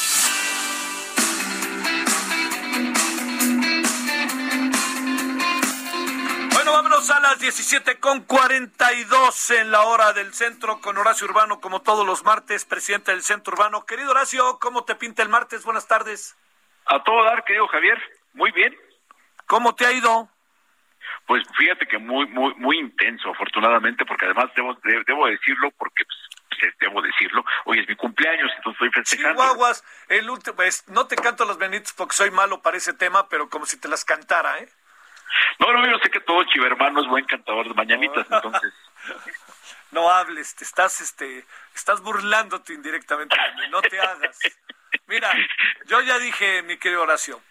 Bueno, 6.68 6.84
vámonos 6.84 7.10
a 7.12 7.22
las 7.22 7.40
17 7.40 7.98
con 8.02 8.26
42 8.26 9.52
en 9.52 9.72
la 9.72 9.84
hora 9.84 10.12
del 10.12 10.34
centro 10.34 10.82
con 10.82 10.98
Horacio 10.98 11.26
Urbano, 11.26 11.62
como 11.62 11.82
todos 11.82 12.06
los 12.06 12.26
martes, 12.26 12.66
presidente 12.66 13.12
del 13.12 13.24
centro 13.24 13.54
urbano. 13.54 13.86
Querido 13.86 14.12
Horacio, 14.12 14.60
¿cómo 14.60 14.84
te 14.84 14.96
pinta 14.96 15.24
el 15.24 15.30
martes? 15.30 15.64
Buenas 15.64 15.88
tardes. 15.88 16.36
A 16.88 17.02
todo 17.06 17.24
dar, 17.24 17.46
querido 17.46 17.70
Javier, 17.70 17.98
muy 18.34 18.52
bien. 18.52 18.76
¿Cómo 19.46 19.76
te 19.76 19.86
ha 19.86 19.94
ido? 19.94 20.30
Pues 21.26 21.42
fíjate 21.58 21.88
que 21.88 22.00
muy, 22.00 22.28
muy, 22.28 22.54
muy 22.56 22.78
intenso, 22.80 23.30
afortunadamente, 23.30 24.06
porque 24.06 24.26
además 24.26 24.48
debo, 24.54 24.74
de- 24.84 25.04
debo 25.08 25.26
decirlo, 25.28 25.72
porque 25.78 26.04
pues, 26.04 26.18
pues, 26.60 26.74
debo 26.82 27.02
decirlo, 27.02 27.46
hoy 27.64 27.80
es 27.80 27.88
mi 27.88 27.96
cumpleaños, 27.96 28.52
entonces 28.58 28.82
estoy 28.82 28.90
festejando. 29.04 29.42
Chihuahuas, 29.42 29.86
el 30.10 30.30
último, 30.30 30.58
pues, 30.58 30.84
no 30.90 31.08
te 31.08 31.16
canto 31.16 31.46
las 31.46 31.58
benitas 31.58 31.94
porque 31.94 32.14
soy 32.16 32.30
malo 32.32 32.62
para 32.62 32.76
ese 32.76 32.92
tema, 32.94 33.30
pero 33.30 33.48
como 33.50 33.66
si 33.66 33.80
te 33.80 33.88
las 33.88 34.04
cantara, 34.04 34.60
¿eh? 34.60 34.68
No, 35.60 35.74
no, 35.74 35.90
yo 35.90 35.98
sé 36.00 36.10
que 36.10 36.20
todo 36.20 36.44
chivermano 36.46 37.02
es 37.02 37.08
buen 37.08 37.26
cantador 37.26 37.68
de 37.68 37.74
mañanitas, 37.74 38.26
entonces. 38.30 38.74
No 39.90 40.12
hables, 40.12 40.54
te 40.54 40.66
estás, 40.66 41.00
este, 41.00 41.46
estás 41.74 42.02
burlándote 42.02 42.74
indirectamente 42.74 43.38
de 43.38 43.54
mí, 43.56 43.70
no 43.70 43.82
te 43.82 43.98
hagas. 43.98 44.38
Mira, 45.08 45.34
yo 45.86 46.02
ya 46.02 46.20
dije, 46.20 46.62
mi 46.64 46.78
querido 46.78 47.04
Horacio, 47.04 47.42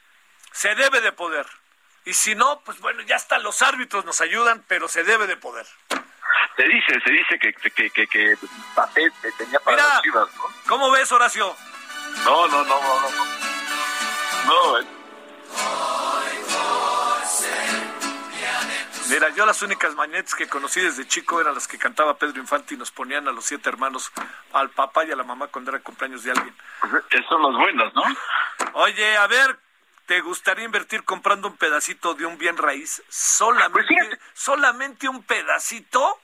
se 0.52 0.74
debe 0.74 1.00
de 1.00 1.12
poder. 1.12 1.46
Y 2.04 2.12
si 2.12 2.34
no, 2.34 2.60
pues 2.60 2.78
bueno, 2.80 3.00
ya 3.02 3.16
hasta 3.16 3.38
los 3.38 3.62
árbitros 3.62 4.04
nos 4.04 4.20
ayudan, 4.20 4.62
pero 4.68 4.86
se 4.86 5.02
debe 5.02 5.26
de 5.26 5.38
poder. 5.38 5.66
Se 6.56 6.62
dice, 6.68 7.00
se 7.00 7.10
dice 7.10 7.38
que, 7.38 7.52
que, 7.54 7.90
que, 7.90 8.06
que 8.06 8.36
tenía 9.38 9.58
para 9.60 9.76
Mira. 9.76 9.88
las 9.88 10.02
chivas, 10.02 10.28
¿no? 10.36 10.42
¿Cómo 10.68 10.90
ves, 10.90 11.10
Horacio? 11.12 11.56
No, 12.24 12.48
no, 12.48 12.64
no, 12.64 12.80
no, 12.82 13.00
no. 13.00 13.26
No, 14.46 14.95
Mira, 19.16 19.30
yo 19.30 19.46
las 19.46 19.62
únicas 19.62 19.94
mañetas 19.94 20.34
que 20.34 20.46
conocí 20.46 20.78
desde 20.78 21.08
chico 21.08 21.40
eran 21.40 21.54
las 21.54 21.66
que 21.66 21.78
cantaba 21.78 22.18
Pedro 22.18 22.38
Infante 22.38 22.74
y 22.74 22.76
nos 22.76 22.90
ponían 22.90 23.26
a 23.26 23.32
los 23.32 23.46
siete 23.46 23.70
hermanos, 23.70 24.12
al 24.52 24.68
papá 24.68 25.06
y 25.06 25.10
a 25.10 25.16
la 25.16 25.24
mamá 25.24 25.46
cuando 25.46 25.70
era 25.70 25.80
cumpleaños 25.82 26.22
de 26.22 26.32
alguien. 26.32 26.54
esas 27.08 27.26
son 27.26 27.42
las 27.42 27.58
buenas, 27.58 27.94
¿no? 27.94 28.02
Oye, 28.74 29.16
a 29.16 29.26
ver, 29.26 29.56
¿te 30.04 30.20
gustaría 30.20 30.66
invertir 30.66 31.02
comprando 31.04 31.48
un 31.48 31.56
pedacito 31.56 32.12
de 32.12 32.26
un 32.26 32.36
bien 32.36 32.58
raíz? 32.58 32.96
Pues 33.06 33.16
Solamente, 33.16 33.86
fíjate. 33.88 34.18
solamente 34.34 35.08
un 35.08 35.22
pedacito. 35.22 36.20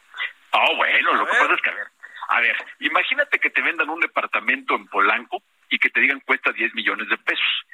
Ah, 0.53 0.69
bueno, 0.77 1.15
lo 1.15 1.25
que 1.25 1.33
pasa 1.33 1.55
es 1.55 1.63
que, 1.63 1.71
a 1.71 1.75
ver, 1.75 1.91
a 2.29 2.41
ver, 2.41 2.57
imagínate 2.81 3.39
que 3.39 3.49
te 3.49 3.63
vendan 3.63 3.89
un 3.89 4.01
departamento 4.01 4.75
en 4.75 4.87
Polanco 4.89 5.43
y 5.71 5.79
que 5.79 5.89
te 5.89 6.01
digan 6.01 6.21
cuesta 6.21 6.53
10 6.53 6.75
millones 6.75 7.09
de 7.09 7.17
pesos. 7.17 7.67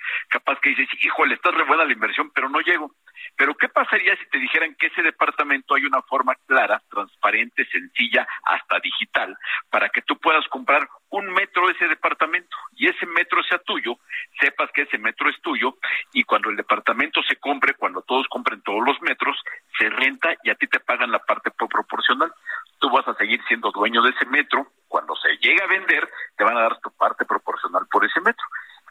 dices, 0.62 0.88
híjole, 1.00 1.34
está 1.34 1.50
re 1.50 1.64
buena 1.64 1.84
la 1.84 1.92
inversión, 1.92 2.30
pero 2.30 2.48
no 2.48 2.60
llego. 2.60 2.94
Pero 3.38 3.54
¿qué 3.54 3.68
pasaría 3.68 4.16
si 4.16 4.28
te 4.30 4.38
dijeran 4.38 4.74
que 4.74 4.88
ese 4.88 5.00
departamento 5.00 5.76
hay 5.76 5.84
una 5.84 6.02
forma 6.02 6.34
clara, 6.46 6.82
transparente, 6.90 7.64
sencilla, 7.66 8.26
hasta 8.42 8.80
digital, 8.80 9.38
para 9.70 9.88
que 9.90 10.02
tú 10.02 10.18
puedas 10.18 10.44
comprar 10.48 10.88
un 11.10 11.32
metro 11.32 11.68
de 11.68 11.74
ese 11.74 11.86
departamento 11.86 12.56
y 12.72 12.88
ese 12.88 13.06
metro 13.06 13.40
sea 13.44 13.58
tuyo, 13.58 13.96
sepas 14.40 14.70
que 14.72 14.82
ese 14.82 14.98
metro 14.98 15.30
es 15.30 15.40
tuyo 15.40 15.76
y 16.12 16.24
cuando 16.24 16.50
el 16.50 16.56
departamento 16.56 17.22
se 17.22 17.36
compre, 17.36 17.74
cuando 17.74 18.02
todos 18.02 18.26
compren 18.26 18.60
todos 18.62 18.84
los 18.84 19.00
metros, 19.02 19.36
se 19.78 19.88
renta 19.88 20.34
y 20.42 20.50
a 20.50 20.56
ti 20.56 20.66
te 20.66 20.80
pagan 20.80 21.12
la 21.12 21.20
parte 21.20 21.52
por 21.52 21.68
proporcional. 21.68 22.32
Tú 22.80 22.90
vas 22.90 23.06
a 23.06 23.14
seguir 23.14 23.40
siendo 23.46 23.70
dueño 23.70 24.02
de 24.02 24.10
ese 24.10 24.26
metro, 24.26 24.66
cuando 24.88 25.14
se 25.14 25.36
llegue 25.36 25.62
a 25.62 25.68
vender, 25.68 26.08
te 26.36 26.42
van 26.42 26.56
a 26.56 26.62
dar 26.62 26.80
tu 26.80 26.90
parte 26.90 27.24
proporcional 27.24 27.86
por 27.88 28.04
ese 28.04 28.20
metro. 28.20 28.44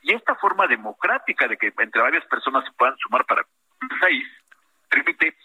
Y 0.03 0.13
esta 0.13 0.35
forma 0.35 0.67
democrática 0.67 1.49
de 1.49 1.57
que 1.57 1.73
entre 1.77 2.01
varias 2.01 2.25
personas 2.27 2.63
se 2.63 2.71
puedan 2.71 2.95
sumar 2.97 3.25
para 3.25 3.43
un 3.81 3.99
país 3.99 4.36
permite 4.89 5.35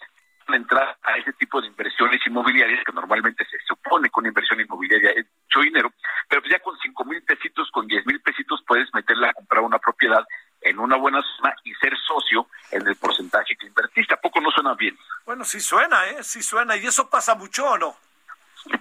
entrar 0.49 0.97
a 1.03 1.17
ese 1.17 1.33
tipo 1.33 1.61
de 1.61 1.67
inversiones 1.67 2.19
inmobiliarias 2.27 2.83
que 2.85 2.91
normalmente 2.91 3.45
se 3.45 3.57
supone 3.65 4.09
que 4.09 4.19
una 4.19 4.27
inversión 4.27 4.59
inmobiliaria 4.59 5.11
es 5.11 5.25
mucho 5.43 5.61
dinero, 5.61 5.93
pero 6.27 6.41
pues 6.41 6.51
ya 6.51 6.59
con 6.59 6.77
cinco 6.79 7.05
mil 7.05 7.21
pesitos, 7.23 7.69
con 7.71 7.87
diez 7.87 8.05
mil 8.05 8.21
pesitos 8.21 8.61
puedes 8.67 8.93
meterla 8.93 9.29
a 9.29 9.33
comprar 9.33 9.63
una 9.63 9.79
propiedad 9.79 10.25
en 10.61 10.79
una 10.79 10.97
buena 10.97 11.21
zona 11.37 11.55
y 11.63 11.73
ser 11.75 11.93
socio 11.97 12.47
en 12.71 12.87
el 12.87 12.95
porcentaje 12.95 13.55
que 13.55 13.67
invertiste. 13.67 14.13
¿A 14.13 14.21
poco 14.21 14.41
no 14.41 14.51
suena 14.51 14.73
bien? 14.75 14.97
Bueno, 15.25 15.43
sí 15.43 15.59
suena, 15.59 16.07
¿eh? 16.07 16.23
Sí 16.23 16.41
suena. 16.41 16.75
¿Y 16.77 16.85
eso 16.85 17.09
pasa 17.09 17.35
mucho 17.35 17.65
o 17.65 17.77
no? 17.77 17.95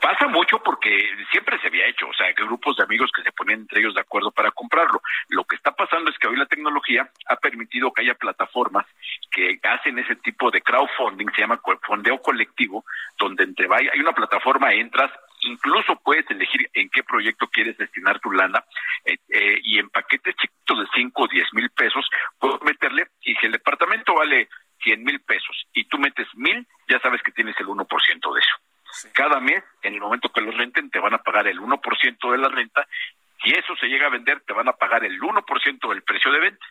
Pasa 0.01 0.29
mucho 0.29 0.59
porque 0.63 1.11
siempre 1.31 1.59
se 1.61 1.67
había 1.67 1.89
hecho, 1.89 2.07
o 2.09 2.15
sea, 2.15 2.33
grupos 2.33 2.77
de 2.77 2.85
amigos 2.85 3.11
que 3.15 3.23
se 3.23 3.33
ponían 3.33 3.61
entre 3.61 3.81
ellos 3.81 3.95
de 3.95 4.01
acuerdo 4.01 4.31
para 4.31 4.53
comprarlo. 4.53 5.03
Lo 5.29 5.45
que 5.45 5.57
está 5.57 5.73
pasando 5.73 6.11
es 6.11 6.19
que 6.19 6.29
hoy 6.29 6.37
la 6.37 6.47
tecnología 6.47 7.11
ha 7.27 7.37
permitido 7.37 7.93
que 7.93 8.03
haya 8.03 8.15
plataformas 8.15 8.87
que 9.31 9.59
hacen 9.63 9.99
ese 9.99 10.17
tipo 10.17 10.51
de 10.51 10.61
crowdfunding, 10.61 11.27
se 11.35 11.41
llama 11.41 11.61
fondeo 11.83 12.19
colectivo, 12.19 12.85
donde 13.19 13.45
entre 13.45 13.67
hay 13.73 13.99
una 13.99 14.13
plataforma, 14.13 14.73
entras, 14.73 15.11
incluso 15.41 15.97
puedes 15.97 16.31
elegir 16.31 16.69
en 16.75 16.89
qué 16.91 17.03
proyecto 17.03 17.49
quieres 17.49 17.77
destinar 17.77 18.21
tu 18.21 18.31
lana, 18.31 18.63
eh, 19.05 19.17
eh, 19.31 19.59
y 19.65 19.79
en 19.79 19.89
paquetes 19.89 20.37
chiquitos 20.37 20.79
de 20.79 20.87
5 20.95 21.23
o 21.23 21.29
10 21.29 21.55
mil 21.55 21.71
pesos, 21.71 22.09
puedes 22.39 22.63
meterle, 22.63 23.09
y 23.23 23.35
si 23.35 23.47
el 23.47 23.53
departamento 23.53 24.15
vale 24.15 24.49
100 24.83 25.03
mil 25.03 25.21
pesos 25.21 25.67
y 25.73 25.85
tú 25.85 25.99
metes 25.99 26.29
mil, 26.35 26.67
ya 26.89 27.01
sabes 27.01 27.23
que 27.23 27.33
tienes 27.33 27.59
el 27.59 27.67
1% 27.67 28.35
de 28.35 28.41
eso. 28.41 28.72
Cada 29.13 29.41
mes, 29.41 29.63
en 29.83 29.95
el 29.95 30.01
momento 30.01 30.31
que 30.33 30.41
los 30.41 30.57
renten, 30.57 30.91
te 30.91 30.99
van 30.99 31.15
a 31.15 31.23
pagar 31.23 31.47
el 31.47 31.59
1% 31.61 32.33
de 32.33 32.39
la 32.39 32.49
renta. 32.49 32.87
Si 33.43 33.51
eso 33.51 33.75
se 33.77 33.87
llega 33.87 34.07
a 34.07 34.11
vender, 34.11 34.41
te 34.43 34.53
van 34.53 34.69
a 34.69 34.73
pagar 34.73 35.05
el 35.05 35.21
1% 35.21 35.89
del 35.89 36.03
precio 36.03 36.31
de 36.33 36.39
venta. 36.41 36.67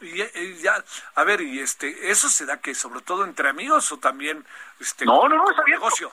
Y, 0.00 0.22
y 0.22 0.54
ya, 0.62 0.82
a 1.14 1.24
ver, 1.24 1.40
y 1.42 1.60
este, 1.60 2.10
eso 2.10 2.28
se 2.28 2.46
da 2.46 2.60
que 2.60 2.74
sobre 2.74 3.02
todo 3.02 3.24
entre 3.24 3.48
amigos 3.48 3.92
o 3.92 3.98
también 3.98 4.44
este 4.78 5.04
No, 5.04 5.28
no, 5.28 5.36
no, 5.36 5.44
es 5.50 5.58
abierto. 5.58 5.84
negocio. 5.84 6.12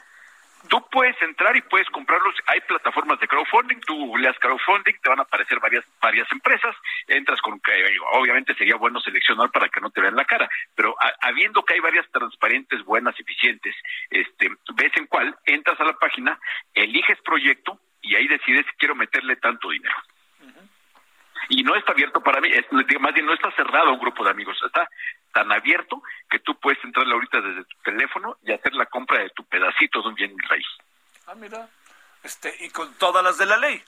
Tú 0.70 0.86
puedes 0.90 1.20
entrar 1.22 1.56
y 1.56 1.62
puedes 1.62 1.88
comprarlos. 1.90 2.36
Hay 2.48 2.62
plataformas 2.62 3.20
de 3.20 3.28
crowdfunding. 3.28 3.80
Tú 3.82 3.96
googleas 4.08 4.38
crowdfunding, 4.40 4.94
te 5.02 5.10
van 5.10 5.20
a 5.20 5.24
aparecer 5.24 5.60
varias 5.60 5.86
varias 6.02 6.32
empresas. 6.32 6.76
Entras 7.08 7.40
con 7.42 7.60
que 7.60 7.72
obviamente 8.14 8.54
sería 8.56 8.76
bueno 8.76 9.00
seleccionar 9.00 9.50
para 9.52 9.70
que 9.70 9.82
no 9.82 9.90
te 9.90 10.02
vean 10.02 10.16
la 10.16 10.26
cara, 10.26 10.50
pero 10.76 10.96
a- 11.02 11.28
habiendo 11.28 11.64
que 11.64 11.76
hay 11.76 11.80
varias 11.80 12.10
transparentes, 12.12 12.84
buenas, 12.84 13.20
eficientes, 13.20 13.76
este, 14.10 14.50
ves 14.76 14.92
en 14.96 15.08
cuál, 15.08 15.36
entras 15.46 15.80
a 15.80 15.86
la 15.86 15.94
página, 15.94 16.40
eliges 16.74 17.20
proyecto 17.22 17.80
y 18.02 18.16
ahí 18.16 18.28
decides 18.28 18.66
si 18.66 18.72
quiero 18.78 18.96
meterle 18.96 19.36
tanto 19.38 19.70
dinero. 19.70 19.96
Y 21.50 21.64
no 21.64 21.76
está 21.76 21.94
abierto 21.94 22.22
para 22.22 22.42
mí, 22.42 22.50
es, 22.52 22.66
más 23.00 23.14
bien 23.14 23.26
no 23.26 23.34
está 23.34 23.50
cerrado 23.52 23.90
a 23.90 23.94
un 23.94 24.00
grupo 24.00 24.24
de 24.24 24.32
amigos, 24.32 24.58
está 24.66 24.90
tan 25.38 25.52
abierto 25.52 26.02
que 26.32 26.40
tú 26.40 26.56
puedes 26.60 26.84
entrar 26.84 27.06
ahorita 27.06 27.40
desde 27.42 27.64
tu 27.66 27.78
teléfono 27.84 28.38
y 28.42 28.52
hacer 28.54 28.74
la 28.74 28.88
compra 28.88 29.20
de 29.20 29.30
tu 29.30 29.44
pedacito 29.46 30.02
de 30.02 30.08
un 30.10 30.16
bien 30.16 30.36
raíz. 30.50 30.66
Ah, 31.28 31.36
mira. 31.36 31.70
Este, 32.24 32.52
y 32.62 32.70
con 32.72 32.92
todas 32.96 33.24
las 33.24 33.38
de 33.38 33.46
la 33.46 33.58
ley. 33.58 33.80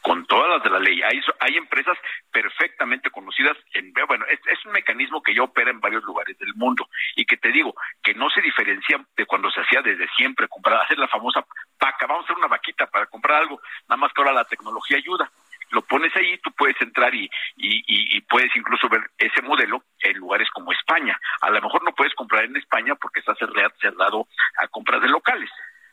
con 0.00 0.24
todas 0.26 0.48
las 0.48 0.62
de 0.62 0.70
la 0.70 0.78
ley. 0.78 1.02
Hay, 1.02 1.20
hay 1.40 1.56
empresas 1.56 1.98
perfectamente 2.30 3.10
conocidas. 3.10 3.56
En, 3.74 3.92
bueno, 4.06 4.24
es, 4.30 4.40
es 4.46 4.64
un 4.64 4.72
mecanismo 4.72 5.22
que 5.22 5.34
ya 5.34 5.42
opera 5.42 5.70
en 5.70 5.80
varios 5.80 6.02
lugares 6.04 6.38
del 6.38 6.54
mundo 6.54 6.88
y 7.16 7.26
que 7.26 7.36
te 7.36 7.50
digo 7.52 7.74
que 8.02 8.14
no 8.14 8.30
se 8.30 8.40
diferencia 8.40 9.04
de 9.16 9.26
cuando 9.26 9.50
se 9.50 9.60
hacía 9.60 9.82
desde 9.82 10.08
siempre, 10.16 10.48
comprar, 10.48 10.80
hacer 10.80 10.98
la 10.98 11.08
famosa 11.08 11.44
paca, 11.78 12.06
vamos 12.06 12.22
a 12.22 12.26
hacer 12.26 12.38
una 12.38 12.46
vaquita 12.46 12.86
para 12.86 13.06
comprar 13.06 13.42
algo, 13.42 13.60
nada 13.88 13.96
más 13.98 14.12
que 14.14 14.22
ahora 14.22 14.32
la 14.32 14.44
tecnología 14.44 14.96
ayuda. 14.96 15.30
Lo 15.70 15.82
pones 15.82 16.14
ahí, 16.16 16.38
tú 16.38 16.50
puedes 16.52 16.80
entrar 16.80 17.14
y, 17.14 17.24
y, 17.56 17.76
y, 17.86 18.16
y 18.16 18.20
puedes 18.22 18.54
incluso 18.56 18.88
ver 18.88 19.02
ese 19.18 19.42
modelo 19.42 19.82
en 20.00 20.16
lugares 20.16 20.48
como 20.54 20.72
España. 20.72 21.20
A 21.42 21.50
lo 21.50 21.60
mejor 21.60 21.82
no 21.84 21.92
puedes 21.92 22.14
comprar 22.14 22.44
en 22.44 22.56
España 22.56 22.94
porque 22.94 23.20
está 23.20 23.34
cerrado, 23.34 23.70
cerrado 23.78 24.26
a 24.62 24.68
compras 24.68 25.02
de 25.02 25.08
locales, 25.08 25.50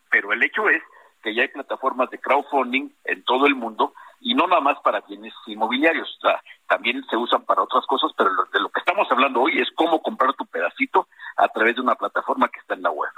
pero 0.10 0.32
el 0.32 0.42
hecho 0.44 0.70
es 0.70 0.82
que 1.22 1.34
ya 1.34 1.42
hay 1.42 1.48
plataformas 1.50 2.10
de 2.12 2.20
crowdfunding 2.20 2.88
en 3.04 3.24
todo 3.24 3.48
el 3.48 3.56
mundo 3.56 3.94
y 4.22 4.34
no 4.36 4.48
nada 4.48 4.62
más 4.62 4.78
para 4.82 5.02
bienes 5.02 5.34
inmobiliarios, 5.48 6.08
o 6.20 6.22
sea, 6.22 6.40
también 6.68 7.04
se 7.10 7.18
usan 7.18 7.44
para 7.46 7.64
otras 7.64 7.84
cosas, 7.88 8.12
pero 8.16 8.30
lo- 8.32 8.46
de 8.46 8.60
lo 8.60 8.70
que 8.70 8.80
estamos 8.80 9.12
hablando 9.12 9.42
hoy 9.42 9.60
es 9.60 9.68
cómo 9.76 10.02
comprar 10.02 10.34
tu 10.36 10.46
pedacito 10.46 11.08
a 11.36 11.48
través 11.50 11.76
de 11.76 11.82
una 11.82 11.96
plataforma 11.96 12.48
que 12.48 12.60
está 12.60 12.76
en 12.76 12.84
la 12.84 12.92
web. 12.92 13.10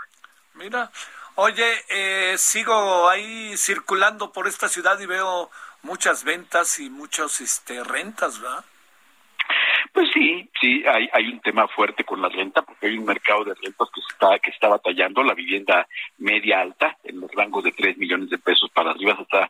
Mira, 0.56 0.90
oye, 1.36 1.66
eh, 1.90 2.37
sigo 2.48 3.10
ahí 3.10 3.58
circulando 3.58 4.32
por 4.32 4.48
esta 4.48 4.70
ciudad 4.70 4.98
y 5.02 5.06
veo 5.06 5.52
muchas 5.84 6.24
ventas 6.24 6.80
y 6.80 6.90
muchas 6.90 7.42
este, 7.42 7.84
rentas, 7.84 8.40
¿verdad? 8.40 8.64
Pues 9.94 10.10
sí, 10.14 10.50
sí, 10.60 10.84
hay, 10.88 11.10
hay 11.12 11.28
un 11.28 11.40
tema 11.42 11.68
fuerte 11.68 12.04
con 12.04 12.22
la 12.22 12.30
renta, 12.30 12.62
porque 12.62 12.88
hay 12.88 12.98
un 12.98 13.06
mercado 13.06 13.44
de 13.44 13.54
rentas 13.54 13.90
que 13.94 14.00
está, 14.00 14.40
que 14.40 14.52
está 14.52 14.68
batallando, 14.70 15.24
la 15.24 15.34
vivienda 15.34 15.88
media 16.20 16.62
alta, 16.62 16.98
en 17.04 17.20
los 17.20 17.32
rangos 17.34 17.64
de 17.64 17.72
3 17.72 17.98
millones 17.98 18.30
de 18.30 18.38
pesos 18.38 18.70
para 18.72 18.92
arriba 18.92 19.16
se 19.16 19.24
está 19.24 19.47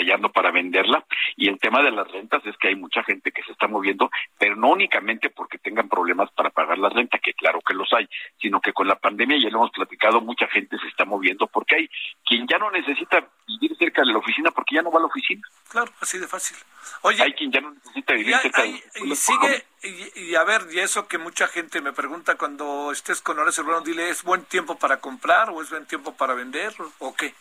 batallando 0.00 0.32
para 0.32 0.50
venderla, 0.50 1.04
y 1.36 1.48
el 1.48 1.58
tema 1.58 1.82
de 1.82 1.90
las 1.90 2.10
rentas 2.10 2.44
es 2.46 2.56
que 2.56 2.68
hay 2.68 2.74
mucha 2.74 3.02
gente 3.04 3.30
que 3.32 3.42
se 3.42 3.52
está 3.52 3.68
moviendo, 3.68 4.10
pero 4.38 4.56
no 4.56 4.68
únicamente 4.70 5.30
porque 5.30 5.58
tengan 5.58 5.88
problemas 5.88 6.30
para 6.32 6.50
pagar 6.50 6.78
la 6.78 6.88
renta, 6.88 7.18
que 7.18 7.34
claro 7.34 7.60
que 7.60 7.74
los 7.74 7.92
hay, 7.92 8.08
sino 8.40 8.60
que 8.60 8.72
con 8.72 8.88
la 8.88 8.96
pandemia, 8.96 9.38
ya 9.38 9.50
lo 9.50 9.58
hemos 9.58 9.70
platicado, 9.70 10.20
mucha 10.20 10.46
gente 10.48 10.78
se 10.78 10.88
está 10.88 11.04
moviendo, 11.04 11.46
porque 11.46 11.76
hay 11.76 11.90
quien 12.24 12.46
ya 12.48 12.58
no 12.58 12.70
necesita 12.70 13.26
vivir 13.46 13.76
cerca 13.76 14.02
de 14.02 14.12
la 14.12 14.18
oficina 14.18 14.50
porque 14.50 14.76
ya 14.76 14.82
no 14.82 14.90
va 14.90 14.98
a 14.98 15.02
la 15.02 15.06
oficina. 15.08 15.42
Claro, 15.68 15.92
así 16.00 16.18
de 16.18 16.26
fácil. 16.26 16.56
Oye, 17.02 17.22
hay 17.22 17.32
quien 17.34 17.52
ya 17.52 17.60
no 17.60 17.72
necesita 17.72 18.14
y, 18.14 18.18
vivir 18.18 18.36
cerca 18.36 18.62
hay- 18.62 18.82
de 18.94 19.06
la 19.06 19.14
sigue, 19.14 19.64
y, 19.82 20.20
y 20.30 20.34
a 20.34 20.44
ver, 20.44 20.62
y 20.72 20.78
eso 20.80 21.06
que 21.08 21.18
mucha 21.18 21.46
gente 21.46 21.80
me 21.80 21.92
pregunta 21.92 22.36
cuando 22.36 22.90
estés 22.92 23.20
con 23.20 23.38
Horacio 23.38 23.62
Urbano, 23.64 23.82
dile, 23.82 24.08
¿es 24.08 24.22
buen 24.22 24.44
tiempo 24.44 24.78
para 24.78 24.98
comprar 25.00 25.50
o 25.50 25.60
es 25.62 25.70
buen 25.70 25.86
tiempo 25.86 26.14
para 26.16 26.34
vender 26.34 26.72
o 26.98 27.14
qué? 27.14 27.34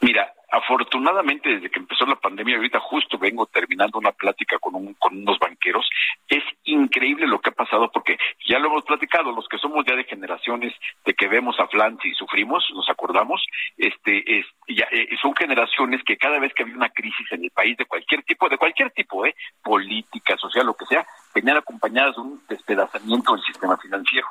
Mira, 0.00 0.32
afortunadamente 0.50 1.50
desde 1.50 1.70
que 1.70 1.80
empezó 1.80 2.06
la 2.06 2.16
pandemia, 2.16 2.56
ahorita 2.56 2.80
justo 2.80 3.18
vengo 3.18 3.46
terminando 3.46 3.98
una 3.98 4.12
plática 4.12 4.58
con, 4.58 4.74
un, 4.74 4.94
con 4.94 5.16
unos 5.16 5.38
banqueros, 5.38 5.88
es 6.28 6.42
increíble 6.64 7.26
lo 7.26 7.40
que 7.40 7.50
ha 7.50 7.52
pasado 7.52 7.90
porque 7.92 8.16
ya 8.48 8.58
lo 8.58 8.68
hemos 8.68 8.84
platicado, 8.84 9.32
los 9.32 9.48
que 9.48 9.58
somos 9.58 9.84
ya 9.86 9.96
de 9.96 10.04
generaciones 10.04 10.72
de 11.04 11.14
que 11.14 11.28
vemos 11.28 11.56
a 11.58 11.68
y 12.04 12.14
sufrimos, 12.14 12.64
nos 12.74 12.88
acordamos, 12.88 13.44
este, 13.76 14.38
es, 14.38 14.46
ya, 14.68 14.86
eh, 14.90 15.08
son 15.20 15.34
generaciones 15.34 16.02
que 16.04 16.16
cada 16.16 16.38
vez 16.38 16.52
que 16.54 16.62
había 16.62 16.76
una 16.76 16.90
crisis 16.90 17.30
en 17.30 17.44
el 17.44 17.50
país 17.50 17.76
de 17.76 17.84
cualquier 17.84 18.22
tipo, 18.22 18.48
de 18.48 18.58
cualquier 18.58 18.90
tipo, 18.90 19.26
eh, 19.26 19.34
política, 19.62 20.36
social, 20.36 20.66
lo 20.66 20.74
que 20.74 20.86
sea, 20.86 21.06
venían 21.34 21.58
acompañadas 21.58 22.16
de 22.16 22.22
un 22.22 22.42
despedazamiento 22.48 23.34
del 23.34 23.44
sistema 23.44 23.76
financiero 23.76 24.28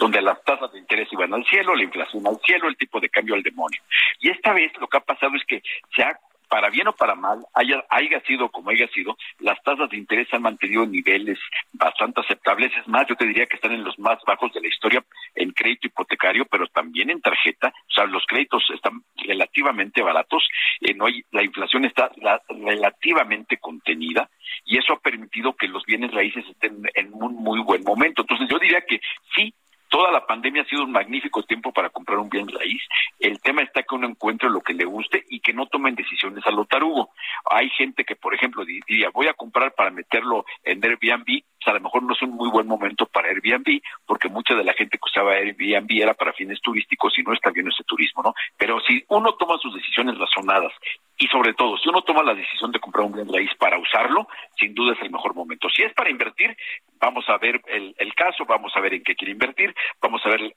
donde 0.00 0.22
las 0.22 0.42
tasas 0.44 0.72
de 0.72 0.78
interés 0.78 1.12
iban 1.12 1.32
al 1.34 1.44
cielo, 1.44 1.74
la 1.76 1.84
inflación 1.84 2.26
al 2.26 2.40
cielo, 2.40 2.68
el 2.68 2.76
tipo 2.78 2.98
de 3.00 3.10
cambio 3.10 3.34
al 3.34 3.42
demonio. 3.42 3.80
Y 4.18 4.30
esta 4.30 4.54
vez 4.54 4.72
lo 4.80 4.88
que 4.88 4.96
ha 4.96 5.00
pasado 5.00 5.36
es 5.36 5.44
que 5.44 5.62
se 5.94 6.02
ha 6.02 6.18
para 6.48 6.68
bien 6.68 6.88
o 6.88 6.92
para 6.92 7.14
mal, 7.14 7.38
haya, 7.54 7.84
haya 7.90 8.20
sido 8.22 8.48
como 8.48 8.70
haya 8.70 8.88
sido, 8.88 9.16
las 9.38 9.62
tasas 9.62 9.88
de 9.88 9.96
interés 9.96 10.26
han 10.34 10.42
mantenido 10.42 10.82
en 10.82 10.90
niveles 10.90 11.38
bastante 11.72 12.22
aceptables. 12.22 12.72
Es 12.76 12.88
más, 12.88 13.06
yo 13.06 13.14
te 13.14 13.24
diría 13.24 13.46
que 13.46 13.54
están 13.54 13.70
en 13.70 13.84
los 13.84 13.96
más 14.00 14.18
bajos 14.26 14.52
de 14.52 14.60
la 14.60 14.66
historia 14.66 15.04
en 15.36 15.52
crédito 15.52 15.86
hipotecario, 15.86 16.44
pero 16.46 16.66
también 16.66 17.08
en 17.08 17.20
tarjeta. 17.20 17.68
O 17.68 17.92
sea, 17.92 18.04
los 18.06 18.26
créditos 18.26 18.64
están 18.74 19.00
relativamente 19.18 20.02
baratos. 20.02 20.42
Eh, 20.80 20.92
no 20.94 21.06
hay, 21.06 21.22
la 21.30 21.44
inflación 21.44 21.84
está 21.84 22.10
la- 22.16 22.42
relativamente 22.48 23.58
contenida 23.58 24.28
y 24.64 24.76
eso 24.76 24.94
ha 24.94 24.98
permitido 24.98 25.54
que 25.54 25.68
los 25.68 25.84
bienes 25.84 26.10
raíces 26.10 26.44
estén 26.48 26.82
en 26.94 27.10
un 27.12 27.34
muy 27.36 27.60
buen 27.60 27.84
momento. 27.84 28.22
Entonces, 28.22 28.48
yo 28.50 28.58
diría 28.58 28.80
que 28.80 29.00
sí, 29.36 29.54
Toda 29.90 30.10
la 30.12 30.24
pandemia 30.24 30.62
ha 30.62 30.66
sido 30.66 30.84
un 30.84 30.92
magnífico 30.92 31.42
tiempo 31.42 31.72
para 31.72 31.90
comprar 31.90 32.18
un 32.18 32.30
bien 32.30 32.48
raíz. 32.48 32.80
El 33.18 33.40
tema 33.40 33.62
está 33.62 33.82
que 33.82 33.94
uno 33.94 34.06
encuentre 34.06 34.48
lo 34.48 34.60
que 34.60 34.72
le 34.72 34.84
guste 34.84 35.24
y 35.28 35.40
que 35.40 35.52
no 35.52 35.66
tomen 35.66 35.96
decisiones 35.96 36.46
a 36.46 36.50
lo 36.52 36.64
tarugo. 36.64 37.10
Hay 37.50 37.68
gente 37.70 38.04
que, 38.04 38.14
por 38.16 38.32
ejemplo, 38.32 38.64
di- 38.64 38.80
diría, 38.86 39.10
voy 39.10 39.26
a 39.26 39.34
comprar 39.34 39.74
para 39.74 39.90
meterlo 39.90 40.44
en 40.64 40.82
Airbnb. 40.84 41.42
Pues 41.62 41.74
a 41.74 41.78
lo 41.78 41.84
mejor 41.84 42.02
no 42.02 42.14
es 42.14 42.22
un 42.22 42.30
muy 42.30 42.48
buen 42.48 42.66
momento 42.66 43.04
para 43.06 43.28
Airbnb, 43.28 43.82
porque 44.06 44.28
mucha 44.28 44.54
de 44.54 44.64
la 44.64 44.72
gente 44.72 44.96
que 44.96 45.04
usaba 45.04 45.34
Airbnb 45.34 45.90
era 45.90 46.14
para 46.14 46.32
fines 46.32 46.60
turísticos 46.62 47.18
y 47.18 47.22
no 47.22 47.34
está 47.34 47.50
bien 47.50 47.68
ese 47.68 47.84
turismo, 47.84 48.22
¿no? 48.22 48.34
Pero 48.56 48.80
si 48.80 49.04
uno 49.08 49.34
toma 49.34 49.58
sus 49.58 49.74
decisiones 49.74 50.16
razonadas, 50.16 50.72
y 51.18 51.26
sobre 51.28 51.52
todo, 51.52 51.76
si 51.76 51.86
uno 51.90 52.00
toma 52.00 52.22
la 52.22 52.32
decisión 52.32 52.72
de 52.72 52.80
comprar 52.80 53.04
un 53.04 53.12
bien 53.12 53.30
raíz 53.30 53.50
para 53.58 53.78
usarlo, 53.78 54.26
sin 54.58 54.74
duda 54.74 54.94
es 54.94 55.02
el 55.02 55.10
mejor 55.10 55.34
momento. 55.34 55.68
Si 55.68 55.82
es 55.82 55.92
para 55.92 56.08
invertir, 56.08 56.56
vamos 56.98 57.28
a 57.28 57.36
ver 57.36 57.60
el, 57.66 57.94
el 57.98 58.14
caso, 58.14 58.46
vamos 58.46 58.72
a 58.74 58.80
ver 58.80 58.94
en 58.94 59.04
qué 59.04 59.14
quiere 59.14 59.32
invertir, 59.32 59.74
vamos 60.00 60.22
a 60.24 60.30
ver 60.30 60.54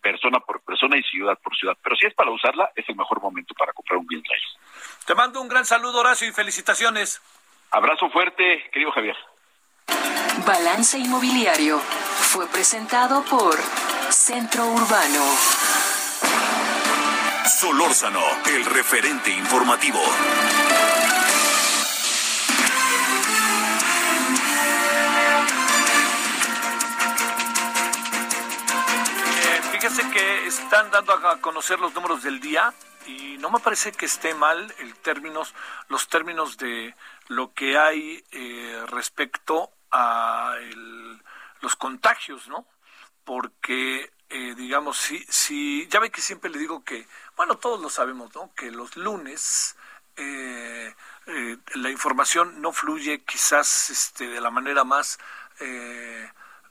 persona 0.00 0.40
por 0.40 0.62
persona 0.62 0.96
y 0.96 1.02
ciudad 1.02 1.38
por 1.42 1.54
ciudad. 1.54 1.76
Pero 1.82 1.94
si 1.96 2.06
es 2.06 2.14
para 2.14 2.30
usarla, 2.30 2.70
es 2.74 2.88
el 2.88 2.96
mejor 2.96 3.20
momento 3.20 3.54
para 3.54 3.74
comprar 3.74 3.98
un 3.98 4.06
bien 4.06 4.22
raíz. 4.24 4.44
Te 5.06 5.14
mando 5.14 5.42
un 5.42 5.48
gran 5.48 5.66
saludo, 5.66 6.00
Horacio, 6.00 6.26
y 6.26 6.32
felicitaciones. 6.32 7.20
Abrazo 7.70 8.08
fuerte, 8.08 8.64
querido 8.72 8.90
Javier. 8.92 9.16
Balance 10.48 10.98
Inmobiliario 10.98 11.78
fue 11.78 12.46
presentado 12.46 13.22
por 13.24 13.54
Centro 14.08 14.66
Urbano. 14.66 15.24
Solórzano, 17.60 18.22
el 18.46 18.64
referente 18.64 19.30
informativo. 19.30 19.98
Eh, 29.42 29.60
fíjese 29.72 30.08
que 30.10 30.46
están 30.46 30.90
dando 30.90 31.12
a 31.12 31.40
conocer 31.40 31.78
los 31.78 31.94
números 31.94 32.22
del 32.22 32.40
día 32.40 32.72
y 33.06 33.36
no 33.38 33.50
me 33.50 33.58
parece 33.58 33.92
que 33.92 34.06
esté 34.06 34.34
mal 34.34 34.74
el 34.78 34.94
términos, 34.94 35.54
los 35.88 36.08
términos 36.08 36.56
de 36.56 36.94
lo 37.26 37.52
que 37.52 37.76
hay 37.76 38.24
eh, 38.30 38.82
respecto 38.88 39.72
a 39.90 40.54
el- 40.60 41.22
los 41.60 41.76
contagios, 41.76 42.48
¿no? 42.48 42.66
Porque, 43.24 44.10
eh, 44.30 44.54
digamos, 44.56 44.98
si, 44.98 45.18
si, 45.28 45.86
ya 45.88 46.00
ve 46.00 46.10
que 46.10 46.20
siempre 46.20 46.50
le 46.50 46.58
digo 46.58 46.84
que, 46.84 47.06
bueno, 47.36 47.56
todos 47.58 47.80
lo 47.80 47.90
sabemos, 47.90 48.34
¿no? 48.34 48.52
Que 48.54 48.70
los 48.70 48.96
lunes 48.96 49.76
eh, 50.16 50.94
eh, 51.26 51.58
la 51.74 51.90
información 51.90 52.60
no 52.60 52.72
fluye 52.72 53.22
quizás 53.24 53.90
este, 53.90 54.28
de 54.28 54.40
la 54.40 54.50
manera 54.50 54.84
más... 54.84 55.18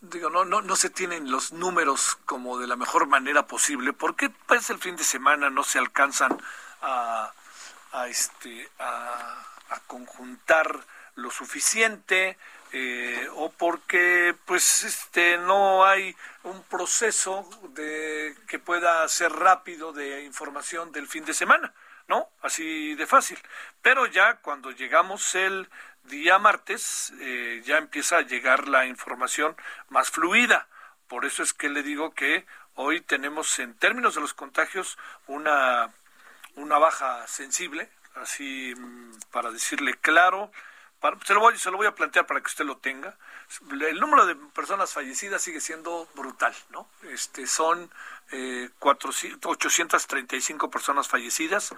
digo, 0.01 0.29
no, 0.29 0.45
no, 0.45 0.61
no 0.61 0.75
se 0.75 0.89
tienen 0.89 1.31
los 1.31 1.51
números 1.51 2.17
como 2.25 2.57
de 2.59 2.67
la 2.67 2.75
mejor 2.75 3.07
manera 3.07 3.47
posible, 3.47 3.93
porque 3.93 4.29
pues 4.29 4.69
el 4.69 4.79
fin 4.79 4.95
de 4.95 5.03
semana 5.03 5.49
no 5.49 5.63
se 5.63 5.79
alcanzan 5.79 6.37
a, 6.81 7.31
a, 7.91 8.07
este, 8.07 8.69
a 8.79 9.79
conjuntar 9.87 10.85
lo 11.15 11.31
suficiente, 11.31 12.37
eh, 12.73 13.27
o 13.35 13.49
porque 13.49 14.35
pues 14.45 14.83
este 14.83 15.37
no 15.37 15.85
hay 15.85 16.15
un 16.43 16.63
proceso 16.63 17.49
de 17.69 18.35
que 18.47 18.59
pueda 18.59 19.07
ser 19.07 19.31
rápido 19.31 19.93
de 19.93 20.23
información 20.23 20.91
del 20.91 21.07
fin 21.07 21.23
de 21.25 21.33
semana, 21.33 21.73
¿no? 22.07 22.29
Así 22.41 22.95
de 22.95 23.05
fácil. 23.05 23.39
Pero 23.81 24.05
ya 24.05 24.37
cuando 24.37 24.71
llegamos 24.71 25.35
el 25.35 25.69
día 26.03 26.39
martes, 26.39 27.13
eh, 27.19 27.61
ya 27.65 27.77
empieza 27.77 28.17
a 28.17 28.21
llegar 28.21 28.67
la 28.67 28.85
información 28.85 29.55
más 29.89 30.09
fluida. 30.09 30.67
Por 31.07 31.25
eso 31.25 31.43
es 31.43 31.53
que 31.53 31.69
le 31.69 31.83
digo 31.83 32.13
que 32.13 32.45
hoy 32.75 33.01
tenemos 33.01 33.59
en 33.59 33.73
términos 33.75 34.15
de 34.15 34.21
los 34.21 34.33
contagios 34.33 34.97
una, 35.27 35.91
una 36.55 36.77
baja 36.77 37.25
sensible, 37.27 37.89
así 38.15 38.73
mm, 38.75 39.19
para 39.31 39.51
decirle 39.51 39.93
claro, 39.95 40.51
para- 40.99 41.17
se, 41.25 41.33
lo 41.33 41.39
voy, 41.39 41.57
se 41.57 41.69
lo 41.71 41.77
voy 41.77 41.87
a 41.87 41.95
plantear 41.95 42.25
para 42.25 42.41
que 42.41 42.47
usted 42.47 42.65
lo 42.65 42.77
tenga. 42.77 43.15
El 43.71 43.99
número 43.99 44.25
de 44.25 44.35
personas 44.35 44.93
fallecidas 44.93 45.41
sigue 45.41 45.61
siendo 45.61 46.07
brutal, 46.15 46.53
¿no? 46.69 46.87
Este, 47.03 47.47
son 47.47 47.89
eh, 48.31 48.69
400 48.79 49.39
835 49.51 50.69
personas 50.69 51.07
fallecidas. 51.07 51.73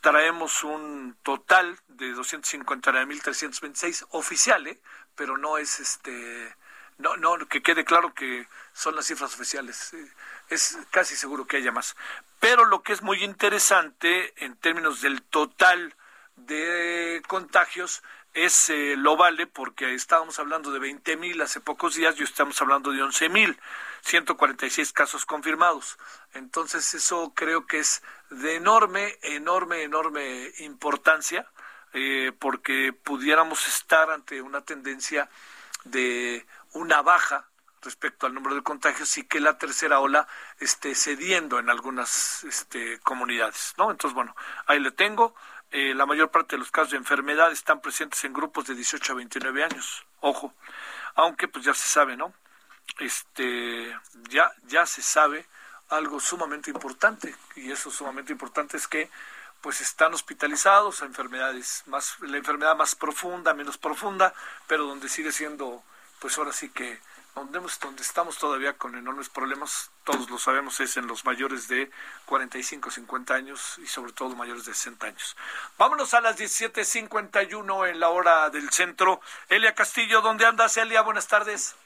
Traemos 0.00 0.62
un 0.64 1.16
total 1.22 1.78
de 1.88 2.12
259.326 2.14 4.06
oficial, 4.10 4.66
¿eh? 4.66 4.78
pero 5.14 5.38
no 5.38 5.58
es 5.58 5.80
este 5.80 6.54
no, 6.98 7.16
no, 7.16 7.36
que 7.46 7.62
quede 7.62 7.84
claro 7.84 8.14
que 8.14 8.48
son 8.72 8.96
las 8.96 9.06
cifras 9.06 9.34
oficiales. 9.34 9.92
eh, 9.94 10.12
Es 10.48 10.78
casi 10.90 11.14
seguro 11.16 11.46
que 11.46 11.58
haya 11.58 11.70
más. 11.72 11.94
Pero 12.40 12.64
lo 12.64 12.82
que 12.82 12.92
es 12.94 13.02
muy 13.02 13.22
interesante 13.22 14.32
en 14.44 14.56
términos 14.56 15.00
del 15.02 15.22
total 15.22 15.94
de 16.36 17.22
contagios 17.28 18.02
es 18.36 18.70
lo 18.96 19.16
vale 19.16 19.46
porque 19.46 19.94
estábamos 19.94 20.38
hablando 20.38 20.70
de 20.70 20.78
20 20.78 21.16
mil 21.16 21.40
hace 21.40 21.60
pocos 21.60 21.94
días 21.94 22.14
y 22.18 22.22
estamos 22.22 22.60
hablando 22.60 22.92
de 22.92 23.02
11 23.02 23.28
mil 23.30 23.58
146 24.02 24.92
casos 24.92 25.24
confirmados. 25.24 25.98
Entonces 26.34 26.92
eso 26.94 27.32
creo 27.34 27.66
que 27.66 27.78
es 27.78 28.02
de 28.28 28.56
enorme, 28.56 29.18
enorme, 29.22 29.82
enorme 29.82 30.52
importancia 30.58 31.46
eh, 31.94 32.30
porque 32.38 32.92
pudiéramos 32.92 33.66
estar 33.66 34.10
ante 34.10 34.42
una 34.42 34.60
tendencia 34.60 35.30
de 35.84 36.46
una 36.74 37.00
baja 37.00 37.48
respecto 37.80 38.26
al 38.26 38.34
número 38.34 38.54
de 38.54 38.62
contagios 38.62 39.16
y 39.16 39.24
que 39.24 39.40
la 39.40 39.56
tercera 39.56 40.00
ola 40.00 40.26
esté 40.58 40.94
cediendo 40.94 41.58
en 41.58 41.70
algunas 41.70 42.44
este, 42.44 42.98
comunidades, 43.00 43.74
¿no? 43.78 43.90
Entonces, 43.90 44.14
bueno, 44.14 44.36
ahí 44.66 44.78
le 44.80 44.90
tengo. 44.90 45.34
Eh, 45.72 45.94
la 45.94 46.06
mayor 46.06 46.30
parte 46.30 46.56
de 46.56 46.60
los 46.60 46.70
casos 46.70 46.92
de 46.92 46.96
enfermedad 46.96 47.50
están 47.52 47.80
presentes 47.80 48.24
en 48.24 48.32
grupos 48.32 48.66
de 48.66 48.74
18 48.74 49.12
a 49.12 49.16
29 49.16 49.64
años. 49.64 50.06
Ojo, 50.20 50.54
aunque 51.14 51.48
pues 51.48 51.64
ya 51.64 51.74
se 51.74 51.88
sabe, 51.88 52.16
¿no? 52.16 52.32
Este, 52.98 53.94
ya, 54.28 54.52
ya 54.66 54.86
se 54.86 55.02
sabe 55.02 55.46
algo 55.88 56.20
sumamente 56.20 56.70
importante 56.70 57.34
y 57.54 57.70
eso 57.70 57.90
sumamente 57.90 58.32
importante 58.32 58.76
es 58.76 58.88
que 58.88 59.10
pues 59.60 59.80
están 59.80 60.14
hospitalizados 60.14 61.02
a 61.02 61.06
enfermedades 61.06 61.84
más 61.86 62.18
la 62.20 62.36
enfermedad 62.36 62.76
más 62.76 62.94
profunda 62.96 63.54
menos 63.54 63.78
profunda 63.78 64.34
pero 64.66 64.84
donde 64.84 65.08
sigue 65.08 65.30
siendo 65.30 65.84
pues 66.18 66.36
ahora 66.38 66.52
sí 66.52 66.70
que 66.70 66.98
donde, 67.36 68.02
estamos 68.02 68.38
todavía 68.38 68.78
con 68.78 68.96
enormes 68.96 69.28
problemas 69.28 69.90
todos 70.04 70.30
lo 70.30 70.38
sabemos 70.38 70.80
es 70.80 70.96
en 70.96 71.06
los 71.06 71.24
mayores 71.24 71.68
de 71.68 71.90
45 72.24 72.90
50 72.90 73.34
años 73.34 73.78
y 73.78 73.86
sobre 73.86 74.12
todo 74.12 74.34
mayores 74.34 74.64
de 74.64 74.72
60 74.72 75.06
años. 75.06 75.36
Vámonos 75.76 76.14
a 76.14 76.20
las 76.20 76.38
17:51 76.38 77.88
en 77.88 78.00
la 78.00 78.08
hora 78.08 78.48
del 78.50 78.70
centro. 78.70 79.20
Elia 79.48 79.74
Castillo 79.74 80.22
¿dónde 80.22 80.46
andas 80.46 80.76
Elia? 80.76 81.02
buenas 81.02 81.28
tardes 81.28 81.76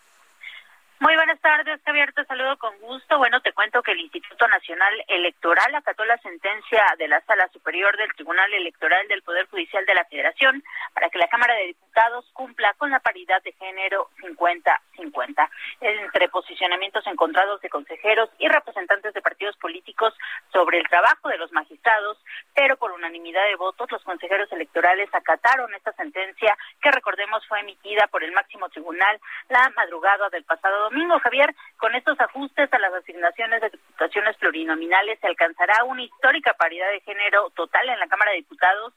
Muy 1.00 1.16
buenas 1.16 1.40
tardes, 1.40 1.80
Javier. 1.82 2.12
Te 2.12 2.26
saludo 2.26 2.58
con 2.58 2.78
gusto. 2.78 3.16
Bueno, 3.16 3.40
te 3.40 3.54
cuento 3.54 3.82
que 3.82 3.92
el 3.92 4.00
Instituto 4.00 4.46
Nacional 4.48 4.92
Electoral 5.08 5.74
acató 5.74 6.04
la 6.04 6.18
sentencia 6.18 6.84
de 6.98 7.08
la 7.08 7.22
Sala 7.22 7.48
Superior 7.54 7.96
del 7.96 8.12
Tribunal 8.12 8.52
Electoral 8.52 9.08
del 9.08 9.22
Poder 9.22 9.48
Judicial 9.48 9.86
de 9.86 9.94
la 9.94 10.04
Federación 10.04 10.62
para 10.92 11.08
que 11.08 11.16
la 11.16 11.28
Cámara 11.28 11.54
de 11.54 11.68
Diputados 11.68 12.28
cumpla 12.34 12.74
con 12.74 12.90
la 12.90 13.00
paridad 13.00 13.42
de 13.42 13.52
género 13.52 14.10
50-50 14.20 15.48
entre 15.80 16.28
posicionamientos 16.28 17.06
encontrados 17.06 17.62
de 17.62 17.70
consejeros 17.70 18.28
y 18.38 18.48
representantes 18.48 19.14
de 19.14 19.22
partidos 19.22 19.56
políticos 19.56 20.12
sobre 20.52 20.80
el 20.80 20.88
trabajo 20.88 21.30
de 21.30 21.38
los 21.38 21.50
magistrados, 21.52 22.18
pero 22.54 22.76
por 22.76 22.92
unanimidad 22.92 23.46
de 23.46 23.56
votos 23.56 23.90
los 23.90 24.02
consejeros 24.04 24.52
electorales 24.52 25.08
acataron 25.14 25.72
esta 25.72 25.92
sentencia 25.92 26.54
que 26.82 26.90
recordemos 26.90 27.46
fue 27.48 27.60
emitida 27.60 28.06
por 28.08 28.22
el 28.22 28.32
máximo 28.32 28.68
tribunal 28.68 29.18
la 29.48 29.72
madrugada 29.74 30.28
del 30.28 30.44
pasado 30.44 30.89
domingo. 30.90 31.18
Javier, 31.20 31.54
con 31.78 31.94
estos 31.94 32.18
ajustes 32.20 32.72
a 32.72 32.78
las 32.78 32.92
asignaciones 32.92 33.60
de 33.60 33.70
diputaciones 33.70 34.36
plurinominales 34.36 35.18
se 35.20 35.26
alcanzará 35.26 35.84
una 35.84 36.02
histórica 36.02 36.52
paridad 36.54 36.90
de 36.90 37.00
género 37.00 37.50
total 37.50 37.88
en 37.88 37.98
la 37.98 38.08
Cámara 38.08 38.32
de 38.32 38.38
Diputados 38.38 38.92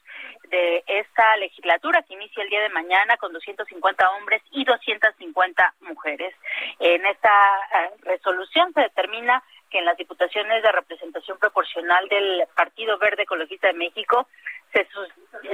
de 0.50 0.84
esta 0.88 1.38
legislatura 1.38 2.04
que 2.04 2.14
inicia 2.14 2.44
el 2.44 2.50
día 2.50 2.62
de 2.62 2.70
mañana 2.70 3.18
con 3.18 3.32
250 3.32 4.10
hombres 4.12 4.42
y 4.52 4.64
250 4.66 5.74
mujeres. 5.82 6.36
En 6.80 7.06
esta 7.06 7.30
eh, 7.30 7.90
resolución 8.02 8.74
se 8.74 8.82
determina 8.82 9.44
que 9.74 9.80
en 9.80 9.86
las 9.86 9.98
diputaciones 9.98 10.62
de 10.62 10.72
representación 10.72 11.40
proporcional 11.40 12.08
del 12.08 12.44
Partido 12.56 13.00
Verde 13.00 13.24
Ecologista 13.24 13.68
de 13.68 13.74
México 13.74 14.28
se, 14.72 14.88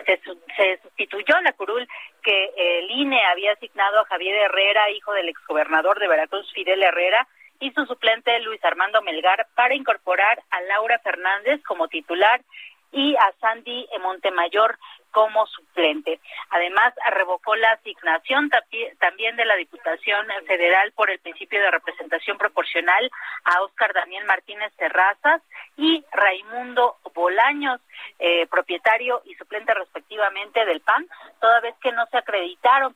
se, 0.06 0.20
se 0.58 0.80
sustituyó 0.84 1.40
la 1.42 1.54
curul 1.54 1.88
que 2.22 2.52
el 2.58 2.92
INE 2.92 3.26
había 3.28 3.54
asignado 3.54 4.02
a 4.02 4.06
Javier 4.06 4.36
Herrera, 4.36 4.92
hijo 4.92 5.14
del 5.14 5.30
exgobernador 5.30 6.00
de 6.00 6.10
Veracruz, 6.10 6.52
Fidel 6.54 6.84
Herrera, 6.84 7.26
y 7.62 7.72
su 7.72 7.86
suplente 7.86 8.38
Luis 8.42 8.64
Armando 8.66 9.02
Melgar 9.02 9.48
para 9.56 9.74
incorporar 9.74 10.42
a 10.50 10.62
Laura 10.62 11.00
Fernández 11.00 11.62
como 11.64 11.88
titular 11.88 12.42
y 12.92 13.16
a 13.16 13.32
Sandy 13.40 13.88
Montemayor 14.02 14.78
como 15.12 15.46
suplente. 15.48 16.20
Además, 16.52 16.94
revocó 17.12 17.56
la 17.56 17.72
asignación 17.72 18.50
también 19.00 19.36
de 19.36 19.46
la 19.46 19.56
Diputación 19.56 20.28
Federal 20.48 20.92
por 20.94 21.10
el 21.10 21.20
principio 21.20 21.60
de 21.60 21.72
representación 21.72 22.38
proporcional 22.38 23.10
a 23.44 23.62
Óscar 23.64 23.94
Daniel 23.94 24.26
Martínez 24.26 24.72
Terrazas 24.78 25.42
y 25.78 26.04
Raimundo 26.12 26.98
Bolaños, 27.14 27.82
eh, 28.20 28.46
propietario 28.48 29.22
y 29.26 29.34
suplente 29.36 29.74
respectivamente 29.74 30.64
del 30.66 30.82
PAN, 30.82 31.08
toda 31.42 31.60
vez 31.62 31.76
que 31.82 31.92
no 31.92 32.06
se 32.08 32.18
acreditaron 32.18 32.96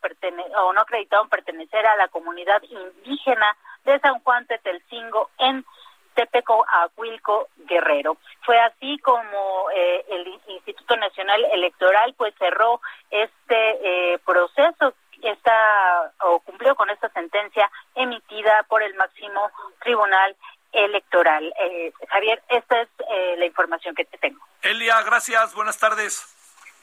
o 0.55 0.73
no 0.73 0.81
acreditaron 0.81 1.29
pertenecer 1.29 1.85
a 1.85 1.95
la 1.95 2.07
comunidad 2.07 2.61
indígena 2.63 3.57
de 3.85 3.99
San 3.99 4.19
Juan 4.19 4.45
Tetelcingo 4.45 5.29
en 5.39 5.65
Tepeco 6.13 6.65
Aguilco 6.67 7.49
Guerrero. 7.57 8.17
Fue 8.45 8.57
así 8.59 8.97
como 8.99 9.69
eh, 9.75 10.05
el 10.09 10.27
Instituto 10.47 10.95
Nacional 10.97 11.45
Electoral 11.51 12.13
pues 12.17 12.33
cerró 12.37 12.81
este 13.11 14.13
eh, 14.13 14.19
proceso 14.25 14.93
está 15.23 16.11
o 16.21 16.39
cumplió 16.39 16.75
con 16.75 16.89
esta 16.89 17.09
sentencia 17.09 17.69
emitida 17.95 18.63
por 18.67 18.83
el 18.83 18.93
máximo 18.95 19.51
tribunal 19.81 20.35
electoral. 20.71 21.53
Eh, 21.59 21.93
Javier, 22.09 22.41
esta 22.49 22.81
es 22.81 22.89
eh, 23.09 23.35
la 23.37 23.45
información 23.45 23.95
que 23.95 24.05
te 24.05 24.17
tengo. 24.17 24.39
Elia, 24.61 25.01
gracias, 25.03 25.53
buenas 25.53 25.77
tardes. 25.77 26.25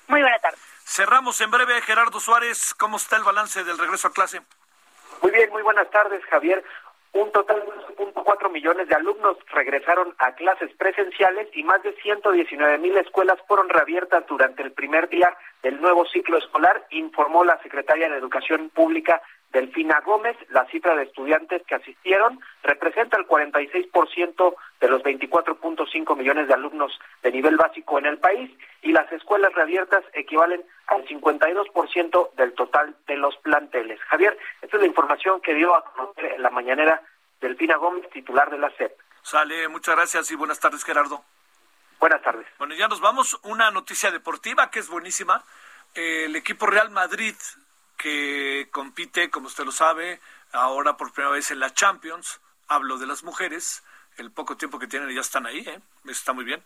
Muy 0.06 0.22
buena 0.22 0.38
tarde. 0.38 0.58
Cerramos 0.84 1.40
en 1.40 1.50
breve, 1.50 1.80
Gerardo 1.82 2.18
Suárez, 2.20 2.74
¿cómo 2.74 2.96
está 2.96 3.16
el 3.16 3.24
balance 3.24 3.62
del 3.64 3.78
regreso 3.78 4.08
a 4.08 4.12
clase? 4.12 4.40
Muy 5.22 5.30
bien, 5.32 5.50
muy 5.50 5.62
buenas 5.62 5.90
tardes, 5.90 6.24
Javier. 6.26 6.64
Un 7.12 7.32
total 7.32 7.60
de 7.60 7.96
1.4 7.96 8.50
millones 8.50 8.88
de 8.88 8.94
alumnos 8.94 9.36
regresaron 9.52 10.14
a 10.18 10.32
clases 10.34 10.72
presenciales 10.76 11.48
y 11.54 11.64
más 11.64 11.82
de 11.82 11.92
119 12.02 12.78
mil 12.78 12.96
escuelas 12.96 13.38
fueron 13.48 13.68
reabiertas 13.68 14.24
durante 14.28 14.62
el 14.62 14.72
primer 14.72 15.08
día 15.08 15.36
del 15.62 15.80
nuevo 15.80 16.06
ciclo 16.06 16.38
escolar, 16.38 16.86
informó 16.90 17.44
la 17.44 17.60
secretaria 17.62 18.08
de 18.08 18.16
Educación 18.16 18.70
Pública 18.70 19.20
Delfina 19.52 20.00
Gómez. 20.00 20.36
La 20.50 20.66
cifra 20.66 20.94
de 20.94 21.04
estudiantes 21.04 21.62
que 21.66 21.74
asistieron 21.74 22.40
representa 22.62 23.16
el 23.18 23.26
46% 23.26 24.54
de 24.80 24.88
los 24.88 25.02
24.5 25.02 26.16
millones 26.16 26.48
de 26.48 26.54
alumnos 26.54 26.98
de 27.22 27.32
nivel 27.32 27.56
básico 27.56 27.98
en 27.98 28.06
el 28.06 28.18
país 28.18 28.50
y 28.82 28.92
las 28.92 29.10
escuelas 29.12 29.52
reabiertas 29.54 30.04
equivalen 30.14 30.62
al 30.86 31.04
52% 31.06 32.34
del 32.34 32.52
total 32.54 32.94
de 33.06 33.16
los 33.16 33.36
planteles. 33.38 34.00
Javier, 34.02 34.36
esta 34.62 34.76
es 34.76 34.80
la 34.80 34.88
información 34.88 35.40
que 35.40 35.54
dio 35.54 35.74
a 35.74 35.84
la 36.38 36.50
mañanera 36.50 37.02
Delfina 37.40 37.76
Gómez, 37.76 38.08
titular 38.10 38.50
de 38.50 38.58
la 38.58 38.70
SEP. 38.76 38.92
Sale, 39.22 39.68
muchas 39.68 39.96
gracias 39.96 40.30
y 40.30 40.34
buenas 40.34 40.60
tardes, 40.60 40.84
Gerardo. 40.84 41.24
Buenas 41.98 42.22
tardes. 42.22 42.46
Bueno, 42.58 42.74
ya 42.74 42.88
nos 42.88 43.00
vamos. 43.00 43.38
Una 43.42 43.70
noticia 43.70 44.10
deportiva 44.10 44.70
que 44.70 44.78
es 44.78 44.88
buenísima. 44.88 45.44
El 45.94 46.34
equipo 46.36 46.66
Real 46.66 46.90
Madrid, 46.90 47.34
que 47.96 48.68
compite, 48.70 49.30
como 49.30 49.48
usted 49.48 49.64
lo 49.64 49.72
sabe, 49.72 50.20
ahora 50.52 50.96
por 50.96 51.12
primera 51.12 51.34
vez 51.34 51.50
en 51.50 51.60
la 51.60 51.72
Champions, 51.74 52.40
hablo 52.68 52.98
de 52.98 53.06
las 53.06 53.22
mujeres, 53.22 53.84
el 54.16 54.30
poco 54.30 54.56
tiempo 54.56 54.78
que 54.78 54.86
tienen 54.86 55.14
ya 55.14 55.20
están 55.20 55.46
ahí, 55.46 55.60
¿eh? 55.60 55.80
está 56.06 56.32
muy 56.32 56.44
bien. 56.44 56.62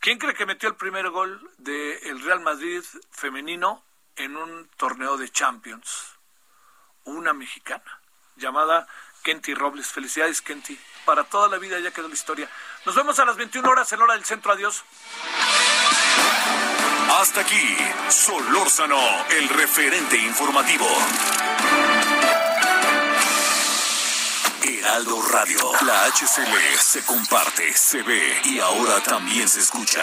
¿Quién 0.00 0.18
cree 0.18 0.34
que 0.34 0.46
metió 0.46 0.68
el 0.68 0.74
primer 0.74 1.08
gol 1.10 1.50
del 1.58 2.20
Real 2.22 2.40
Madrid 2.40 2.82
femenino 3.10 3.82
en 4.16 4.36
un 4.36 4.68
torneo 4.76 5.16
de 5.16 5.28
Champions? 5.28 6.18
Una 7.04 7.32
mexicana 7.32 8.00
llamada 8.36 8.86
Kenty 9.22 9.54
Robles. 9.54 9.88
Felicidades, 9.88 10.42
Kenty. 10.42 10.78
Para 11.04 11.24
toda 11.24 11.48
la 11.48 11.58
vida 11.58 11.78
ya 11.80 11.90
quedó 11.90 12.08
la 12.08 12.14
historia. 12.14 12.48
Nos 12.86 12.94
vemos 12.94 13.18
a 13.18 13.24
las 13.24 13.36
21 13.36 13.68
horas 13.68 13.92
en 13.92 14.02
hora 14.02 14.14
del 14.14 14.24
centro. 14.24 14.52
Adiós. 14.52 14.84
Hasta 17.20 17.42
aquí, 17.42 17.76
Solórzano, 18.08 19.00
el 19.30 19.48
referente 19.48 20.16
informativo. 20.16 20.86
Heraldo 24.62 25.22
Radio, 25.30 25.72
la 25.82 26.06
HCL 26.06 26.78
se 26.78 27.04
comparte, 27.04 27.72
se 27.74 28.02
ve 28.02 28.40
y 28.44 28.58
ahora 28.58 29.00
también 29.02 29.48
se 29.48 29.60
escucha. 29.60 30.02